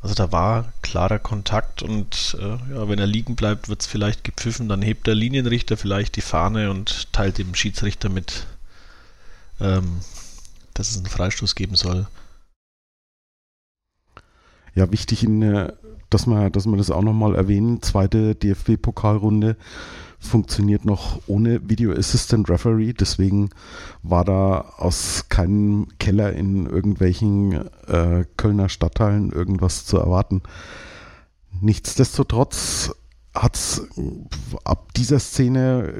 Also 0.00 0.14
da 0.14 0.30
war 0.30 0.72
klarer 0.82 1.18
Kontakt 1.18 1.82
und 1.82 2.36
äh, 2.40 2.74
ja, 2.74 2.88
wenn 2.88 3.00
er 3.00 3.06
liegen 3.06 3.34
bleibt, 3.34 3.68
wird 3.68 3.80
es 3.80 3.86
vielleicht 3.88 4.22
gepfiffen, 4.22 4.68
dann 4.68 4.80
hebt 4.80 5.08
der 5.08 5.16
Linienrichter 5.16 5.76
vielleicht 5.76 6.14
die 6.14 6.20
Fahne 6.20 6.70
und 6.70 7.12
teilt 7.12 7.38
dem 7.38 7.54
Schiedsrichter 7.56 8.08
mit, 8.08 8.46
ähm, 9.60 10.00
dass 10.74 10.92
es 10.92 10.98
einen 10.98 11.06
Freistoß 11.06 11.56
geben 11.56 11.74
soll. 11.74 12.06
Ja, 14.78 14.92
wichtig, 14.92 15.24
in, 15.24 15.42
äh, 15.42 15.72
dass, 16.08 16.28
wir, 16.28 16.50
dass 16.50 16.66
wir 16.66 16.76
das 16.76 16.92
auch 16.92 17.02
nochmal 17.02 17.34
erwähnen. 17.34 17.82
Zweite 17.82 18.36
DFB-Pokalrunde 18.36 19.56
funktioniert 20.20 20.84
noch 20.84 21.20
ohne 21.26 21.68
Video 21.68 21.92
Assistant 21.92 22.48
Referee. 22.48 22.92
Deswegen 22.92 23.50
war 24.04 24.24
da 24.24 24.60
aus 24.76 25.24
keinem 25.28 25.88
Keller 25.98 26.32
in 26.32 26.66
irgendwelchen 26.66 27.54
äh, 27.88 28.24
Kölner 28.36 28.68
Stadtteilen 28.68 29.32
irgendwas 29.32 29.84
zu 29.84 29.98
erwarten. 29.98 30.42
Nichtsdestotrotz 31.60 32.92
hat 33.34 33.56
es 33.56 33.82
ab 34.62 34.94
dieser 34.94 35.18
Szene 35.18 35.92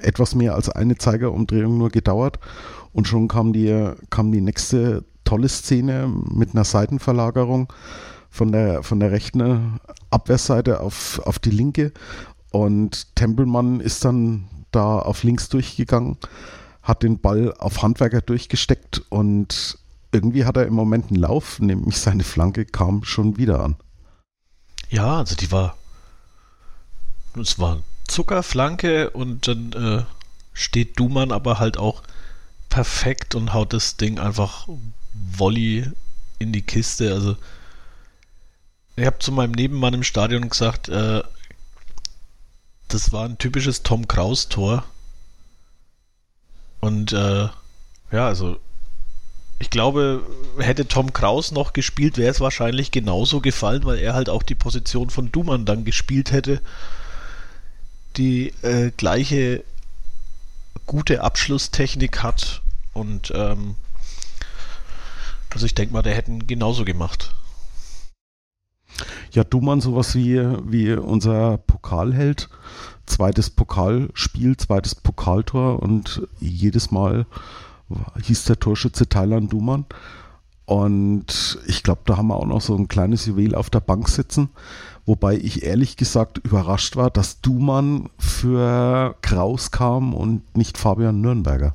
äh, 0.00 0.06
etwas 0.06 0.34
mehr 0.34 0.54
als 0.54 0.70
eine 0.70 0.96
Zeigerumdrehung 0.96 1.76
nur 1.76 1.90
gedauert 1.90 2.38
und 2.94 3.08
schon 3.08 3.28
kam 3.28 3.52
die, 3.52 3.90
kam 4.08 4.32
die 4.32 4.40
nächste 4.40 5.04
tolle 5.26 5.50
Szene 5.50 6.10
mit 6.30 6.54
einer 6.54 6.64
Seitenverlagerung 6.64 7.70
von 8.30 8.52
der, 8.52 8.82
von 8.82 9.00
der 9.00 9.12
rechten 9.12 9.80
Abwehrseite 10.10 10.80
auf, 10.80 11.20
auf 11.24 11.38
die 11.38 11.50
linke. 11.50 11.92
Und 12.50 13.14
Tempelmann 13.16 13.80
ist 13.80 14.04
dann 14.04 14.48
da 14.70 14.98
auf 14.98 15.22
links 15.22 15.50
durchgegangen, 15.50 16.16
hat 16.82 17.02
den 17.02 17.18
Ball 17.18 17.52
auf 17.58 17.82
Handwerker 17.82 18.22
durchgesteckt 18.22 19.02
und 19.10 19.78
irgendwie 20.12 20.44
hat 20.44 20.56
er 20.56 20.66
im 20.66 20.74
Moment 20.74 21.10
einen 21.10 21.20
Lauf, 21.20 21.60
nämlich 21.60 21.98
seine 21.98 22.24
Flanke 22.24 22.64
kam 22.64 23.04
schon 23.04 23.36
wieder 23.36 23.62
an. 23.62 23.76
Ja, 24.88 25.18
also 25.18 25.34
die 25.34 25.50
war. 25.50 25.76
Es 27.38 27.58
war 27.58 27.82
Zuckerflanke 28.08 29.10
und 29.10 29.48
dann 29.48 29.72
äh, 29.72 30.04
steht 30.54 30.98
Dumann 30.98 31.32
aber 31.32 31.58
halt 31.58 31.76
auch 31.76 32.02
perfekt 32.68 33.34
und 33.34 33.52
haut 33.52 33.72
das 33.72 33.96
Ding 33.96 34.18
einfach 34.18 34.68
Volley 35.32 35.90
in 36.38 36.52
die 36.52 36.62
Kiste. 36.62 37.12
Also 37.12 37.36
ich 38.96 39.06
habe 39.06 39.18
zu 39.18 39.32
meinem 39.32 39.52
Nebenmann 39.52 39.94
im 39.94 40.02
Stadion 40.02 40.48
gesagt, 40.48 40.88
äh, 40.88 41.22
das 42.88 43.12
war 43.12 43.24
ein 43.24 43.38
typisches 43.38 43.82
Tom 43.82 44.08
Kraus 44.08 44.48
Tor. 44.48 44.84
Und 46.80 47.12
äh, 47.12 47.48
ja, 48.12 48.26
also 48.26 48.58
ich 49.58 49.70
glaube, 49.70 50.22
hätte 50.58 50.86
Tom 50.86 51.12
Kraus 51.12 51.50
noch 51.50 51.72
gespielt, 51.72 52.18
wäre 52.18 52.30
es 52.30 52.40
wahrscheinlich 52.40 52.90
genauso 52.90 53.40
gefallen, 53.40 53.84
weil 53.84 53.98
er 53.98 54.14
halt 54.14 54.28
auch 54.28 54.42
die 54.42 54.54
Position 54.54 55.10
von 55.10 55.32
Dumann 55.32 55.64
dann 55.64 55.84
gespielt 55.84 56.30
hätte. 56.30 56.60
Die 58.16 58.52
äh, 58.62 58.92
gleiche 58.96 59.64
gute 60.86 61.22
Abschlusstechnik 61.22 62.22
hat 62.22 62.62
und 62.92 63.32
ähm, 63.34 63.76
also 65.56 65.64
ich 65.64 65.74
denke 65.74 65.94
mal, 65.94 66.02
der 66.02 66.14
hätten 66.14 66.46
genauso 66.46 66.84
gemacht. 66.84 67.34
Ja, 69.32 69.42
Dumann 69.42 69.80
sowas 69.80 70.14
wie, 70.14 70.38
wie 70.70 70.92
unser 70.92 71.56
Pokalheld. 71.56 72.50
Zweites 73.06 73.48
Pokalspiel, 73.48 74.58
zweites 74.58 74.94
Pokaltor 74.94 75.82
und 75.82 76.28
jedes 76.40 76.90
Mal 76.90 77.24
hieß 78.22 78.44
der 78.44 78.60
Torschütze 78.60 79.08
Thailand 79.08 79.50
Dumann. 79.50 79.86
Und 80.66 81.58
ich 81.66 81.82
glaube, 81.82 82.02
da 82.04 82.18
haben 82.18 82.26
wir 82.26 82.36
auch 82.36 82.44
noch 82.44 82.60
so 82.60 82.76
ein 82.76 82.88
kleines 82.88 83.24
Juwel 83.24 83.54
auf 83.54 83.70
der 83.70 83.80
Bank 83.80 84.10
sitzen. 84.10 84.50
Wobei 85.06 85.36
ich 85.36 85.62
ehrlich 85.62 85.96
gesagt 85.96 86.36
überrascht 86.36 86.96
war, 86.96 87.08
dass 87.08 87.40
Dumann 87.40 88.10
für 88.18 89.16
Kraus 89.22 89.70
kam 89.70 90.12
und 90.12 90.54
nicht 90.54 90.76
Fabian 90.76 91.22
Nürnberger. 91.22 91.74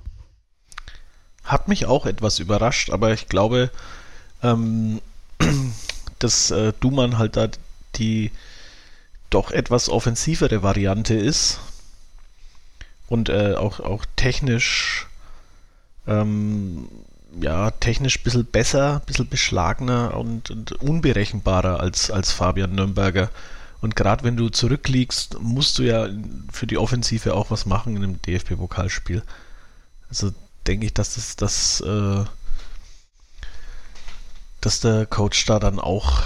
Hat 1.52 1.68
mich 1.68 1.86
auch 1.86 2.06
etwas 2.06 2.40
überrascht, 2.40 2.92
aber 2.92 3.12
ich 3.12 3.28
glaube, 3.28 3.72
ähm, 4.42 5.02
dass 6.20 6.50
äh, 6.52 6.72
Duman 6.80 7.18
halt 7.18 7.36
da 7.36 7.50
die 7.96 8.32
doch 9.30 9.52
etwas 9.52 9.90
offensivere 9.90 10.64
Variante 10.64 11.14
ist 11.14 11.60
und 13.10 13.28
äh, 13.28 13.56
auch, 13.56 13.82
auch 13.82 14.06
technisch 14.16 15.08
ähm, 16.08 16.88
ja, 17.40 17.72
technisch 17.72 18.20
ein 18.20 18.24
bisschen 18.24 18.46
besser, 18.46 18.96
ein 18.96 19.06
bisschen 19.06 19.28
beschlagener 19.28 20.16
und, 20.16 20.52
und 20.52 20.72
unberechenbarer 20.82 21.80
als, 21.80 22.12
als 22.12 22.32
Fabian 22.32 22.76
Nürnberger. 22.76 23.30
Und 23.82 23.96
gerade 23.96 24.24
wenn 24.24 24.38
du 24.38 24.50
zurückliegst, 24.50 25.40
musst 25.42 25.78
du 25.80 25.84
ja 25.84 26.08
für 26.52 26.68
die 26.68 26.78
Offensive 26.78 27.34
auch 27.34 27.52
was 27.52 27.66
machen 27.66 27.96
in 27.98 28.04
einem 28.04 28.22
DFB-Pokalspiel. 28.22 29.24
Also 30.10 30.32
denke 30.72 30.86
ich, 30.86 30.94
dass 30.94 31.16
das, 31.16 31.36
das 31.36 31.82
äh, 31.82 32.24
dass 34.62 34.80
der 34.80 35.06
Coach 35.06 35.46
da 35.46 35.60
dann 35.60 35.80
auch 35.80 36.24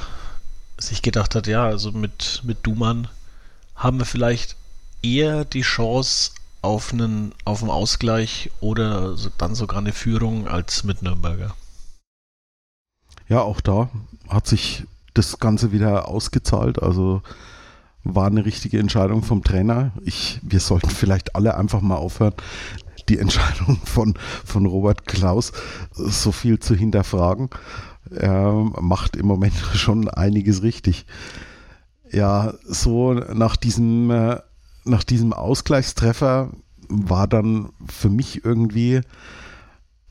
sich 0.78 1.02
gedacht 1.02 1.34
hat, 1.34 1.48
ja, 1.48 1.66
also 1.66 1.92
mit, 1.92 2.42
mit 2.44 2.60
Duman 2.62 3.08
haben 3.76 3.98
wir 3.98 4.06
vielleicht 4.06 4.56
eher 5.02 5.46
die 5.46 5.62
Chance 5.62 6.32
auf 6.62 6.94
einen, 6.94 7.34
auf 7.44 7.64
einen 7.64 7.72
Ausgleich 7.72 8.52
oder 8.60 9.16
dann 9.40 9.56
sogar 9.56 9.80
eine 9.80 9.94
Führung 9.94 10.48
als 10.48 10.84
mit 10.84 11.02
Nürnberger. 11.02 11.56
Ja, 13.28 13.42
auch 13.42 13.62
da 13.62 13.90
hat 14.30 14.46
sich 14.46 14.84
das 15.16 15.40
Ganze 15.40 15.72
wieder 15.72 16.08
ausgezahlt. 16.08 16.84
Also 16.84 17.24
war 18.04 18.28
eine 18.28 18.46
richtige 18.46 18.78
Entscheidung 18.78 19.24
vom 19.24 19.44
Trainer. 19.44 19.92
Ich, 20.04 20.40
wir 20.44 20.60
sollten 20.60 20.92
vielleicht 20.92 21.36
alle 21.36 21.58
einfach 21.58 21.82
mal 21.82 21.96
aufhören, 21.96 22.36
die 23.10 23.20
Entscheidung 23.20 23.80
von, 23.86 24.16
von 24.44 24.66
Robert 24.66 25.06
Klaus 25.06 25.52
so 25.92 26.32
viel 26.32 26.60
zu 26.60 26.76
hinterfragen. 26.76 27.50
Er 28.12 28.52
macht 28.80 29.16
im 29.16 29.26
Moment 29.26 29.56
schon 29.74 30.10
einiges 30.10 30.64
richtig. 30.64 31.06
Ja, 32.12 32.54
so 32.64 33.14
nach 33.14 33.56
diesem, 33.56 34.12
äh, 34.12 34.40
nach 34.84 35.04
diesem 35.04 35.34
Ausgleichstreffer 35.34 36.52
war 36.88 37.28
dann 37.28 37.70
für 37.88 38.10
mich 38.10 38.46
irgendwie, 38.46 39.02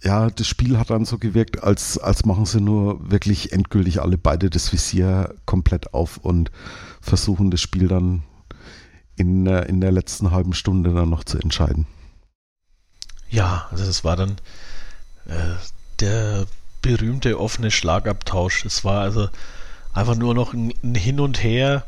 ja, 0.02 0.28
das 0.28 0.46
Spiel 0.48 0.78
hat 0.78 0.90
dann 0.90 1.04
so 1.04 1.18
gewirkt, 1.18 1.62
als, 1.62 1.98
als 1.98 2.26
machen 2.26 2.46
sie 2.46 2.60
nur 2.60 3.10
wirklich 3.10 3.52
endgültig 3.52 4.02
alle 4.02 4.18
beide 4.18 4.50
das 4.50 4.72
Visier 4.72 5.34
komplett 5.46 5.94
auf 5.94 6.18
und 6.18 6.50
versuchen 7.00 7.50
das 7.50 7.60
Spiel 7.60 7.86
dann 7.88 8.22
in, 9.16 9.46
äh, 9.46 9.64
in 9.66 9.80
der 9.80 9.92
letzten 9.92 10.32
halben 10.32 10.52
Stunde 10.52 10.92
dann 10.92 11.10
noch 11.10 11.24
zu 11.24 11.38
entscheiden. 11.38 11.86
Ja, 13.34 13.66
also 13.72 13.84
das 13.84 14.04
war 14.04 14.14
dann 14.14 14.36
äh, 15.26 15.56
der 15.98 16.46
berühmte 16.82 17.40
offene 17.40 17.72
Schlagabtausch. 17.72 18.64
Es 18.64 18.84
war 18.84 19.00
also 19.00 19.28
einfach 19.92 20.14
nur 20.14 20.34
noch 20.34 20.52
ein, 20.52 20.72
ein 20.84 20.94
Hin 20.94 21.18
und 21.18 21.42
Her. 21.42 21.84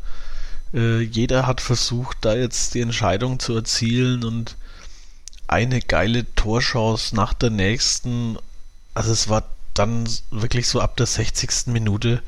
Äh, 0.74 1.02
jeder 1.02 1.46
hat 1.46 1.60
versucht, 1.60 2.16
da 2.22 2.34
jetzt 2.34 2.74
die 2.74 2.80
Entscheidung 2.80 3.38
zu 3.38 3.54
erzielen 3.54 4.24
und 4.24 4.56
eine 5.46 5.80
geile 5.80 6.26
Torchance 6.34 7.14
nach 7.14 7.32
der 7.32 7.50
nächsten. 7.50 8.36
Also 8.94 9.12
es 9.12 9.28
war 9.28 9.44
dann 9.74 10.08
wirklich 10.32 10.66
so 10.66 10.80
ab 10.80 10.96
der 10.96 11.06
60. 11.06 11.68
Minute 11.68 12.24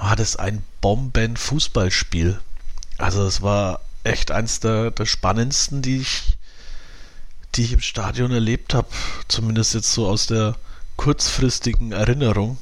war 0.00 0.14
das 0.14 0.36
ein 0.36 0.62
Bomben-Fußballspiel. 0.80 2.38
Also 2.98 3.26
es 3.26 3.42
war 3.42 3.80
echt 4.04 4.30
eins 4.30 4.60
der, 4.60 4.92
der 4.92 5.06
spannendsten, 5.06 5.82
die 5.82 5.96
ich, 5.96 6.37
die 7.54 7.62
ich 7.62 7.72
im 7.72 7.80
Stadion 7.80 8.30
erlebt 8.30 8.74
habe. 8.74 8.88
Zumindest 9.28 9.74
jetzt 9.74 9.92
so 9.92 10.06
aus 10.06 10.26
der 10.26 10.56
kurzfristigen 10.96 11.92
Erinnerung, 11.92 12.58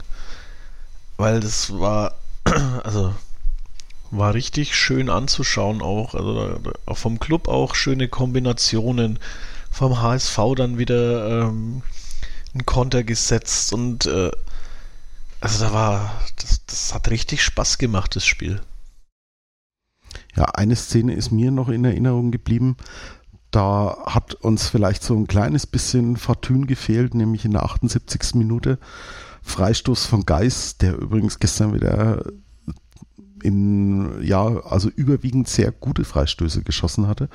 weil 1.16 1.40
das 1.40 1.72
war, 1.72 2.14
also 2.84 3.14
war 4.10 4.34
richtig 4.34 4.76
schön 4.76 5.10
anzuschauen 5.10 5.82
auch, 5.82 6.14
also 6.14 6.60
vom 6.92 7.18
Club 7.18 7.48
auch 7.48 7.74
schöne 7.74 8.08
Kombinationen, 8.08 9.18
vom 9.70 10.00
HSV 10.00 10.38
dann 10.56 10.78
wieder 10.78 11.48
ähm, 11.48 11.82
ein 12.54 12.64
Konter 12.64 13.02
gesetzt 13.02 13.72
und 13.72 14.06
äh, 14.06 14.30
also 15.40 15.64
da 15.64 15.72
war, 15.72 16.22
das, 16.36 16.64
das 16.66 16.94
hat 16.94 17.10
richtig 17.10 17.42
Spaß 17.42 17.78
gemacht, 17.78 18.16
das 18.16 18.24
Spiel. 18.24 18.60
Ja, 20.34 20.44
eine 20.44 20.76
Szene 20.76 21.14
ist 21.14 21.30
mir 21.30 21.50
noch 21.50 21.68
in 21.68 21.84
Erinnerung 21.84 22.30
geblieben. 22.30 22.76
Da 23.56 23.96
hat 24.04 24.34
uns 24.34 24.68
vielleicht 24.68 25.02
so 25.02 25.14
ein 25.14 25.28
kleines 25.28 25.66
bisschen 25.66 26.18
Fortune 26.18 26.66
gefehlt, 26.66 27.14
nämlich 27.14 27.46
in 27.46 27.52
der 27.52 27.64
78. 27.64 28.34
Minute 28.34 28.78
Freistoß 29.40 30.04
von 30.04 30.26
Geis, 30.26 30.76
der 30.76 30.98
übrigens 30.98 31.38
gestern 31.38 31.72
wieder 31.72 32.22
in, 33.42 34.22
ja, 34.22 34.44
also 34.66 34.90
überwiegend 34.90 35.48
sehr 35.48 35.72
gute 35.72 36.04
Freistöße 36.04 36.64
geschossen 36.64 37.08
hatte 37.08 37.30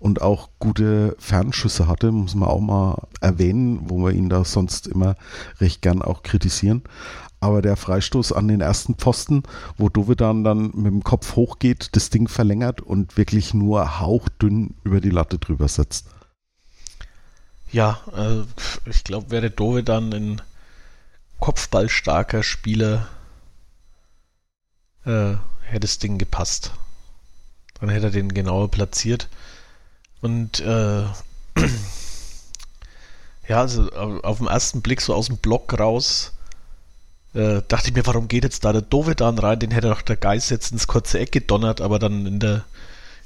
und 0.00 0.22
auch 0.22 0.48
gute 0.58 1.14
Fernschüsse 1.20 1.86
hatte, 1.86 2.10
muss 2.10 2.34
man 2.34 2.48
auch 2.48 2.60
mal 2.60 3.06
erwähnen, 3.20 3.88
wo 3.88 3.98
wir 3.98 4.10
ihn 4.10 4.28
da 4.28 4.44
sonst 4.44 4.88
immer 4.88 5.14
recht 5.60 5.82
gern 5.82 6.02
auch 6.02 6.24
kritisieren. 6.24 6.82
Aber 7.44 7.60
der 7.60 7.76
Freistoß 7.76 8.32
an 8.32 8.48
den 8.48 8.62
ersten 8.62 8.94
Pfosten, 8.94 9.42
wo 9.76 9.90
Dovedan 9.90 10.44
dann 10.44 10.70
mit 10.72 10.86
dem 10.86 11.04
Kopf 11.04 11.36
hochgeht, 11.36 11.90
das 11.92 12.08
Ding 12.08 12.26
verlängert 12.26 12.80
und 12.80 13.18
wirklich 13.18 13.52
nur 13.52 14.00
hauchdünn 14.00 14.72
über 14.82 15.02
die 15.02 15.10
Latte 15.10 15.36
drüber 15.36 15.68
setzt. 15.68 16.06
Ja, 17.70 18.00
äh, 18.16 18.44
ich 18.88 19.04
glaube, 19.04 19.30
wäre 19.30 19.50
Dovedan 19.50 20.14
ein 20.14 20.42
kopfballstarker 21.38 22.42
Spieler, 22.42 23.08
äh, 25.04 25.34
hätte 25.64 25.80
das 25.80 25.98
Ding 25.98 26.16
gepasst. 26.16 26.72
Dann 27.78 27.90
hätte 27.90 28.06
er 28.06 28.10
den 28.10 28.32
genauer 28.32 28.70
platziert. 28.70 29.28
Und 30.22 30.60
äh, 30.60 31.02
ja, 33.48 33.60
also 33.60 33.90
auf 33.90 34.38
den 34.38 34.46
ersten 34.46 34.80
Blick 34.80 35.02
so 35.02 35.12
aus 35.14 35.26
dem 35.26 35.36
Block 35.36 35.78
raus, 35.78 36.33
äh, 37.34 37.62
dachte 37.66 37.88
ich 37.88 37.94
mir, 37.94 38.06
warum 38.06 38.28
geht 38.28 38.44
jetzt 38.44 38.64
da 38.64 38.72
der 38.72 38.82
Dovedan 38.82 39.38
rein? 39.38 39.58
Den 39.58 39.72
hätte 39.72 39.88
doch 39.88 40.02
der 40.02 40.16
Geist 40.16 40.50
jetzt 40.50 40.72
ins 40.72 40.86
kurze 40.86 41.18
Eck 41.18 41.32
gedonnert, 41.32 41.80
aber 41.80 41.98
dann 41.98 42.26
in 42.26 42.38
der, 42.38 42.64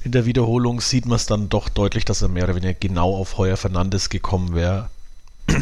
in 0.03 0.13
der 0.13 0.25
Wiederholung 0.25 0.81
sieht 0.81 1.07
man 1.07 1.17
es 1.17 1.27
dann 1.27 1.49
doch 1.49 1.69
deutlich, 1.69 2.05
dass 2.05 2.23
er 2.23 2.29
mehr 2.29 2.45
oder 2.45 2.57
weniger 2.57 2.75
genau 2.75 3.15
auf 3.15 3.37
Heuer 3.37 3.57
Fernandes 3.57 4.09
gekommen 4.09 4.55
wäre. 4.55 4.89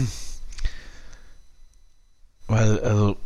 Weil, 2.46 2.78
also, 2.80 3.16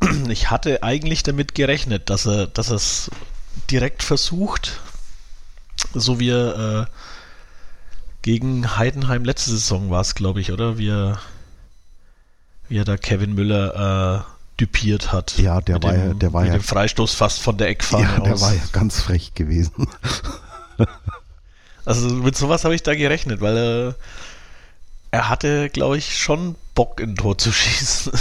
ich 0.30 0.50
hatte 0.50 0.82
eigentlich 0.82 1.22
damit 1.22 1.54
gerechnet, 1.54 2.08
dass 2.08 2.26
er, 2.26 2.46
dass 2.46 2.70
es 2.70 3.10
direkt 3.70 4.02
versucht, 4.02 4.80
so 5.92 6.18
wie 6.18 6.30
er 6.30 6.86
äh, 6.86 6.86
gegen 8.22 8.78
Heidenheim 8.78 9.24
letzte 9.24 9.50
Saison 9.50 9.90
war 9.90 10.00
es, 10.00 10.14
glaube 10.14 10.40
ich, 10.40 10.52
oder? 10.52 10.78
Wie 10.78 10.88
er, 10.88 11.18
wie 12.68 12.78
er 12.78 12.84
da 12.84 12.96
Kevin 12.96 13.34
Müller 13.34 14.24
äh, 14.26 14.41
düpiert 14.60 15.12
hat. 15.12 15.38
Ja, 15.38 15.60
der 15.60 15.82
war 15.82 15.92
dem, 15.92 16.08
ja, 16.08 16.14
der 16.14 16.32
war 16.32 16.42
mit 16.42 16.52
ja. 16.52 16.58
dem 16.58 16.62
Freistoß 16.62 17.14
fast 17.14 17.40
von 17.40 17.56
der 17.56 17.68
Eckfahne 17.68 18.04
Ja, 18.04 18.20
der 18.20 18.34
aus. 18.34 18.40
war 18.40 18.54
ja 18.54 18.60
ganz 18.72 19.00
frech 19.00 19.34
gewesen. 19.34 19.86
Also 21.84 22.08
mit 22.10 22.36
sowas 22.36 22.64
habe 22.64 22.74
ich 22.74 22.82
da 22.82 22.94
gerechnet, 22.94 23.40
weil 23.40 23.56
er, 23.56 23.94
er 25.10 25.28
hatte, 25.28 25.68
glaube 25.68 25.98
ich, 25.98 26.16
schon 26.16 26.54
Bock 26.74 27.00
in 27.00 27.16
Tor 27.16 27.38
zu 27.38 27.50
schießen. 27.52 28.12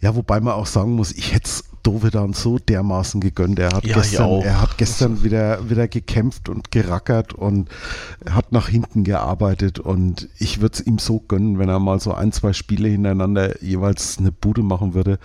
Ja, 0.00 0.14
wobei 0.14 0.40
man 0.40 0.54
auch 0.54 0.66
sagen 0.66 0.92
muss, 0.92 1.12
ich 1.12 1.32
hätte 1.32 1.48
es 1.48 1.64
Dovedan 1.86 2.32
so 2.32 2.58
dermaßen 2.58 3.20
gegönnt. 3.20 3.60
Er 3.60 3.70
hat 3.70 3.84
Ja, 3.86 3.94
gestern, 3.94 4.40
er 4.42 4.60
hat 4.60 4.76
gestern 4.76 5.22
wieder, 5.22 5.70
wieder 5.70 5.86
gekämpft 5.86 6.48
und 6.48 6.72
gerackert 6.72 7.32
und 7.32 7.68
hat 8.28 8.50
nach 8.50 8.68
hinten 8.68 9.04
gearbeitet 9.04 9.78
und 9.78 10.28
ich 10.36 10.60
würde 10.60 10.74
es 10.74 10.86
ihm 10.86 10.98
so 10.98 11.20
gönnen, 11.20 11.60
wenn 11.60 11.68
er 11.68 11.78
mal 11.78 12.00
so 12.00 12.12
ein, 12.12 12.32
zwei 12.32 12.52
Spiele 12.52 12.88
hintereinander 12.88 13.62
jeweils 13.62 14.18
eine 14.18 14.32
Bude 14.32 14.64
machen 14.64 14.94
würde, 14.94 15.20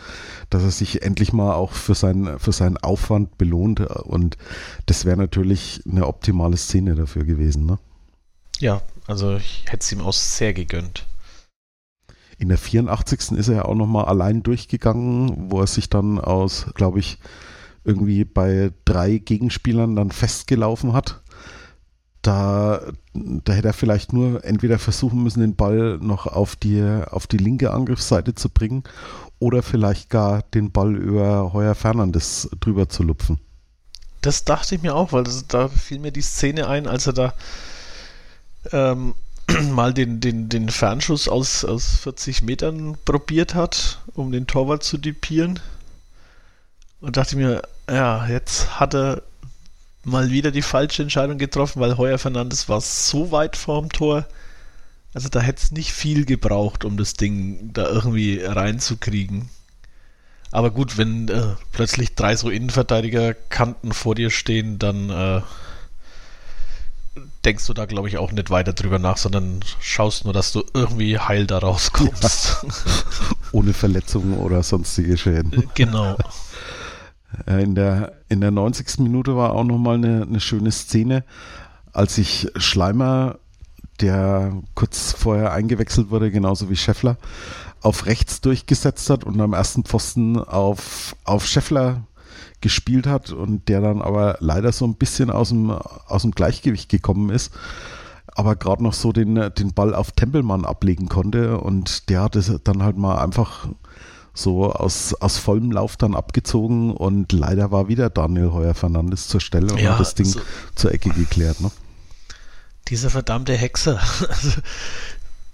dass 0.52 0.62
er 0.62 0.70
sich 0.70 1.02
endlich 1.02 1.34
mal 1.34 1.56
auch 1.56 1.72
für, 1.72 1.96
sein, 1.96 2.38
für 2.38 2.52
seinen 2.52 2.78
Aufwand 2.78 3.40
belohnt 3.40 3.80
und 3.80 4.38
das 4.86 5.06
wäre 5.06 5.18
natürlich 5.18 5.82
eine 5.90 6.06
optimale 6.06 6.58
Szene 6.58 6.94
dafür 6.94 7.24
gewesen. 7.24 7.66
Ne? 7.66 7.80
Ja, 8.60 8.84
also 9.08 9.36
ich 9.36 9.64
hätte 9.66 9.82
es 9.82 9.92
ihm 9.92 10.02
auch 10.02 10.14
sehr 10.14 10.54
gegönnt. 10.54 11.08
In 12.42 12.50
der 12.50 12.58
84. 12.58 13.34
ist 13.34 13.50
er 13.50 13.56
ja 13.56 13.66
auch 13.66 13.76
nochmal 13.76 14.06
allein 14.06 14.42
durchgegangen, 14.42 15.52
wo 15.52 15.62
er 15.62 15.68
sich 15.68 15.92
dann 15.92 16.20
aus, 16.20 16.66
glaube 16.74 17.00
ich, 17.00 17.20
irgendwie 17.84 18.26
bei 18.26 18.72
drei 18.84 19.20
Gegenspielern 19.20 19.96
dann 19.96 20.10
festgelaufen 20.10 20.94
hat. 20.94 21.22
Da, 22.24 22.82
da 23.14 23.54
hätte 23.54 23.68
er 23.68 23.74
vielleicht 23.74 24.12
nur 24.12 24.44
entweder 24.44 24.80
versuchen 24.80 25.22
müssen, 25.22 25.42
den 25.42 25.56
Ball 25.56 26.00
noch 26.02 26.26
auf 26.26 26.56
die, 26.56 26.84
auf 27.12 27.28
die 27.28 27.38
linke 27.38 27.70
Angriffsseite 27.70 28.34
zu 28.34 28.50
bringen 28.50 28.86
oder 29.38 29.62
vielleicht 29.62 30.10
gar 30.10 30.42
den 30.42 30.72
Ball 30.72 30.96
über 30.96 31.54
Heuer 31.54 31.76
Fernandes 31.76 32.50
drüber 32.60 32.90
zu 32.90 33.04
lupfen. 33.04 33.40
Das 34.22 34.46
dachte 34.46 34.74
ich 34.74 34.82
mir 34.82 34.96
auch, 34.96 35.14
weil 35.14 35.26
das, 35.26 35.46
da 35.46 35.68
fiel 35.68 36.00
mir 36.00 36.12
die 36.12 36.22
Szene 36.22 36.68
ein, 36.68 36.88
als 36.88 37.06
er 37.06 37.14
da 37.14 37.34
ähm, 38.72 39.14
mal 39.72 39.94
den, 39.94 40.20
den, 40.20 40.50
den 40.50 40.70
Fernschuss 40.70 41.28
aus, 41.28 41.66
aus 41.66 41.98
40 41.98 42.44
Metern 42.44 42.98
probiert 43.06 43.56
hat, 43.56 44.00
um 44.14 44.32
den 44.32 44.48
Torwart 44.48 44.84
zu 44.84 44.98
dupieren. 44.98 45.60
Und 47.00 47.18
dachte 47.18 47.36
mir, 47.36 47.64
ja, 47.90 48.28
jetzt 48.28 48.80
hat 48.80 48.94
er 48.94 49.24
mal 50.04 50.32
wieder 50.32 50.52
die 50.52 50.62
falsche 50.62 51.04
Entscheidung 51.04 51.38
getroffen, 51.38 51.80
weil 51.80 51.98
Heuer 51.98 52.18
Fernandes 52.18 52.70
war 52.70 52.82
so 52.82 53.32
weit 53.32 53.56
vorm 53.56 53.90
Tor. 53.90 54.26
Also 55.14 55.30
da 55.30 55.42
hätte 55.42 55.62
es 55.64 55.72
nicht 55.72 55.92
viel 55.92 56.26
gebraucht, 56.26 56.86
um 56.86 56.98
das 56.98 57.14
Ding 57.14 57.72
da 57.74 57.88
irgendwie 57.88 58.42
reinzukriegen. 58.42 59.50
Aber 60.52 60.72
gut, 60.72 60.98
wenn 60.98 61.28
äh, 61.30 61.56
plötzlich 61.72 62.16
drei 62.16 62.36
so 62.36 62.50
Innenverteidiger-Kanten 62.50 63.94
vor 63.94 64.16
dir 64.16 64.30
stehen, 64.30 64.80
dann 64.80 65.10
äh, 65.10 65.42
denkst 67.46 67.66
du 67.68 67.74
da, 67.74 67.86
glaube 67.86 68.08
ich, 68.08 68.18
auch 68.18 68.32
nicht 68.32 68.50
weiter 68.50 68.74
drüber 68.74 69.00
nach, 69.00 69.18
sondern 69.18 69.60
schaust 69.80 70.26
nur, 70.26 70.34
dass 70.34 70.52
du 70.52 70.64
irgendwie 70.74 71.18
heil 71.20 71.48
da 71.48 71.60
rauskommst. 71.60 72.66
Ohne 73.52 73.74
Verletzungen 73.74 74.38
oder 74.38 74.64
sonstige 74.64 75.18
Schäden. 75.18 75.70
genau. 75.74 76.18
Äh, 77.48 77.64
In 77.64 77.76
der, 77.76 78.14
in 78.30 78.42
der 78.42 78.52
90. 78.52 79.00
Minute 79.00 79.36
war 79.36 79.54
auch 79.54 79.64
nochmal 79.64 79.96
eine, 79.96 80.24
eine 80.24 80.40
schöne 80.40 80.72
Szene, 80.72 81.24
als 81.94 82.16
sich 82.16 82.48
Schleimer, 82.56 83.40
der 84.00 84.54
kurz 84.76 85.14
vorher 85.14 85.52
eingewechselt 85.52 86.10
wurde, 86.10 86.32
genauso 86.32 86.70
wie 86.70 86.76
Scheffler, 86.76 87.18
auf 87.82 88.06
rechts 88.06 88.42
durchgesetzt 88.42 89.10
hat 89.10 89.24
und 89.24 89.40
am 89.42 89.54
ersten 89.54 89.84
Pfosten 89.84 90.38
auf, 90.38 91.16
auf 91.24 91.46
Scheffler 91.48 92.04
gespielt 92.62 93.08
hat 93.08 93.32
und 93.32 93.68
der 93.68 93.82
dann 93.82 94.02
aber 94.02 94.38
leider 94.40 94.72
so 94.72 94.86
ein 94.86 94.96
bisschen 94.96 95.30
aus 95.30 95.50
dem, 95.50 95.72
aus 95.72 96.22
dem 96.22 96.32
Gleichgewicht 96.32 96.90
gekommen 96.90 97.30
ist, 97.30 97.52
aber 98.28 98.56
gerade 98.56 98.84
noch 98.84 98.94
so 98.94 99.12
den, 99.12 99.36
den 99.58 99.74
Ball 99.74 99.94
auf 99.94 100.12
Tempelmann 100.12 100.66
ablegen 100.66 101.10
konnte 101.10 101.58
und 101.60 102.10
der 102.10 102.22
hat 102.22 102.36
es 102.36 102.52
dann 102.64 102.84
halt 102.84 102.98
mal 102.98 103.18
einfach 103.20 103.68
so 104.34 104.72
aus, 104.72 105.14
aus 105.16 105.38
vollem 105.38 105.72
Lauf 105.72 105.98
dann 105.98 106.16
abgezogen 106.16 106.92
und 106.96 107.34
leider 107.34 107.72
war 107.72 107.90
wieder 107.90 108.10
Daniel 108.10 108.52
Heuer 108.52 108.74
Fernandes 108.74 109.28
zur 109.28 109.42
Stelle 109.42 109.74
und 109.74 109.80
Ja, 109.80 109.92
hat 109.94 110.00
das 110.00 110.16
Ding 110.16 110.26
so- 110.28 110.40
zur 110.76 110.94
Ecke 110.94 111.10
geklärt. 111.10 111.60
Ne? 111.60 111.70
Dieser 112.88 113.10
verdammte 113.10 113.54
Hexer. 113.54 114.00
Also, 114.30 114.62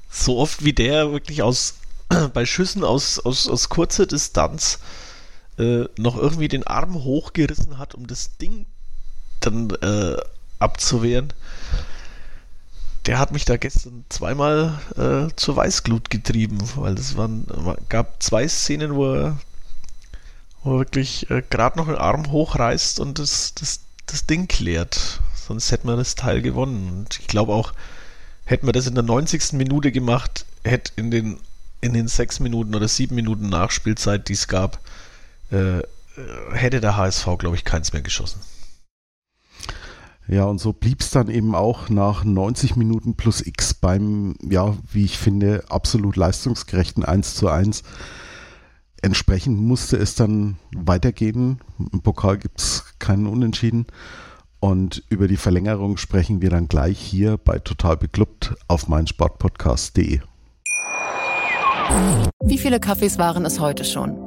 so 0.10 0.38
oft 0.38 0.64
wie 0.64 0.74
der 0.74 1.12
wirklich 1.12 1.42
aus 1.42 1.76
bei 2.34 2.46
Schüssen 2.46 2.84
aus, 2.84 3.20
aus, 3.20 3.48
aus 3.50 3.70
kurzer 3.70 4.06
Distanz 4.06 4.80
äh, 5.58 5.86
noch 5.98 6.18
irgendwie 6.18 6.48
den 6.48 6.66
Arm 6.68 6.96
hochgerissen 6.96 7.78
hat, 7.78 7.96
um 7.96 8.08
das 8.08 8.38
Ding 8.38 8.66
dann 9.42 9.70
äh, 9.82 10.18
abzuwehren. 10.60 11.34
Der 13.06 13.20
hat 13.20 13.32
mich 13.32 13.46
da 13.46 13.56
gestern 13.58 14.04
zweimal 14.10 14.80
äh, 14.98 15.34
zur 15.36 15.56
Weißglut 15.56 16.10
getrieben, 16.10 16.58
weil 16.76 16.94
es 16.96 17.16
waren, 17.16 17.46
war- 17.48 17.78
gab 17.90 18.22
zwei 18.22 18.48
Szenen, 18.48 18.96
wo 18.96 19.14
er, 19.14 19.38
wo 20.64 20.74
er 20.76 20.80
wirklich 20.80 21.30
äh, 21.30 21.42
gerade 21.50 21.78
noch 21.78 21.88
den 21.88 21.96
Arm 21.96 22.32
hochreißt 22.32 23.00
und 23.00 23.20
das, 23.20 23.54
das, 23.56 23.82
das 24.06 24.26
Ding 24.26 24.48
klärt. 24.48 25.22
Sonst 25.36 25.72
hätte 25.72 25.88
man 25.88 25.98
das 25.98 26.16
Teil 26.16 26.42
gewonnen. 26.42 26.90
Und 27.00 27.20
ich 27.20 27.28
glaube 27.28 27.54
auch, 27.54 27.74
hätten 28.46 28.66
wir 28.68 28.74
das 28.74 28.88
in 28.88 28.96
der 28.96 29.04
90. 29.04 29.54
Minute 29.54 29.92
gemacht, 29.94 30.46
hätte 30.64 30.92
in 30.98 31.12
den, 31.12 31.40
in 31.82 31.94
den 31.94 32.08
sechs 32.10 32.40
Minuten 32.42 32.76
oder 32.76 32.88
sieben 32.90 33.16
Minuten 33.16 33.50
Nachspielzeit, 33.50 34.28
die 34.28 34.34
es 34.34 34.48
gab, 34.50 34.80
äh, 35.52 35.80
äh, 35.80 35.84
hätte 36.54 36.82
der 36.82 36.98
HSV, 36.98 37.26
glaube 37.38 37.56
ich, 37.56 37.64
keins 37.64 37.94
mehr 37.94 38.02
geschossen. 38.02 38.42
Ja, 40.28 40.44
und 40.44 40.60
so 40.60 40.74
blieb 40.74 41.00
es 41.02 41.12
dann 41.12 41.30
eben 41.30 41.56
auch 41.56 41.88
nach 41.88 42.26
90 42.26 42.76
Minuten 42.76 43.16
plus 43.16 43.46
X 43.46 43.74
beim, 43.74 44.36
ja, 44.44 44.76
wie 44.92 45.06
ich 45.06 45.18
finde, 45.18 45.64
absolut 45.70 46.18
leistungsgerechten 46.18 47.06
1 47.06 47.36
zu 47.36 47.48
1. 47.48 47.84
Entsprechend 49.02 49.60
musste 49.60 49.96
es 49.96 50.16
dann 50.16 50.58
weitergehen. 50.76 51.60
Im 51.94 52.02
Pokal 52.02 52.38
gibt 52.38 52.60
es 52.60 52.84
keinen 53.00 53.28
Unentschieden. 53.28 53.88
Und 54.60 55.04
über 55.10 55.28
die 55.28 55.38
Verlängerung 55.38 55.98
sprechen 55.98 56.42
wir 56.42 56.50
dann 56.50 56.68
gleich 56.68 57.00
hier 57.00 57.38
bei 57.38 57.60
Total 57.60 57.96
Beklubbt 57.96 58.56
auf 58.68 58.88
meinsportpodcast.de. 58.88 60.20
Wie 62.44 62.58
viele 62.58 62.80
Kaffees 62.80 63.18
waren 63.18 63.46
es 63.46 63.60
heute 63.60 63.86
schon? 63.86 64.27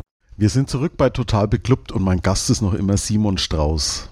Wir 0.41 0.49
sind 0.49 0.71
zurück 0.71 0.93
bei 0.97 1.11
Total 1.11 1.47
Beklubbt 1.47 1.91
und 1.91 2.01
mein 2.01 2.23
Gast 2.23 2.49
ist 2.49 2.63
noch 2.63 2.73
immer 2.73 2.97
Simon 2.97 3.37
Strauß. 3.37 4.09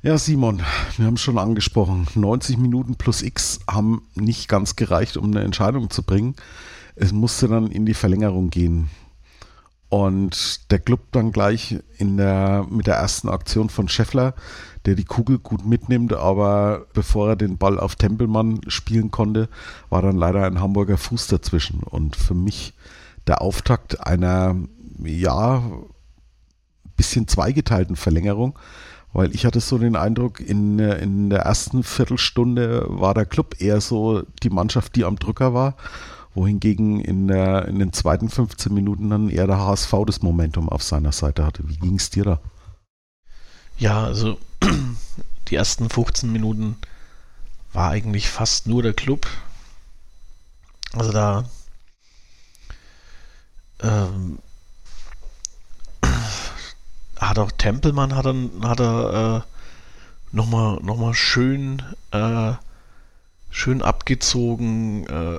Ja, 0.00 0.16
Simon, 0.16 0.62
wir 0.96 1.04
haben 1.04 1.16
es 1.16 1.20
schon 1.20 1.36
angesprochen. 1.36 2.06
90 2.14 2.56
Minuten 2.56 2.94
plus 2.94 3.20
X 3.20 3.60
haben 3.70 4.08
nicht 4.14 4.48
ganz 4.48 4.76
gereicht, 4.76 5.18
um 5.18 5.26
eine 5.26 5.42
Entscheidung 5.42 5.90
zu 5.90 6.02
bringen. 6.02 6.36
Es 6.96 7.12
musste 7.12 7.48
dann 7.48 7.70
in 7.70 7.84
die 7.84 7.92
Verlängerung 7.92 8.48
gehen. 8.48 8.88
Und 9.90 10.70
der 10.70 10.78
Club 10.78 11.00
dann 11.12 11.32
gleich 11.32 11.80
in 11.98 12.16
der, 12.16 12.66
mit 12.70 12.86
der 12.86 12.96
ersten 12.96 13.28
Aktion 13.28 13.68
von 13.68 13.88
Scheffler, 13.88 14.34
der 14.86 14.94
die 14.94 15.04
Kugel 15.04 15.38
gut 15.38 15.66
mitnimmt, 15.66 16.14
aber 16.14 16.86
bevor 16.94 17.28
er 17.28 17.36
den 17.36 17.58
Ball 17.58 17.78
auf 17.78 17.96
Tempelmann 17.96 18.62
spielen 18.68 19.10
konnte, 19.10 19.50
war 19.90 20.00
dann 20.00 20.16
leider 20.16 20.46
ein 20.46 20.62
Hamburger 20.62 20.96
Fuß 20.96 21.26
dazwischen. 21.26 21.82
Und 21.82 22.16
für 22.16 22.32
mich 22.32 22.72
der 23.28 23.42
Auftakt 23.42 24.06
einer, 24.06 24.56
ja, 25.04 25.62
bisschen 26.96 27.28
zweigeteilten 27.28 27.96
Verlängerung 27.96 28.58
weil 29.12 29.34
ich 29.34 29.46
hatte 29.46 29.60
so 29.60 29.78
den 29.78 29.96
Eindruck, 29.96 30.40
in, 30.40 30.78
in 30.78 31.30
der 31.30 31.40
ersten 31.40 31.82
Viertelstunde 31.82 32.84
war 32.88 33.14
der 33.14 33.26
Club 33.26 33.56
eher 33.58 33.80
so 33.80 34.22
die 34.42 34.50
Mannschaft, 34.50 34.96
die 34.96 35.04
am 35.04 35.18
Drücker 35.18 35.54
war, 35.54 35.76
wohingegen 36.34 37.00
in, 37.00 37.28
der, 37.28 37.66
in 37.66 37.78
den 37.78 37.92
zweiten 37.92 38.28
15 38.28 38.72
Minuten 38.72 39.10
dann 39.10 39.30
eher 39.30 39.46
der 39.46 39.58
HSV 39.58 39.92
das 40.06 40.22
Momentum 40.22 40.68
auf 40.68 40.82
seiner 40.82 41.12
Seite 41.12 41.44
hatte. 41.44 41.68
Wie 41.68 41.78
ging 41.78 41.96
es 41.96 42.10
dir 42.10 42.24
da? 42.24 42.40
Ja, 43.78 44.04
also 44.04 44.38
die 45.48 45.54
ersten 45.54 45.88
15 45.88 46.30
Minuten 46.30 46.76
war 47.72 47.90
eigentlich 47.90 48.28
fast 48.28 48.66
nur 48.66 48.82
der 48.82 48.94
Club. 48.94 49.26
Also 50.92 51.12
da 51.12 51.44
ähm, 53.80 54.38
hat 57.18 57.38
auch 57.38 57.52
Tempelmann 57.52 58.14
hat, 58.14 58.26
dann, 58.26 58.50
hat 58.62 58.80
er 58.80 59.44
äh, 59.44 60.36
nochmal 60.36 60.78
noch 60.82 60.96
mal 60.96 61.14
schön, 61.14 61.82
äh, 62.12 62.52
schön 63.50 63.82
abgezogen. 63.82 65.06
Äh, 65.06 65.38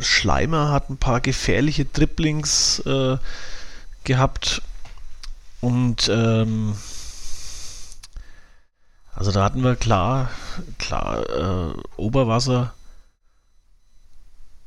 Schleimer 0.00 0.70
hat 0.70 0.90
ein 0.90 0.96
paar 0.96 1.20
gefährliche 1.20 1.84
Dribblings 1.84 2.80
äh, 2.80 3.18
gehabt. 4.04 4.62
Und 5.60 6.08
ähm, 6.08 6.76
also 9.14 9.32
da 9.32 9.42
hatten 9.42 9.64
wir 9.64 9.74
klar, 9.74 10.30
klar 10.78 11.28
äh, 11.28 11.74
Oberwasser. 11.96 12.74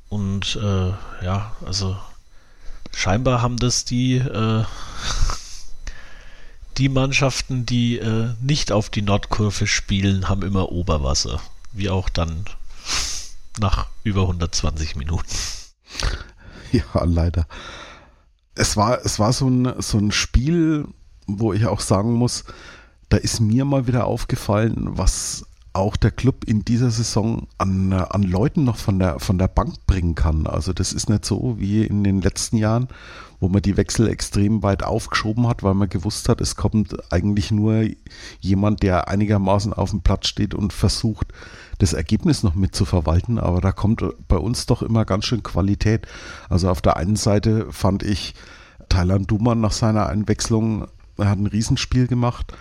Und 0.10 0.58
äh, 0.62 0.90
ja, 1.24 1.54
also 1.66 1.98
scheinbar 2.94 3.42
haben 3.42 3.56
das 3.56 3.86
die 3.86 4.18
äh, 4.18 4.66
die 6.78 6.90
Mannschaften, 6.90 7.66
die 7.66 7.98
äh, 7.98 8.34
nicht 8.42 8.72
auf 8.72 8.90
die 8.90 9.02
Nordkurve 9.02 9.68
spielen, 9.68 10.30
haben 10.30 10.44
immer 10.44 10.72
Oberwasser. 10.72 11.42
Wie 11.74 11.90
auch 11.90 12.10
dann 12.10 12.46
nach 13.60 13.88
über 14.04 14.22
120 14.22 14.96
Minuten. 14.96 15.30
Ja, 16.74 17.04
leider. 17.04 17.48
Es 18.56 18.78
war, 18.78 19.04
es 19.04 19.20
war 19.20 19.34
so 19.34 19.50
ein, 19.50 19.82
so 19.82 19.98
ein 19.98 20.14
Spiel, 20.14 20.88
wo 21.28 21.52
ich 21.52 21.66
auch 21.66 21.82
sagen 21.82 22.14
muss, 22.14 22.46
da 23.10 23.18
ist 23.18 23.42
mir 23.42 23.66
mal 23.66 23.88
wieder 23.88 24.06
aufgefallen, 24.06 24.98
was 24.98 25.46
auch 25.74 25.96
der 25.96 26.12
Club 26.12 26.44
in 26.46 26.66
dieser 26.66 26.92
Saison 26.92 27.48
an, 27.58 27.94
an 27.94 28.24
Leuten 28.24 28.66
noch 28.66 28.78
von 28.78 29.00
der, 29.00 29.20
von 29.20 29.38
der 29.38 29.48
Bank 29.48 29.86
bringen 29.88 30.16
kann. 30.16 30.46
Also 30.46 30.74
das 30.74 30.92
ist 30.92 31.10
nicht 31.10 31.24
so 31.24 31.60
wie 31.60 31.86
in 31.86 32.04
den 32.04 32.22
letzten 32.22 32.58
Jahren, 32.58 32.90
wo 33.40 33.48
man 33.48 33.62
die 33.62 33.78
Wechsel 33.78 34.10
extrem 34.10 34.64
weit 34.64 34.84
aufgeschoben 34.84 35.48
hat, 35.48 35.64
weil 35.64 35.74
man 35.74 35.88
gewusst 35.88 36.28
hat, 36.28 36.42
es 36.42 36.58
kommt 36.58 36.96
eigentlich 37.12 37.52
nur 37.52 37.86
jemand, 38.42 38.84
der 38.84 39.08
einigermaßen 39.08 39.72
auf 39.72 39.92
dem 39.92 40.02
Platz 40.02 40.28
steht 40.28 40.54
und 40.54 40.74
versucht, 40.74 41.28
das 41.80 41.94
Ergebnis 41.94 42.44
noch 42.44 42.54
mit 42.54 42.76
zu 42.76 42.84
verwalten. 42.84 43.40
Aber 43.40 43.62
da 43.62 43.72
kommt 43.72 44.04
bei 44.28 44.38
uns 44.38 44.66
doch 44.66 44.82
immer 44.82 45.06
ganz 45.06 45.26
schön 45.26 45.42
Qualität. 45.42 46.06
Also 46.50 46.70
auf 46.70 46.82
der 46.82 46.98
einen 46.98 47.16
Seite 47.16 47.68
fand 47.72 48.04
ich 48.04 48.36
Thailand 48.90 49.32
Duman 49.32 49.62
nach 49.62 49.72
seiner 49.72 50.08
Einwechslung, 50.08 50.88
er 51.18 51.30
hat 51.30 51.40
ein 51.40 51.48
Riesenspiel 51.48 52.08
gemacht 52.08 52.54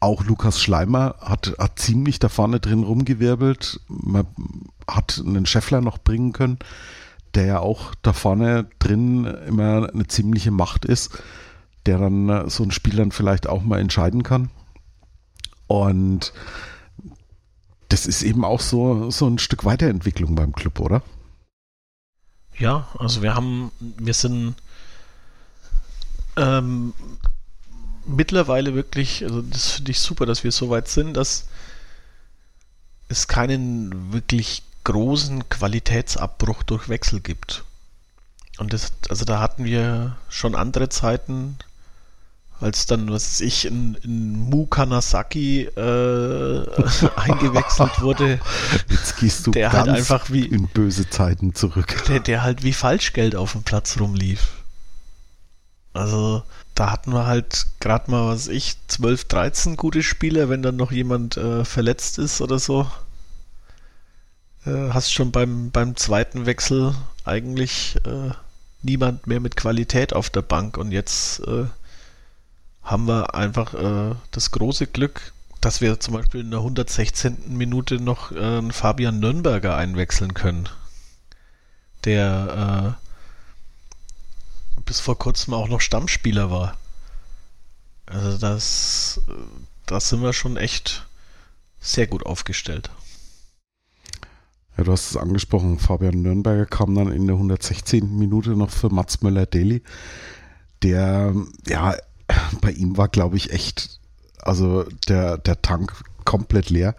auch 0.00 0.24
Lukas 0.24 0.60
Schleimer 0.60 1.16
hat, 1.20 1.54
hat 1.58 1.78
ziemlich 1.78 2.18
da 2.18 2.28
vorne 2.28 2.58
drin 2.58 2.82
rumgewirbelt. 2.82 3.80
Man 3.88 4.26
hat 4.88 5.22
einen 5.24 5.46
Scheffler 5.46 5.80
noch 5.80 5.98
bringen 5.98 6.32
können, 6.32 6.58
der 7.34 7.46
ja 7.46 7.58
auch 7.60 7.94
da 8.02 8.12
vorne 8.12 8.66
drin 8.78 9.24
immer 9.24 9.90
eine 9.92 10.06
ziemliche 10.06 10.50
Macht 10.50 10.84
ist, 10.84 11.22
der 11.86 11.98
dann 11.98 12.28
äh, 12.28 12.50
so 12.50 12.62
ein 12.64 12.70
Spiel 12.70 12.96
dann 12.96 13.12
vielleicht 13.12 13.46
auch 13.46 13.62
mal 13.62 13.78
entscheiden 13.78 14.22
kann. 14.22 14.50
Und 15.66 16.32
das 17.88 18.06
ist 18.06 18.22
eben 18.22 18.44
auch 18.44 18.60
so, 18.60 19.10
so 19.10 19.26
ein 19.26 19.38
Stück 19.38 19.64
Weiterentwicklung 19.64 20.34
beim 20.34 20.52
Club, 20.52 20.80
oder? 20.80 21.02
Ja, 22.58 22.88
also 22.98 23.22
wir 23.22 23.34
haben, 23.34 23.70
wir 23.80 24.14
sind 24.14 24.54
ähm, 26.36 26.92
mittlerweile 28.06 28.74
wirklich, 28.74 29.24
also 29.24 29.42
das 29.42 29.72
finde 29.72 29.90
ich 29.90 30.00
super, 30.00 30.26
dass 30.26 30.44
wir 30.44 30.52
so 30.52 30.70
weit 30.70 30.88
sind, 30.88 31.14
dass 31.16 31.48
es 33.08 33.28
keinen 33.28 34.12
wirklich 34.12 34.62
großen 34.84 35.48
Qualitätsabbruch 35.48 36.62
durch 36.62 36.88
Wechsel 36.88 37.20
gibt. 37.20 37.64
Und 38.58 38.72
das, 38.72 38.92
also 39.08 39.24
da 39.24 39.40
hatten 39.40 39.64
wir 39.64 40.16
schon 40.28 40.54
andere 40.54 40.88
Zeiten, 40.88 41.56
als 42.60 42.84
dann, 42.84 43.10
was 43.10 43.26
weiß 43.26 43.40
ich, 43.40 43.64
in, 43.64 43.94
in 44.02 44.32
Mu 44.38 44.66
Kanasaki 44.66 45.62
äh, 45.62 45.70
eingewechselt 47.16 48.02
wurde. 48.02 48.38
Jetzt 48.90 49.16
gehst 49.16 49.46
du 49.46 49.50
der 49.50 49.72
halt 49.72 49.88
einfach 49.88 50.30
wie 50.30 50.44
in 50.44 50.68
böse 50.68 51.08
Zeiten 51.08 51.54
zurück. 51.54 52.04
Der, 52.06 52.20
der 52.20 52.42
halt 52.42 52.62
wie 52.62 52.74
Falschgeld 52.74 53.34
auf 53.34 53.52
dem 53.52 53.62
Platz 53.62 53.98
rumlief. 53.98 54.50
Also 55.94 56.42
da 56.80 56.90
hatten 56.90 57.12
wir 57.12 57.26
halt 57.26 57.66
gerade 57.78 58.10
mal, 58.10 58.28
was 58.28 58.48
ich, 58.48 58.76
12, 58.88 59.24
13 59.26 59.76
gute 59.76 60.02
Spieler, 60.02 60.48
wenn 60.48 60.62
dann 60.62 60.76
noch 60.76 60.92
jemand 60.92 61.36
äh, 61.36 61.62
verletzt 61.66 62.18
ist 62.18 62.40
oder 62.40 62.58
so. 62.58 62.90
Äh, 64.64 64.88
hast 64.88 65.12
schon 65.12 65.30
beim, 65.30 65.70
beim 65.72 65.94
zweiten 65.96 66.46
Wechsel 66.46 66.94
eigentlich 67.26 67.96
äh, 68.06 68.30
niemand 68.80 69.26
mehr 69.26 69.40
mit 69.40 69.56
Qualität 69.56 70.14
auf 70.14 70.30
der 70.30 70.40
Bank 70.40 70.78
und 70.78 70.90
jetzt 70.90 71.40
äh, 71.40 71.66
haben 72.82 73.06
wir 73.06 73.34
einfach 73.34 73.74
äh, 73.74 74.14
das 74.30 74.50
große 74.50 74.86
Glück, 74.86 75.34
dass 75.60 75.82
wir 75.82 76.00
zum 76.00 76.14
Beispiel 76.14 76.40
in 76.40 76.50
der 76.50 76.60
116. 76.60 77.58
Minute 77.58 77.96
noch 78.00 78.32
äh, 78.32 78.62
Fabian 78.72 79.20
Nürnberger 79.20 79.76
einwechseln 79.76 80.32
können, 80.32 80.66
der 82.06 82.96
bis 84.84 85.00
vor 85.00 85.18
kurzem 85.18 85.54
auch 85.54 85.68
noch 85.68 85.80
Stammspieler 85.80 86.50
war. 86.50 86.76
Also 88.06 88.38
das, 88.38 89.20
das 89.86 90.08
sind 90.08 90.22
wir 90.22 90.32
schon 90.32 90.56
echt 90.56 91.06
sehr 91.80 92.06
gut 92.06 92.26
aufgestellt. 92.26 92.90
Ja, 94.76 94.84
du 94.84 94.92
hast 94.92 95.10
es 95.10 95.16
angesprochen, 95.16 95.78
Fabian 95.78 96.22
Nürnberger 96.22 96.66
kam 96.66 96.94
dann 96.94 97.12
in 97.12 97.26
der 97.26 97.36
116. 97.36 98.18
Minute 98.18 98.50
noch 98.50 98.70
für 98.70 98.88
Mats 98.88 99.22
Möller-Deli. 99.22 99.82
Der, 100.82 101.34
ja, 101.66 101.96
bei 102.60 102.72
ihm 102.72 102.96
war, 102.96 103.08
glaube 103.08 103.36
ich, 103.36 103.52
echt, 103.52 104.00
also 104.40 104.84
der, 105.08 105.38
der 105.38 105.60
Tank 105.62 105.92
komplett 106.24 106.70
leer. 106.70 106.94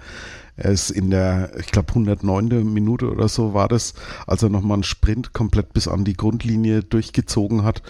Er 0.55 0.71
ist 0.71 0.89
in 0.89 1.09
der, 1.09 1.57
ich 1.59 1.67
glaube, 1.67 1.89
109. 1.89 2.71
Minute 2.71 3.09
oder 3.09 3.27
so 3.27 3.53
war 3.53 3.67
das, 3.67 3.93
als 4.27 4.43
er 4.43 4.49
nochmal 4.49 4.75
einen 4.75 4.83
Sprint 4.83 5.33
komplett 5.33 5.73
bis 5.73 5.87
an 5.87 6.03
die 6.03 6.13
Grundlinie 6.13 6.83
durchgezogen 6.83 7.63
hat 7.63 7.81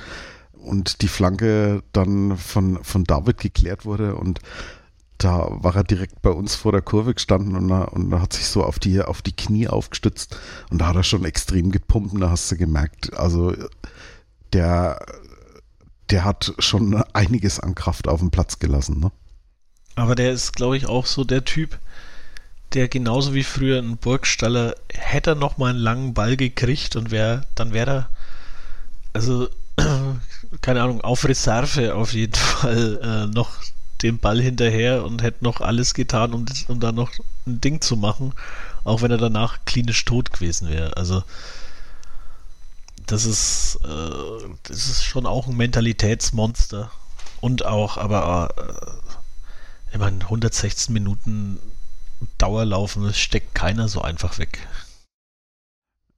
und 0.53 1.01
die 1.01 1.07
Flanke 1.07 1.83
dann 1.91 2.37
von, 2.37 2.83
von 2.83 3.03
David 3.03 3.39
geklärt 3.39 3.85
wurde 3.85 4.15
und 4.15 4.39
da 5.17 5.47
war 5.51 5.75
er 5.75 5.83
direkt 5.83 6.21
bei 6.21 6.31
uns 6.31 6.55
vor 6.55 6.71
der 6.71 6.81
Kurve 6.81 7.13
gestanden 7.13 7.55
und, 7.55 7.71
und 7.71 8.21
hat 8.21 8.33
sich 8.33 8.47
so 8.47 8.63
auf 8.63 8.79
die, 8.79 9.01
auf 9.01 9.21
die 9.21 9.35
Knie 9.35 9.67
aufgestützt 9.67 10.37
und 10.69 10.79
da 10.79 10.87
hat 10.87 10.95
er 10.95 11.03
schon 11.03 11.25
extrem 11.25 11.71
gepumpt 11.71 12.19
da 12.19 12.29
hast 12.29 12.51
du 12.51 12.57
gemerkt, 12.57 13.13
also 13.13 13.53
der, 14.53 15.05
der 16.09 16.25
hat 16.25 16.53
schon 16.59 16.95
einiges 17.13 17.59
an 17.59 17.75
Kraft 17.75 18.07
auf 18.07 18.19
dem 18.19 18.31
Platz 18.31 18.59
gelassen. 18.59 18.99
Ne? 18.99 19.11
Aber 20.01 20.15
der 20.15 20.31
ist, 20.31 20.53
glaube 20.53 20.77
ich, 20.77 20.87
auch 20.87 21.05
so 21.05 21.23
der 21.23 21.45
Typ, 21.45 21.77
der 22.73 22.87
genauso 22.87 23.35
wie 23.35 23.43
früher 23.43 23.77
ein 23.77 23.97
Burgstaller 23.97 24.73
hätte 24.91 25.31
er 25.31 25.35
noch 25.35 25.59
einen 25.59 25.77
langen 25.77 26.15
Ball 26.15 26.37
gekriegt 26.37 26.95
und 26.95 27.11
wäre, 27.11 27.45
dann 27.53 27.71
wäre 27.71 27.91
er, 27.91 28.09
also 29.13 29.47
keine 30.61 30.81
Ahnung, 30.81 31.01
auf 31.01 31.23
Reserve 31.23 31.93
auf 31.93 32.13
jeden 32.13 32.33
Fall 32.33 32.99
äh, 33.03 33.31
noch 33.31 33.51
den 34.01 34.17
Ball 34.17 34.41
hinterher 34.41 35.05
und 35.05 35.21
hätte 35.21 35.43
noch 35.43 35.61
alles 35.61 35.93
getan, 35.93 36.33
um, 36.33 36.47
um 36.67 36.79
da 36.79 36.91
noch 36.91 37.11
ein 37.45 37.61
Ding 37.61 37.79
zu 37.79 37.95
machen, 37.95 38.33
auch 38.83 39.03
wenn 39.03 39.11
er 39.11 39.19
danach 39.19 39.59
klinisch 39.65 40.03
tot 40.03 40.33
gewesen 40.33 40.67
wäre. 40.67 40.97
Also 40.97 41.21
das 43.05 43.25
ist, 43.25 43.77
äh, 43.83 44.47
das 44.63 44.89
ist 44.89 45.03
schon 45.03 45.27
auch 45.27 45.45
ein 45.45 45.57
Mentalitätsmonster. 45.57 46.89
Und 47.39 47.65
auch, 47.65 47.97
aber 47.97 48.49
äh, 48.57 49.10
ich 49.91 49.99
meine, 49.99 50.21
116 50.21 50.93
Minuten 50.93 51.59
Dauerlaufen, 52.37 53.03
das 53.03 53.17
steckt 53.17 53.55
keiner 53.55 53.87
so 53.87 54.01
einfach 54.01 54.37
weg. 54.37 54.59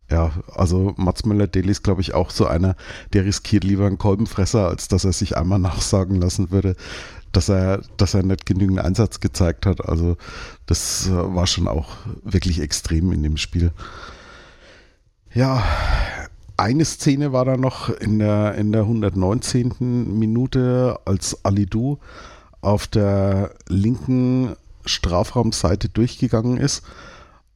Ja, 0.10 0.32
also 0.54 0.94
Mats 0.98 1.26
Müller-Deli 1.26 1.72
ist, 1.72 1.84
glaube 1.84 2.02
ich, 2.02 2.14
auch 2.14 2.30
so 2.30 2.46
einer, 2.46 2.76
der 3.14 3.26
riskiert 3.26 3.64
lieber 3.64 3.88
einen 3.88 3.98
Kolbenfresser, 3.98 4.68
als 4.68 4.88
dass 4.88 5.06
er 5.06 5.14
sich 5.14 5.38
einmal 5.38 5.60
nachsagen 5.60 6.22
lassen 6.22 6.52
würde, 6.52 6.76
dass 7.32 7.50
er, 7.50 7.82
dass 7.98 8.14
er 8.14 8.24
nicht 8.24 8.46
genügend 8.46 8.80
Einsatz 8.80 9.22
gezeigt 9.22 9.66
hat. 9.66 9.88
Also 9.88 10.18
das 10.66 11.08
äh, 11.08 11.12
war 11.12 11.48
schon 11.48 11.68
auch 11.68 11.90
wirklich 12.24 12.60
extrem 12.62 13.12
in 13.12 13.24
dem 13.24 13.38
Spiel. 13.38 13.72
Ja, 15.34 15.64
eine 16.58 16.86
Szene 16.86 17.34
war 17.34 17.46
da 17.46 17.58
noch 17.58 17.90
in 17.90 18.20
der, 18.20 18.54
in 18.56 18.72
der 18.72 18.82
119. 18.82 20.20
Minute, 20.20 21.00
als 21.06 21.44
Alidu 21.44 21.98
auf 22.64 22.88
der 22.88 23.54
linken 23.68 24.56
Strafraumseite 24.86 25.90
durchgegangen 25.90 26.58
ist. 26.58 26.84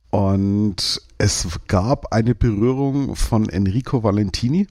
Und 0.09 1.01
es 1.17 1.47
gab 1.67 2.13
eine 2.13 2.35
Berührung 2.35 3.15
von 3.15 3.49
Enrico 3.49 4.03
Valentini. 4.03 4.67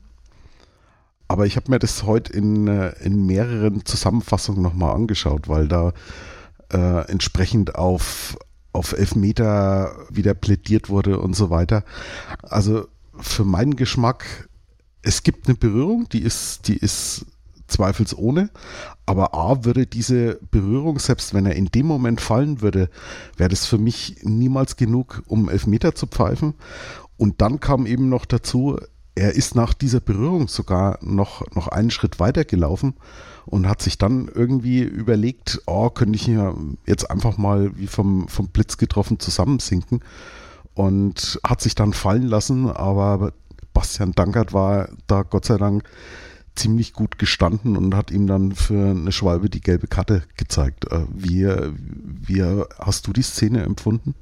Aber 1.28 1.46
ich 1.46 1.56
habe 1.56 1.70
mir 1.70 1.78
das 1.78 2.04
heute 2.04 2.32
in, 2.32 2.66
in 2.66 3.26
mehreren 3.26 3.84
Zusammenfassungen 3.84 4.62
nochmal 4.62 4.94
angeschaut, 4.94 5.48
weil 5.48 5.66
da 5.66 5.92
äh, 6.72 7.10
entsprechend 7.10 7.74
auf, 7.74 8.38
auf 8.72 8.92
Elfmeter 8.92 9.96
wieder 10.10 10.34
plädiert 10.34 10.88
wurde 10.88 11.18
und 11.18 11.34
so 11.34 11.50
weiter. 11.50 11.84
Also 12.42 12.86
für 13.18 13.44
meinen 13.44 13.76
Geschmack, 13.76 14.48
es 15.02 15.22
gibt 15.22 15.48
eine 15.48 15.56
Berührung, 15.56 16.08
die 16.08 16.22
ist, 16.22 16.68
die 16.68 16.76
ist 16.76 17.26
zweifelsohne. 17.68 18.50
Aber 19.06 19.34
A 19.34 19.64
würde 19.64 19.86
diese 19.86 20.38
Berührung, 20.50 20.98
selbst 20.98 21.34
wenn 21.34 21.46
er 21.46 21.56
in 21.56 21.66
dem 21.66 21.86
Moment 21.86 22.20
fallen 22.20 22.60
würde, 22.60 22.90
wäre 23.36 23.50
das 23.50 23.66
für 23.66 23.78
mich 23.78 24.16
niemals 24.22 24.76
genug, 24.76 25.22
um 25.26 25.48
Elfmeter 25.48 25.94
zu 25.94 26.06
pfeifen. 26.06 26.54
Und 27.16 27.40
dann 27.40 27.60
kam 27.60 27.86
eben 27.86 28.08
noch 28.08 28.24
dazu, 28.24 28.78
er 29.14 29.34
ist 29.34 29.54
nach 29.54 29.72
dieser 29.72 30.00
Berührung 30.00 30.46
sogar 30.46 30.98
noch, 31.00 31.42
noch 31.54 31.68
einen 31.68 31.90
Schritt 31.90 32.20
weiter 32.20 32.44
gelaufen 32.44 32.94
und 33.46 33.66
hat 33.66 33.80
sich 33.80 33.96
dann 33.96 34.28
irgendwie 34.32 34.82
überlegt, 34.82 35.62
oh, 35.66 35.88
könnte 35.88 36.16
ich 36.16 36.24
hier 36.24 36.54
jetzt 36.86 37.10
einfach 37.10 37.38
mal 37.38 37.76
wie 37.78 37.86
vom, 37.86 38.28
vom 38.28 38.48
Blitz 38.48 38.76
getroffen 38.76 39.18
zusammensinken 39.18 40.00
und 40.74 41.40
hat 41.42 41.62
sich 41.62 41.74
dann 41.74 41.94
fallen 41.94 42.26
lassen, 42.26 42.70
aber 42.70 43.32
Bastian 43.72 44.12
Dankert 44.12 44.52
war 44.52 44.90
da 45.06 45.22
Gott 45.22 45.46
sei 45.46 45.56
Dank 45.56 45.84
ziemlich 46.56 46.92
gut 46.92 47.18
gestanden 47.18 47.76
und 47.76 47.94
hat 47.94 48.10
ihm 48.10 48.26
dann 48.26 48.54
für 48.54 48.90
eine 48.90 49.12
Schwalbe 49.12 49.48
die 49.48 49.60
gelbe 49.60 49.86
Karte 49.86 50.22
gezeigt. 50.36 50.90
Äh, 50.90 51.04
wie, 51.10 51.46
wie 51.46 52.42
hast 52.78 53.06
du 53.06 53.12
die 53.12 53.22
Szene 53.22 53.62
empfunden? 53.62 54.14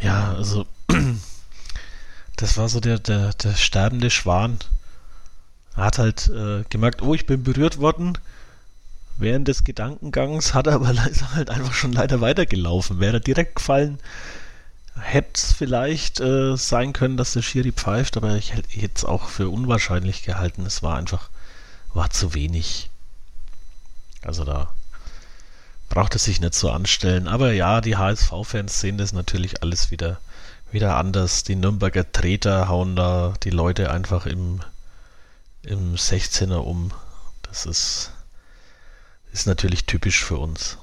Ja, 0.00 0.34
also 0.34 0.66
das 2.36 2.56
war 2.56 2.68
so 2.68 2.80
der, 2.80 2.98
der, 2.98 3.32
der 3.34 3.54
sterbende 3.54 4.10
Schwan. 4.10 4.58
Er 5.76 5.84
hat 5.84 5.98
halt 5.98 6.28
äh, 6.28 6.64
gemerkt, 6.68 7.02
oh, 7.02 7.14
ich 7.14 7.26
bin 7.26 7.42
berührt 7.42 7.78
worden. 7.78 8.18
Während 9.18 9.48
des 9.48 9.64
Gedankengangs 9.64 10.54
hat 10.54 10.66
er 10.66 10.74
aber 10.74 10.92
leider 10.92 11.34
halt 11.34 11.50
einfach 11.50 11.74
schon 11.74 11.92
leider 11.92 12.20
weitergelaufen. 12.20 13.00
Wäre 13.00 13.20
direkt 13.20 13.56
gefallen, 13.56 13.98
hätte 15.00 15.30
es 15.34 15.52
vielleicht 15.52 16.20
äh, 16.20 16.56
sein 16.56 16.92
können, 16.92 17.16
dass 17.16 17.32
der 17.32 17.42
Schiri 17.42 17.72
pfeift, 17.72 18.16
aber 18.16 18.36
ich 18.36 18.54
hätte 18.54 18.90
es 18.94 19.04
auch 19.04 19.28
für 19.28 19.48
unwahrscheinlich 19.48 20.22
gehalten. 20.22 20.66
Es 20.66 20.82
war 20.82 20.96
einfach, 20.96 21.30
war 21.94 22.10
zu 22.10 22.34
wenig. 22.34 22.90
Also 24.22 24.44
da 24.44 24.72
braucht 25.88 26.14
es 26.14 26.24
sich 26.24 26.40
nicht 26.40 26.54
so 26.54 26.70
anstellen. 26.70 27.28
Aber 27.28 27.52
ja, 27.52 27.80
die 27.80 27.96
HSV-Fans 27.96 28.80
sehen 28.80 28.98
das 28.98 29.12
natürlich 29.12 29.62
alles 29.62 29.90
wieder, 29.90 30.20
wieder 30.70 30.96
anders. 30.96 31.42
Die 31.42 31.56
Nürnberger 31.56 32.10
Treter 32.12 32.68
hauen 32.68 32.96
da 32.96 33.34
die 33.42 33.50
Leute 33.50 33.90
einfach 33.90 34.26
im, 34.26 34.60
im 35.62 35.94
16er 35.96 36.56
um. 36.56 36.92
Das 37.42 37.66
ist, 37.66 38.12
ist 39.32 39.46
natürlich 39.46 39.84
typisch 39.84 40.24
für 40.24 40.38
uns 40.38 40.78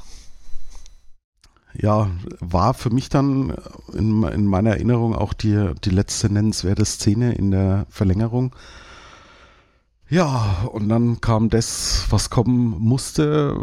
ja, 1.74 2.10
war 2.40 2.74
für 2.74 2.90
mich 2.90 3.10
dann 3.10 3.56
in, 3.94 4.24
in, 4.24 4.46
meiner 4.46 4.72
Erinnerung 4.72 5.16
auch 5.16 5.34
die, 5.34 5.72
die 5.84 5.92
letzte 5.92 6.32
nennenswerte 6.32 6.86
Szene 6.86 7.34
in 7.34 7.52
der 7.52 7.86
Verlängerung. 7.90 8.56
Ja, 10.10 10.68
und 10.72 10.90
dann 10.90 11.22
kam 11.22 11.50
das, 11.50 12.06
was 12.10 12.32
kommen 12.32 12.76
musste, 12.80 13.56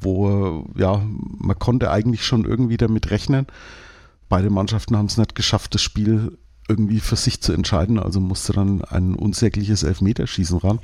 wo, 0.00 0.64
ja, 0.76 1.00
man 1.38 1.58
konnte 1.58 1.90
eigentlich 1.90 2.24
schon 2.24 2.44
irgendwie 2.44 2.76
damit 2.76 3.10
rechnen. 3.10 3.46
Beide 4.28 4.50
Mannschaften 4.50 4.96
haben 4.96 5.06
es 5.06 5.16
nicht 5.16 5.36
geschafft, 5.36 5.74
das 5.74 5.82
Spiel 5.82 6.36
irgendwie 6.68 6.98
für 6.98 7.14
sich 7.14 7.40
zu 7.40 7.52
entscheiden, 7.52 8.00
also 8.00 8.18
musste 8.18 8.52
dann 8.52 8.82
ein 8.82 9.14
unsägliches 9.14 9.84
Elfmeterschießen 9.84 10.58
ran. 10.58 10.80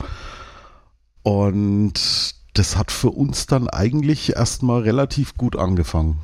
Und 1.25 2.35
das 2.55 2.77
hat 2.77 2.91
für 2.91 3.11
uns 3.11 3.47
dann 3.47 3.69
eigentlich 3.69 4.37
erstmal 4.37 4.83
relativ 4.83 5.37
gut 5.37 5.57
angefangen. 5.57 6.21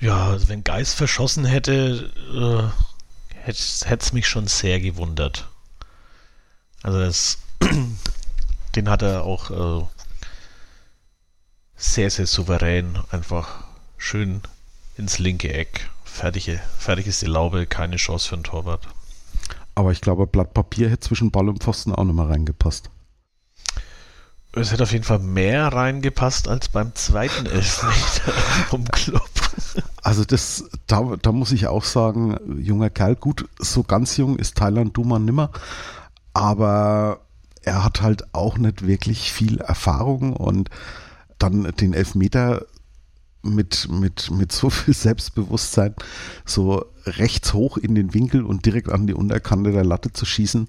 Ja, 0.00 0.28
also 0.28 0.48
wenn 0.48 0.64
Geist 0.64 0.94
verschossen 0.94 1.44
hätte, 1.44 2.10
äh, 2.34 3.38
hätte 3.44 3.98
es 4.00 4.12
mich 4.12 4.26
schon 4.26 4.48
sehr 4.48 4.80
gewundert. 4.80 5.48
Also 6.82 6.98
das, 6.98 7.38
den 8.74 8.88
hat 8.88 9.02
er 9.02 9.22
auch 9.24 9.50
äh, 9.82 9.86
sehr, 11.76 12.10
sehr 12.10 12.26
souverän 12.26 12.98
einfach 13.10 13.64
schön 13.96 14.40
ins 14.96 15.18
linke 15.18 15.52
Eck. 15.52 15.88
Fertige, 16.04 16.60
fertig 16.78 17.06
ist 17.06 17.22
die 17.22 17.26
Laube, 17.26 17.66
keine 17.66 17.96
Chance 17.96 18.28
für 18.28 18.34
einen 18.34 18.44
Torwart. 18.44 18.88
Aber 19.74 19.92
ich 19.92 20.00
glaube, 20.00 20.26
Blatt 20.26 20.52
Papier 20.52 20.90
hätte 20.90 21.00
zwischen 21.00 21.30
Ball 21.30 21.48
und 21.48 21.62
Pfosten 21.62 21.94
auch 21.94 22.04
mehr 22.04 22.28
reingepasst. 22.28 22.90
Es 24.54 24.70
hätte 24.70 24.82
auf 24.82 24.92
jeden 24.92 25.04
Fall 25.04 25.18
mehr 25.18 25.68
reingepasst 25.68 26.46
als 26.46 26.68
beim 26.68 26.94
zweiten 26.94 27.46
Elfmeter 27.46 28.32
vom 28.68 28.84
Club. 28.84 29.30
Also 30.02 30.24
das, 30.24 30.64
da, 30.86 31.16
da 31.20 31.32
muss 31.32 31.52
ich 31.52 31.68
auch 31.68 31.84
sagen, 31.84 32.36
junger 32.60 32.90
Kerl, 32.90 33.16
gut, 33.16 33.48
so 33.58 33.82
ganz 33.82 34.16
jung 34.18 34.38
ist 34.38 34.58
Thailand 34.58 34.96
Duman 34.96 35.24
nimmer, 35.24 35.50
aber 36.34 37.20
er 37.62 37.82
hat 37.82 38.02
halt 38.02 38.34
auch 38.34 38.58
nicht 38.58 38.86
wirklich 38.86 39.32
viel 39.32 39.58
Erfahrung 39.58 40.34
und 40.34 40.68
dann 41.38 41.62
den 41.80 41.94
Elfmeter 41.94 42.66
mit, 43.42 43.88
mit, 43.90 44.30
mit 44.30 44.52
so 44.52 44.68
viel 44.70 44.94
Selbstbewusstsein 44.94 45.94
so 46.44 46.84
rechts 47.06 47.54
hoch 47.54 47.78
in 47.78 47.94
den 47.94 48.12
Winkel 48.12 48.44
und 48.44 48.66
direkt 48.66 48.90
an 48.90 49.06
die 49.06 49.14
Unterkante 49.14 49.72
der 49.72 49.84
Latte 49.84 50.12
zu 50.12 50.26
schießen, 50.26 50.68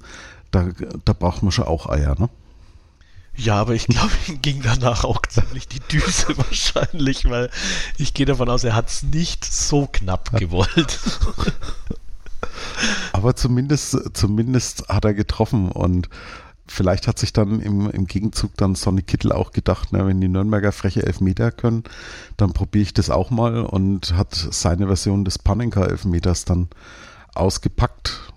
da, 0.52 0.70
da 1.04 1.14
braucht 1.14 1.44
man 1.44 1.52
schon 1.52 1.66
auch 1.66 1.90
Eier, 1.90 2.16
ne? 2.18 2.30
Ja, 3.36 3.56
aber 3.56 3.74
ich 3.74 3.88
glaube, 3.88 4.12
ihm 4.28 4.42
ging 4.42 4.62
danach 4.62 5.04
auch 5.04 5.22
ziemlich 5.28 5.68
die 5.68 5.80
Düse 5.80 6.28
wahrscheinlich, 6.38 7.30
weil 7.30 7.50
ich 7.98 8.14
gehe 8.14 8.26
davon 8.26 8.50
aus, 8.50 8.64
er 8.64 8.76
hat 8.76 8.90
es 8.90 9.04
nicht 9.04 9.44
so 9.46 9.88
knapp 9.92 10.32
gewollt. 10.38 11.00
aber 13.12 13.36
zumindest, 13.36 13.98
zumindest 14.14 14.88
hat 14.88 15.06
er 15.06 15.14
getroffen 15.14 15.72
und 15.72 16.10
vielleicht 16.68 17.08
hat 17.08 17.20
sich 17.20 17.34
dann 17.34 17.60
im, 17.60 17.90
im 17.90 18.06
Gegenzug 18.06 18.56
dann 18.56 18.76
Sonny 18.76 19.02
Kittel 19.02 19.32
auch 19.32 19.52
gedacht, 19.52 19.90
na, 19.92 20.06
wenn 20.06 20.22
die 20.22 20.28
Nürnberger 20.28 20.72
freche 20.72 21.06
Elfmeter 21.06 21.52
können, 21.52 21.84
dann 22.38 22.54
probiere 22.54 22.84
ich 22.84 22.94
das 22.94 23.10
auch 23.10 23.32
mal 23.32 23.62
und 23.62 24.14
hat 24.16 24.34
seine 24.36 24.88
Version 24.88 25.26
des 25.26 25.40
Panenka 25.40 25.86
Elfmeters 25.86 26.46
dann 26.46 26.70
ausgepackt. 27.34 28.32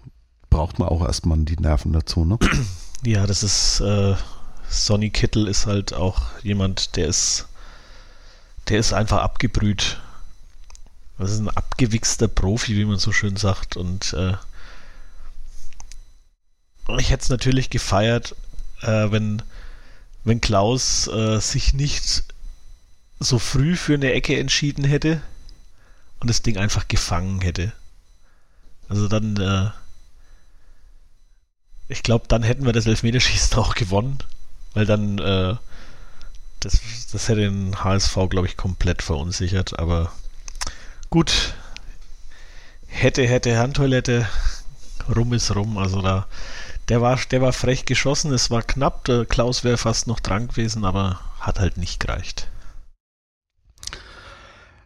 Braucht 0.48 0.78
man 0.78 0.88
auch 0.88 1.04
erstmal 1.04 1.38
die 1.38 1.56
Nerven 1.56 1.92
dazu, 1.92 2.24
ne? 2.24 2.38
Ja, 3.04 3.26
das 3.26 3.42
ist 3.42 3.80
äh, 3.80 4.14
Sonny 4.68 5.10
Kittel 5.10 5.48
ist 5.48 5.66
halt 5.66 5.92
auch 5.92 6.22
jemand, 6.42 6.96
der 6.96 7.06
ist, 7.06 7.46
der 8.68 8.78
ist 8.78 8.92
einfach 8.92 9.22
abgebrüht. 9.22 10.00
Das 11.18 11.30
ist 11.30 11.38
ein 11.38 11.48
abgewichster 11.48 12.28
Profi, 12.28 12.76
wie 12.76 12.84
man 12.84 12.98
so 12.98 13.12
schön 13.12 13.36
sagt. 13.36 13.76
Und 13.76 14.12
äh, 14.12 14.34
ich 16.98 17.10
hätte 17.10 17.22
es 17.22 17.28
natürlich 17.30 17.70
gefeiert, 17.70 18.36
äh, 18.82 19.10
wenn, 19.10 19.42
wenn 20.24 20.40
Klaus 20.40 21.08
äh, 21.08 21.40
sich 21.40 21.74
nicht 21.74 22.24
so 23.18 23.38
früh 23.38 23.76
für 23.76 23.94
eine 23.94 24.12
Ecke 24.12 24.38
entschieden 24.38 24.84
hätte 24.84 25.22
und 26.20 26.28
das 26.28 26.42
Ding 26.42 26.58
einfach 26.58 26.86
gefangen 26.88 27.40
hätte. 27.40 27.72
Also 28.88 29.08
dann, 29.08 29.36
äh, 29.38 29.70
ich 31.88 32.02
glaube, 32.02 32.26
dann 32.28 32.42
hätten 32.42 32.66
wir 32.66 32.72
das 32.72 32.86
Elfmeterschießen 32.86 33.56
auch 33.58 33.74
gewonnen, 33.74 34.18
weil 34.76 34.84
dann, 34.84 35.18
äh, 35.18 35.56
das, 36.60 36.80
das 37.10 37.28
hätte 37.28 37.40
den 37.40 37.82
HSV, 37.82 38.14
glaube 38.28 38.46
ich, 38.46 38.58
komplett 38.58 39.00
verunsichert, 39.00 39.78
aber 39.78 40.12
gut, 41.08 41.54
hätte, 42.86 43.26
hätte, 43.26 43.58
Handtoilette, 43.58 44.28
rum 45.16 45.32
ist 45.32 45.56
rum, 45.56 45.78
also 45.78 46.02
da, 46.02 46.26
der 46.90 47.00
war, 47.00 47.18
der 47.30 47.40
war 47.40 47.54
frech 47.54 47.86
geschossen, 47.86 48.34
es 48.34 48.50
war 48.50 48.62
knapp, 48.62 49.06
der 49.06 49.24
Klaus 49.24 49.64
wäre 49.64 49.78
fast 49.78 50.08
noch 50.08 50.20
dran 50.20 50.48
gewesen, 50.48 50.84
aber 50.84 51.20
hat 51.40 51.58
halt 51.58 51.78
nicht 51.78 51.98
gereicht. 51.98 52.48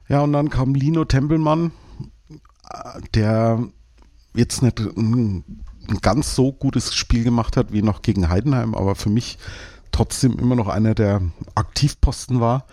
Ja, 0.09 0.21
und 0.21 0.33
dann 0.33 0.51
kam 0.51 0.77
Lino 0.77 1.05
Tempelmann, 1.05 1.73
der 3.15 3.65
jetzt 4.35 4.63
nicht 4.63 4.79
ein, 4.79 5.45
ein, 5.89 5.99
ganz 6.01 6.37
so 6.37 6.53
gutes 6.53 6.95
Spiel 6.95 7.25
gemacht 7.25 7.57
hat 7.57 7.73
wie 7.73 7.83
noch 7.83 8.03
gegen 8.03 8.29
Heidenheim, 8.29 8.77
aber 8.77 8.95
für 8.95 9.11
mich 9.11 9.37
trotzdem 9.93 10.39
immer 10.39 10.57
noch 10.57 10.69
einer 10.69 10.95
der 10.95 11.23
Aktivposten 11.55 12.41
war. 12.41 12.67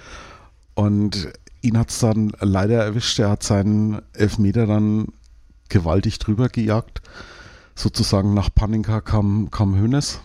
Und 0.76 1.30
ihn 1.61 1.78
hat 1.78 1.89
es 1.89 1.99
dann 1.99 2.32
leider 2.39 2.84
erwischt. 2.84 3.20
Er 3.20 3.30
hat 3.30 3.43
seinen 3.43 4.01
Elfmeter 4.13 4.68
dann 4.68 5.07
gewaltig 5.70 6.20
drüber 6.20 6.49
gejagt. 6.49 7.01
Sozusagen 7.76 8.34
nach 8.34 8.49
Paninka 8.53 9.01
kam, 9.01 9.51
kam 9.51 9.76
Hönes 9.76 10.22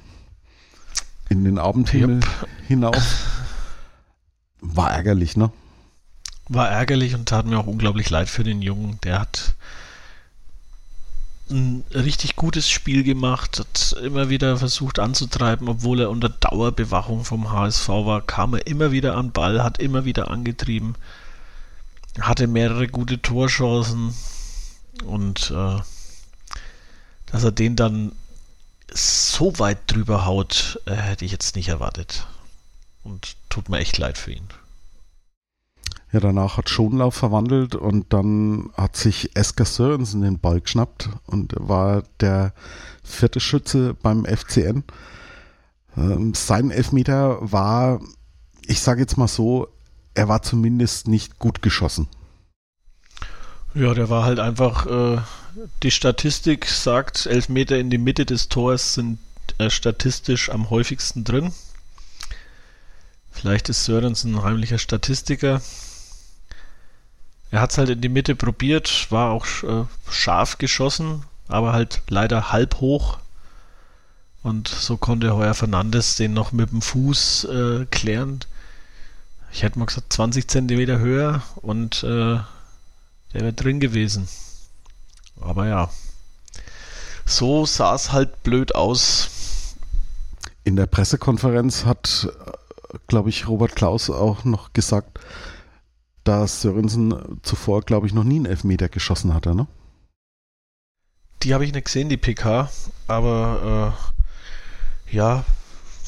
in 1.28 1.44
den 1.44 1.58
Abendhimmel 1.58 2.16
yep. 2.16 2.48
hinauf. 2.66 3.26
War 4.60 4.92
ärgerlich, 4.92 5.36
ne? 5.36 5.50
War 6.48 6.68
ärgerlich 6.68 7.14
und 7.14 7.28
tat 7.28 7.46
mir 7.46 7.58
auch 7.58 7.66
unglaublich 7.66 8.10
leid 8.10 8.28
für 8.28 8.44
den 8.44 8.62
Jungen. 8.62 8.98
Der 9.02 9.20
hat 9.20 9.54
ein 11.50 11.84
richtig 11.92 12.36
gutes 12.36 12.70
Spiel 12.70 13.02
gemacht, 13.04 13.58
hat 13.58 13.96
immer 14.02 14.28
wieder 14.28 14.56
versucht 14.56 14.98
anzutreiben, 14.98 15.68
obwohl 15.68 16.00
er 16.00 16.10
unter 16.10 16.28
Dauerbewachung 16.28 17.24
vom 17.24 17.50
HSV 17.50 17.88
war, 17.88 18.22
kam 18.22 18.54
er 18.54 18.66
immer 18.66 18.92
wieder 18.92 19.16
an 19.16 19.32
Ball, 19.32 19.62
hat 19.62 19.78
immer 19.78 20.04
wieder 20.04 20.30
angetrieben, 20.30 20.94
hatte 22.20 22.46
mehrere 22.46 22.88
gute 22.88 23.20
Torchancen 23.20 24.14
und 25.04 25.50
äh, 25.50 25.78
dass 27.26 27.44
er 27.44 27.52
den 27.52 27.76
dann 27.76 28.12
so 28.92 29.58
weit 29.58 29.78
drüber 29.86 30.26
haut, 30.26 30.80
äh, 30.86 30.94
hätte 30.94 31.24
ich 31.24 31.32
jetzt 31.32 31.56
nicht 31.56 31.68
erwartet. 31.68 32.26
Und 33.04 33.36
tut 33.48 33.68
mir 33.68 33.78
echt 33.78 33.98
leid 33.98 34.18
für 34.18 34.32
ihn. 34.32 34.46
Ja, 36.12 36.20
danach 36.20 36.58
hat 36.58 36.68
Schonlauf 36.68 37.14
verwandelt 37.14 37.74
und 37.74 38.12
dann 38.12 38.70
hat 38.74 38.96
sich 38.96 39.34
Esker 39.34 39.64
Sörensen 39.64 40.20
den 40.20 40.38
Ball 40.38 40.60
geschnappt 40.60 41.08
und 41.26 41.54
war 41.56 42.02
der 42.20 42.52
vierte 43.02 43.40
Schütze 43.40 43.94
beim 43.94 44.26
FCN. 44.26 44.84
Ähm, 45.96 46.34
sein 46.34 46.70
Elfmeter 46.70 47.38
war, 47.40 48.00
ich 48.66 48.80
sage 48.80 49.00
jetzt 49.00 49.16
mal 49.16 49.28
so, 49.28 49.68
er 50.12 50.28
war 50.28 50.42
zumindest 50.42 51.08
nicht 51.08 51.38
gut 51.38 51.62
geschossen. 51.62 52.08
Ja, 53.74 53.94
der 53.94 54.10
war 54.10 54.24
halt 54.24 54.38
einfach, 54.38 54.84
äh, 54.86 55.18
die 55.82 55.90
Statistik 55.90 56.66
sagt, 56.66 57.24
Elfmeter 57.24 57.78
in 57.78 57.88
die 57.88 57.96
Mitte 57.96 58.26
des 58.26 58.50
Tors 58.50 58.92
sind 58.92 59.18
äh, 59.56 59.70
statistisch 59.70 60.50
am 60.50 60.68
häufigsten 60.68 61.24
drin. 61.24 61.52
Vielleicht 63.30 63.70
ist 63.70 63.86
Sörensen 63.86 64.34
ein 64.34 64.42
heimlicher 64.42 64.76
Statistiker. 64.76 65.62
Er 67.52 67.60
hat 67.60 67.70
es 67.70 67.78
halt 67.78 67.90
in 67.90 68.00
die 68.00 68.08
Mitte 68.08 68.34
probiert, 68.34 69.08
war 69.10 69.30
auch 69.30 69.44
äh, 69.62 69.84
scharf 70.10 70.56
geschossen, 70.56 71.24
aber 71.48 71.74
halt 71.74 72.00
leider 72.08 72.50
halb 72.50 72.80
hoch. 72.80 73.18
Und 74.42 74.68
so 74.68 74.96
konnte 74.96 75.36
Heuer 75.36 75.52
Fernandes 75.52 76.16
den 76.16 76.32
noch 76.32 76.52
mit 76.52 76.70
dem 76.70 76.80
Fuß 76.80 77.44
äh, 77.44 77.86
klären. 77.90 78.40
Ich 79.52 79.62
hätte 79.62 79.78
mal 79.78 79.84
gesagt 79.84 80.14
20 80.14 80.48
Zentimeter 80.48 80.98
höher 80.98 81.42
und 81.56 82.02
äh, 82.04 82.06
der 82.06 82.46
wäre 83.34 83.52
drin 83.52 83.80
gewesen. 83.80 84.28
Aber 85.38 85.66
ja, 85.66 85.90
so 87.26 87.66
sah 87.66 87.94
es 87.94 88.12
halt 88.12 88.42
blöd 88.44 88.74
aus. 88.74 89.74
In 90.64 90.76
der 90.76 90.86
Pressekonferenz 90.86 91.84
hat, 91.84 92.28
äh, 92.46 92.96
glaube 93.08 93.28
ich, 93.28 93.46
Robert 93.46 93.76
Klaus 93.76 94.08
auch 94.08 94.44
noch 94.44 94.72
gesagt, 94.72 95.20
dass 96.24 96.62
Sörensen 96.62 97.40
zuvor, 97.42 97.82
glaube 97.82 98.06
ich, 98.06 98.14
noch 98.14 98.24
nie 98.24 98.36
einen 98.36 98.46
Elfmeter 98.46 98.88
geschossen 98.88 99.34
hatte, 99.34 99.54
ne? 99.54 99.66
Die 101.42 101.54
habe 101.54 101.64
ich 101.64 101.72
nicht 101.72 101.86
gesehen, 101.86 102.08
die 102.08 102.16
PK, 102.16 102.70
aber 103.08 103.94
äh, 105.10 105.14
ja, 105.14 105.44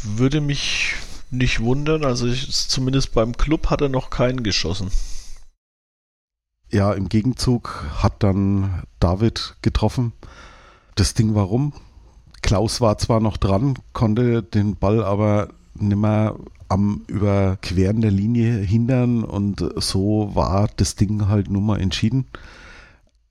würde 0.05 0.41
mich 0.41 0.95
nicht 1.31 1.61
wundern. 1.61 2.05
Also 2.05 2.27
ich, 2.27 2.53
zumindest 2.69 3.13
beim 3.13 3.37
Club 3.37 3.71
hat 3.71 3.81
er 3.81 3.89
noch 3.89 4.11
keinen 4.11 4.43
geschossen. 4.45 4.91
Ja, 6.71 6.93
im 6.93 7.09
Gegenzug 7.09 7.85
hat 7.97 8.23
dann 8.23 8.85
David 9.01 9.57
getroffen. 9.63 10.13
Das 10.95 11.15
Ding 11.15 11.35
warum? 11.35 11.73
Klaus 12.43 12.81
war 12.81 12.99
zwar 12.99 13.21
noch 13.21 13.37
dran, 13.37 13.79
konnte 13.93 14.43
den 14.43 14.77
Ball 14.77 15.03
aber 15.03 15.49
nimmer 15.75 16.37
am 16.69 17.03
Überqueren 17.07 18.01
der 18.01 18.11
Linie 18.11 18.57
hindern 18.59 19.25
und 19.25 19.65
so 19.77 20.31
war 20.35 20.69
das 20.77 20.97
Ding 20.97 21.29
halt 21.29 21.51
nun 21.51 21.67
mal 21.67 21.81
entschieden. 21.81 22.27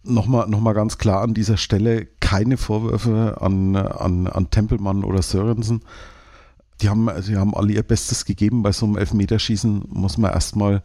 Nochmal, 0.04 0.48
nochmal 0.50 0.74
ganz 0.74 0.98
klar 0.98 1.22
an 1.22 1.34
dieser 1.34 1.58
Stelle 1.58 2.08
keine 2.20 2.58
Vorwürfe 2.58 3.38
an, 3.40 3.76
an, 3.76 4.28
an 4.28 4.50
Tempelmann 4.50 5.04
oder 5.04 5.22
Sörensen. 5.22 5.82
Die 6.82 6.90
haben, 6.90 7.10
die 7.28 7.38
haben 7.38 7.56
alle 7.56 7.74
ihr 7.74 7.84
Bestes 7.84 8.26
gegeben. 8.26 8.64
Bei 8.64 8.72
so 8.72 8.86
einem 8.86 8.98
Elfmeterschießen 8.98 9.86
muss 9.90 10.18
man 10.18 10.32
erstmal 10.32 10.84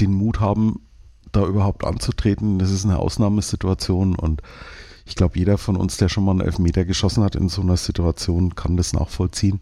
den 0.00 0.12
Mut 0.12 0.40
haben, 0.40 0.80
da 1.32 1.46
überhaupt 1.46 1.84
anzutreten. 1.84 2.58
Das 2.58 2.70
ist 2.70 2.84
eine 2.84 2.98
Ausnahmesituation 2.98 4.16
und 4.16 4.42
ich 5.06 5.16
glaube, 5.16 5.38
jeder 5.38 5.58
von 5.58 5.76
uns, 5.76 5.96
der 5.96 6.08
schon 6.08 6.24
mal 6.24 6.32
einen 6.32 6.40
Elfmeter 6.40 6.84
geschossen 6.84 7.24
hat 7.24 7.34
in 7.34 7.48
so 7.48 7.62
einer 7.62 7.76
Situation, 7.76 8.54
kann 8.54 8.76
das 8.76 8.92
nachvollziehen. 8.92 9.60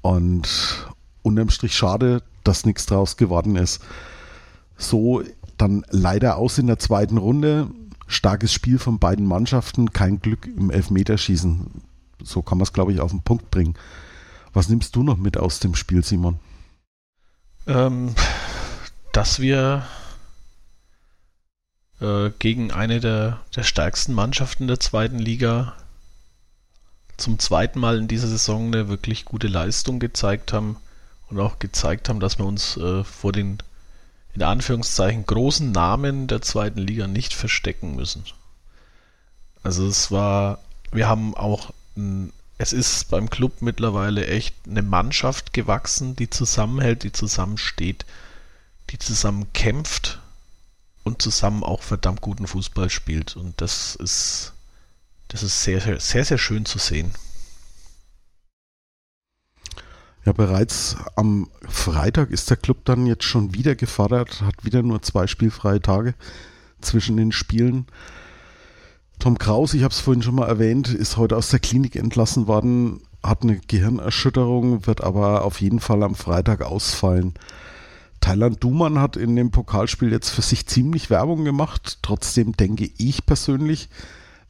Und 0.00 0.88
unterm 1.28 1.50
Strich 1.50 1.76
schade, 1.76 2.22
dass 2.44 2.66
nichts 2.66 2.86
draus 2.86 3.16
geworden 3.16 3.56
ist. 3.56 3.82
So 4.76 5.22
dann 5.56 5.84
leider 5.90 6.36
aus 6.36 6.58
in 6.58 6.66
der 6.66 6.78
zweiten 6.78 7.18
Runde. 7.18 7.68
Starkes 8.06 8.52
Spiel 8.52 8.78
von 8.78 8.98
beiden 8.98 9.26
Mannschaften, 9.26 9.92
kein 9.92 10.20
Glück 10.20 10.46
im 10.46 10.70
Elfmeterschießen. 10.70 11.82
So 12.22 12.42
kann 12.42 12.58
man 12.58 12.62
es, 12.62 12.72
glaube 12.72 12.92
ich, 12.92 13.00
auf 13.00 13.10
den 13.10 13.22
Punkt 13.22 13.50
bringen. 13.50 13.74
Was 14.54 14.68
nimmst 14.68 14.96
du 14.96 15.02
noch 15.02 15.18
mit 15.18 15.36
aus 15.36 15.60
dem 15.60 15.74
Spiel, 15.74 16.02
Simon? 16.02 16.38
Ähm, 17.66 18.14
dass 19.12 19.40
wir 19.40 19.86
äh, 22.00 22.30
gegen 22.38 22.70
eine 22.70 23.00
der, 23.00 23.40
der 23.54 23.62
stärksten 23.62 24.14
Mannschaften 24.14 24.68
der 24.68 24.80
zweiten 24.80 25.18
Liga 25.18 25.74
zum 27.18 27.38
zweiten 27.38 27.78
Mal 27.80 27.98
in 27.98 28.08
dieser 28.08 28.28
Saison 28.28 28.68
eine 28.68 28.88
wirklich 28.88 29.24
gute 29.24 29.48
Leistung 29.48 29.98
gezeigt 29.98 30.52
haben 30.52 30.76
und 31.30 31.40
auch 31.40 31.58
gezeigt 31.58 32.08
haben, 32.08 32.20
dass 32.20 32.38
wir 32.38 32.46
uns 32.46 32.76
äh, 32.76 33.04
vor 33.04 33.32
den 33.32 33.58
in 34.34 34.42
Anführungszeichen 34.42 35.26
großen 35.26 35.72
Namen 35.72 36.28
der 36.28 36.42
zweiten 36.42 36.78
Liga 36.78 37.06
nicht 37.08 37.34
verstecken 37.34 37.96
müssen. 37.96 38.24
Also 39.62 39.86
es 39.86 40.10
war, 40.10 40.60
wir 40.92 41.08
haben 41.08 41.34
auch, 41.34 41.72
ein, 41.96 42.32
es 42.56 42.72
ist 42.72 43.10
beim 43.10 43.30
Club 43.30 43.62
mittlerweile 43.62 44.26
echt 44.26 44.54
eine 44.66 44.82
Mannschaft 44.82 45.52
gewachsen, 45.52 46.14
die 46.14 46.30
zusammenhält, 46.30 47.02
die 47.02 47.12
zusammensteht, 47.12 48.06
die 48.90 48.98
zusammen 48.98 49.52
kämpft 49.52 50.20
und 51.04 51.20
zusammen 51.20 51.64
auch 51.64 51.82
verdammt 51.82 52.20
guten 52.20 52.46
Fußball 52.46 52.90
spielt. 52.90 53.36
Und 53.36 53.60
das 53.60 53.96
ist, 53.96 54.52
das 55.28 55.42
ist 55.42 55.62
sehr, 55.62 55.80
sehr, 55.80 56.00
sehr, 56.00 56.24
sehr 56.24 56.38
schön 56.38 56.64
zu 56.64 56.78
sehen. 56.78 57.12
Ja, 60.28 60.34
bereits 60.34 60.94
am 61.16 61.48
Freitag 61.66 62.30
ist 62.30 62.50
der 62.50 62.58
Club 62.58 62.84
dann 62.84 63.06
jetzt 63.06 63.24
schon 63.24 63.54
wieder 63.54 63.74
gefordert, 63.74 64.42
hat 64.42 64.62
wieder 64.62 64.82
nur 64.82 65.00
zwei 65.00 65.26
spielfreie 65.26 65.80
Tage 65.80 66.12
zwischen 66.82 67.16
den 67.16 67.32
Spielen. 67.32 67.86
Tom 69.18 69.38
Kraus, 69.38 69.72
ich 69.72 69.84
habe 69.84 69.92
es 69.92 70.00
vorhin 70.00 70.22
schon 70.22 70.34
mal 70.34 70.46
erwähnt, 70.46 70.88
ist 70.88 71.16
heute 71.16 71.34
aus 71.34 71.48
der 71.48 71.60
Klinik 71.60 71.96
entlassen 71.96 72.46
worden, 72.46 73.00
hat 73.22 73.42
eine 73.42 73.58
Gehirnerschütterung, 73.58 74.86
wird 74.86 75.02
aber 75.02 75.46
auf 75.46 75.62
jeden 75.62 75.80
Fall 75.80 76.02
am 76.02 76.14
Freitag 76.14 76.60
ausfallen. 76.60 77.32
Thailand 78.20 78.62
Duman 78.62 79.00
hat 79.00 79.16
in 79.16 79.34
dem 79.34 79.50
Pokalspiel 79.50 80.12
jetzt 80.12 80.28
für 80.28 80.42
sich 80.42 80.66
ziemlich 80.66 81.08
Werbung 81.08 81.42
gemacht. 81.46 82.00
Trotzdem 82.02 82.52
denke 82.52 82.90
ich 82.98 83.24
persönlich, 83.24 83.88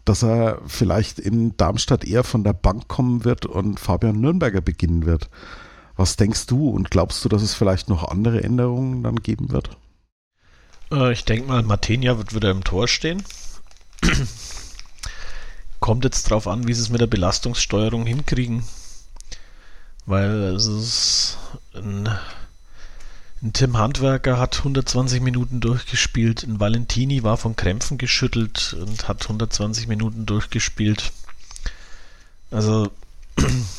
dass 0.05 0.25
er 0.25 0.61
vielleicht 0.67 1.21
in 1.21 1.57
Darmstadt 1.57 2.05
eher 2.05 2.25
von 2.25 2.43
der 2.43 2.53
Bank 2.55 2.89
kommen 2.89 3.25
wird 3.25 3.47
und 3.47 3.79
Fabian 3.79 4.21
Nürnberger 4.21 4.61
beginnen 4.61 5.07
wird. 5.07 5.31
Was 5.99 6.15
denkst 6.15 6.47
du 6.47 6.71
und 6.71 6.93
glaubst 6.93 7.25
du, 7.25 7.29
dass 7.29 7.43
es 7.43 7.55
vielleicht 7.55 7.89
noch 7.89 8.05
andere 8.05 8.45
Änderungen 8.45 9.03
dann 9.03 9.17
geben 9.17 9.51
wird? 9.51 9.77
Äh, 10.93 11.13
ich 11.13 11.25
denke 11.25 11.49
mal, 11.49 11.65
Martenia 11.65 12.17
wird 12.19 12.37
wieder 12.37 12.53
im 12.53 12.63
Tor 12.63 12.87
stehen. 12.87 13.25
Kommt 15.81 16.05
jetzt 16.05 16.31
drauf 16.31 16.47
an, 16.47 16.69
wie 16.69 16.73
sie 16.73 16.83
es 16.83 16.89
mit 16.89 17.01
der 17.01 17.09
Belastungssteuerung 17.09 18.07
hinkriegen. 18.07 18.63
Weil 20.07 20.55
es 20.55 20.67
ist 20.67 21.39
ein, 21.75 22.09
ein 23.43 23.53
Tim 23.53 23.77
Handwerker 23.77 24.39
hat 24.39 24.59
120 24.59 25.21
Minuten 25.21 25.59
durchgespielt, 25.59 26.45
ein 26.45 26.61
Valentini 26.61 27.25
war 27.25 27.37
von 27.37 27.57
Krämpfen 27.57 27.99
geschüttelt 27.99 28.77
und 28.81 29.09
hat 29.09 29.25
120 29.25 29.89
Minuten 29.89 30.27
durchgespielt. 30.27 31.11
Also 32.53 32.93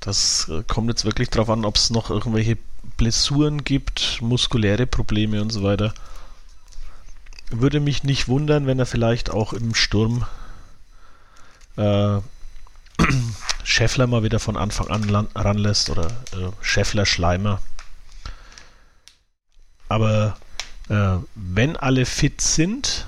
das 0.00 0.50
kommt 0.68 0.88
jetzt 0.88 1.04
wirklich 1.04 1.30
drauf 1.30 1.50
an, 1.50 1.64
ob 1.64 1.76
es 1.76 1.90
noch 1.90 2.10
irgendwelche 2.10 2.56
Blessuren 2.96 3.64
gibt, 3.64 4.20
muskuläre 4.22 4.86
Probleme 4.86 5.42
und 5.42 5.50
so 5.50 5.62
weiter. 5.62 5.94
Würde 7.50 7.80
mich 7.80 8.04
nicht 8.04 8.28
wundern, 8.28 8.66
wenn 8.66 8.78
er 8.78 8.86
vielleicht 8.86 9.30
auch 9.30 9.52
im 9.52 9.74
Sturm 9.74 10.26
äh, 11.76 12.18
Scheffler 13.64 14.06
mal 14.06 14.22
wieder 14.22 14.40
von 14.40 14.56
Anfang 14.56 14.88
an 14.88 15.28
ranlässt 15.34 15.90
oder 15.90 16.06
äh, 16.32 16.50
Scheffler 16.60 17.06
Schleimer. 17.06 17.60
Aber 19.88 20.36
äh, 20.88 21.16
wenn 21.34 21.76
alle 21.76 22.04
fit 22.04 22.40
sind, 22.40 23.06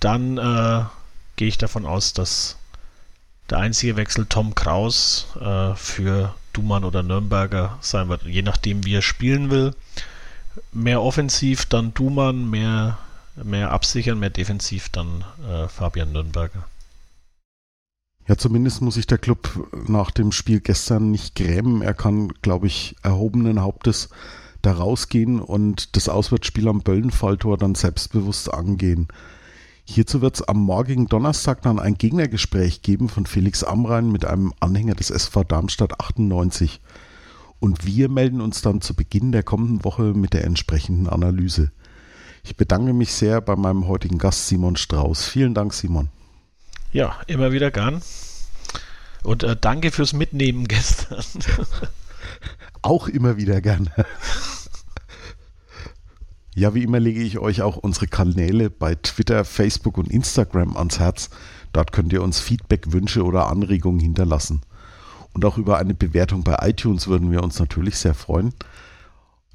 dann 0.00 0.38
äh, 0.38 0.84
gehe 1.36 1.48
ich 1.48 1.58
davon 1.58 1.86
aus, 1.86 2.12
dass 2.12 2.56
der 3.50 3.58
einzige 3.58 3.96
Wechsel 3.96 4.26
Tom 4.26 4.54
Kraus 4.54 5.28
äh, 5.40 5.74
für 5.74 6.34
Dumann 6.52 6.84
oder 6.84 7.02
Nürnberger 7.02 7.78
sein 7.80 8.08
wird, 8.08 8.24
je 8.24 8.42
nachdem 8.42 8.84
wie 8.84 8.94
er 8.94 9.02
spielen 9.02 9.50
will 9.50 9.74
mehr 10.72 11.02
offensiv 11.02 11.66
dann 11.66 11.94
Duman, 11.94 12.48
mehr, 12.48 12.98
mehr 13.42 13.70
absichern, 13.70 14.18
mehr 14.18 14.30
defensiv 14.30 14.88
dann 14.88 15.24
äh, 15.48 15.68
Fabian 15.68 16.12
Nürnberger. 16.12 16.66
Ja, 18.28 18.36
zumindest 18.36 18.82
muss 18.82 18.94
sich 18.94 19.06
der 19.06 19.18
Club 19.18 19.68
nach 19.86 20.10
dem 20.10 20.32
Spiel 20.32 20.60
gestern 20.60 21.10
nicht 21.10 21.36
grämen. 21.36 21.82
Er 21.82 21.94
kann, 21.94 22.32
glaube 22.42 22.66
ich, 22.66 22.96
erhobenen 23.02 23.60
Hauptes 23.60 24.08
da 24.62 24.72
rausgehen 24.72 25.40
und 25.40 25.94
das 25.94 26.08
Auswärtsspiel 26.08 26.66
am 26.66 26.80
Böllenfalltor 26.80 27.56
dann 27.56 27.76
selbstbewusst 27.76 28.52
angehen. 28.52 29.06
Hierzu 29.88 30.20
wird 30.20 30.34
es 30.34 30.42
am 30.42 30.58
morgigen 30.58 31.06
Donnerstag 31.06 31.62
dann 31.62 31.78
ein 31.78 31.94
Gegnergespräch 31.94 32.82
geben 32.82 33.08
von 33.08 33.24
Felix 33.24 33.62
Amrein 33.62 34.10
mit 34.10 34.24
einem 34.24 34.52
Anhänger 34.58 34.94
des 34.94 35.10
SV 35.10 35.44
Darmstadt 35.44 36.00
98. 36.00 36.80
Und 37.60 37.86
wir 37.86 38.08
melden 38.08 38.40
uns 38.40 38.62
dann 38.62 38.80
zu 38.80 38.94
Beginn 38.94 39.30
der 39.30 39.44
kommenden 39.44 39.84
Woche 39.84 40.12
mit 40.12 40.34
der 40.34 40.44
entsprechenden 40.44 41.08
Analyse. 41.08 41.70
Ich 42.42 42.56
bedanke 42.56 42.92
mich 42.92 43.12
sehr 43.12 43.40
bei 43.40 43.54
meinem 43.54 43.86
heutigen 43.86 44.18
Gast 44.18 44.48
Simon 44.48 44.76
Strauß. 44.76 45.28
Vielen 45.28 45.54
Dank, 45.54 45.72
Simon. 45.72 46.08
Ja, 46.92 47.16
immer 47.28 47.52
wieder 47.52 47.70
gern. 47.70 48.02
Und 49.22 49.44
äh, 49.44 49.56
danke 49.58 49.92
fürs 49.92 50.12
Mitnehmen 50.12 50.66
gestern. 50.68 51.24
auch 52.82 53.06
immer 53.06 53.36
wieder 53.36 53.60
gern. 53.60 53.90
Ja, 56.58 56.74
wie 56.74 56.84
immer 56.84 56.98
lege 56.98 57.20
ich 57.20 57.38
euch 57.38 57.60
auch 57.60 57.76
unsere 57.76 58.06
Kanäle 58.06 58.70
bei 58.70 58.94
Twitter, 58.94 59.44
Facebook 59.44 59.98
und 59.98 60.10
Instagram 60.10 60.74
ans 60.78 60.98
Herz. 60.98 61.28
Dort 61.74 61.92
könnt 61.92 62.14
ihr 62.14 62.22
uns 62.22 62.40
Feedback, 62.40 62.92
Wünsche 62.92 63.24
oder 63.24 63.48
Anregungen 63.48 64.00
hinterlassen. 64.00 64.62
Und 65.34 65.44
auch 65.44 65.58
über 65.58 65.76
eine 65.76 65.92
Bewertung 65.92 66.44
bei 66.44 66.56
iTunes 66.62 67.08
würden 67.08 67.30
wir 67.30 67.42
uns 67.42 67.58
natürlich 67.58 67.98
sehr 67.98 68.14
freuen. 68.14 68.54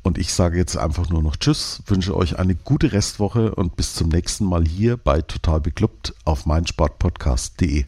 Und 0.04 0.20
ich 0.20 0.32
sage 0.32 0.60
jetzt 0.60 0.78
einfach 0.78 1.10
nur 1.10 1.24
noch 1.24 1.38
Tschüss, 1.38 1.82
wünsche 1.88 2.16
euch 2.16 2.38
eine 2.38 2.54
gute 2.54 2.91
Restwoche 2.93 3.56
und 3.56 3.76
bis 3.76 3.95
zum 3.95 4.10
nächsten 4.10 4.45
Mal 4.45 4.64
hier 4.64 4.95
bei 4.95 5.24
Total 5.24 5.60
Beklubbt 5.60 6.14
auf 6.24 6.45
meinsportpodcast.de. 6.45 7.86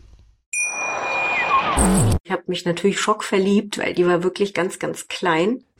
Ich 2.23 2.31
habe 2.31 2.43
mich 2.47 2.65
natürlich 2.65 2.99
schockverliebt, 2.99 3.77
weil 3.77 3.93
die 3.93 4.07
war 4.07 4.23
wirklich 4.23 4.55
ganz, 4.55 4.79
ganz 4.79 5.07
klein. 5.07 5.63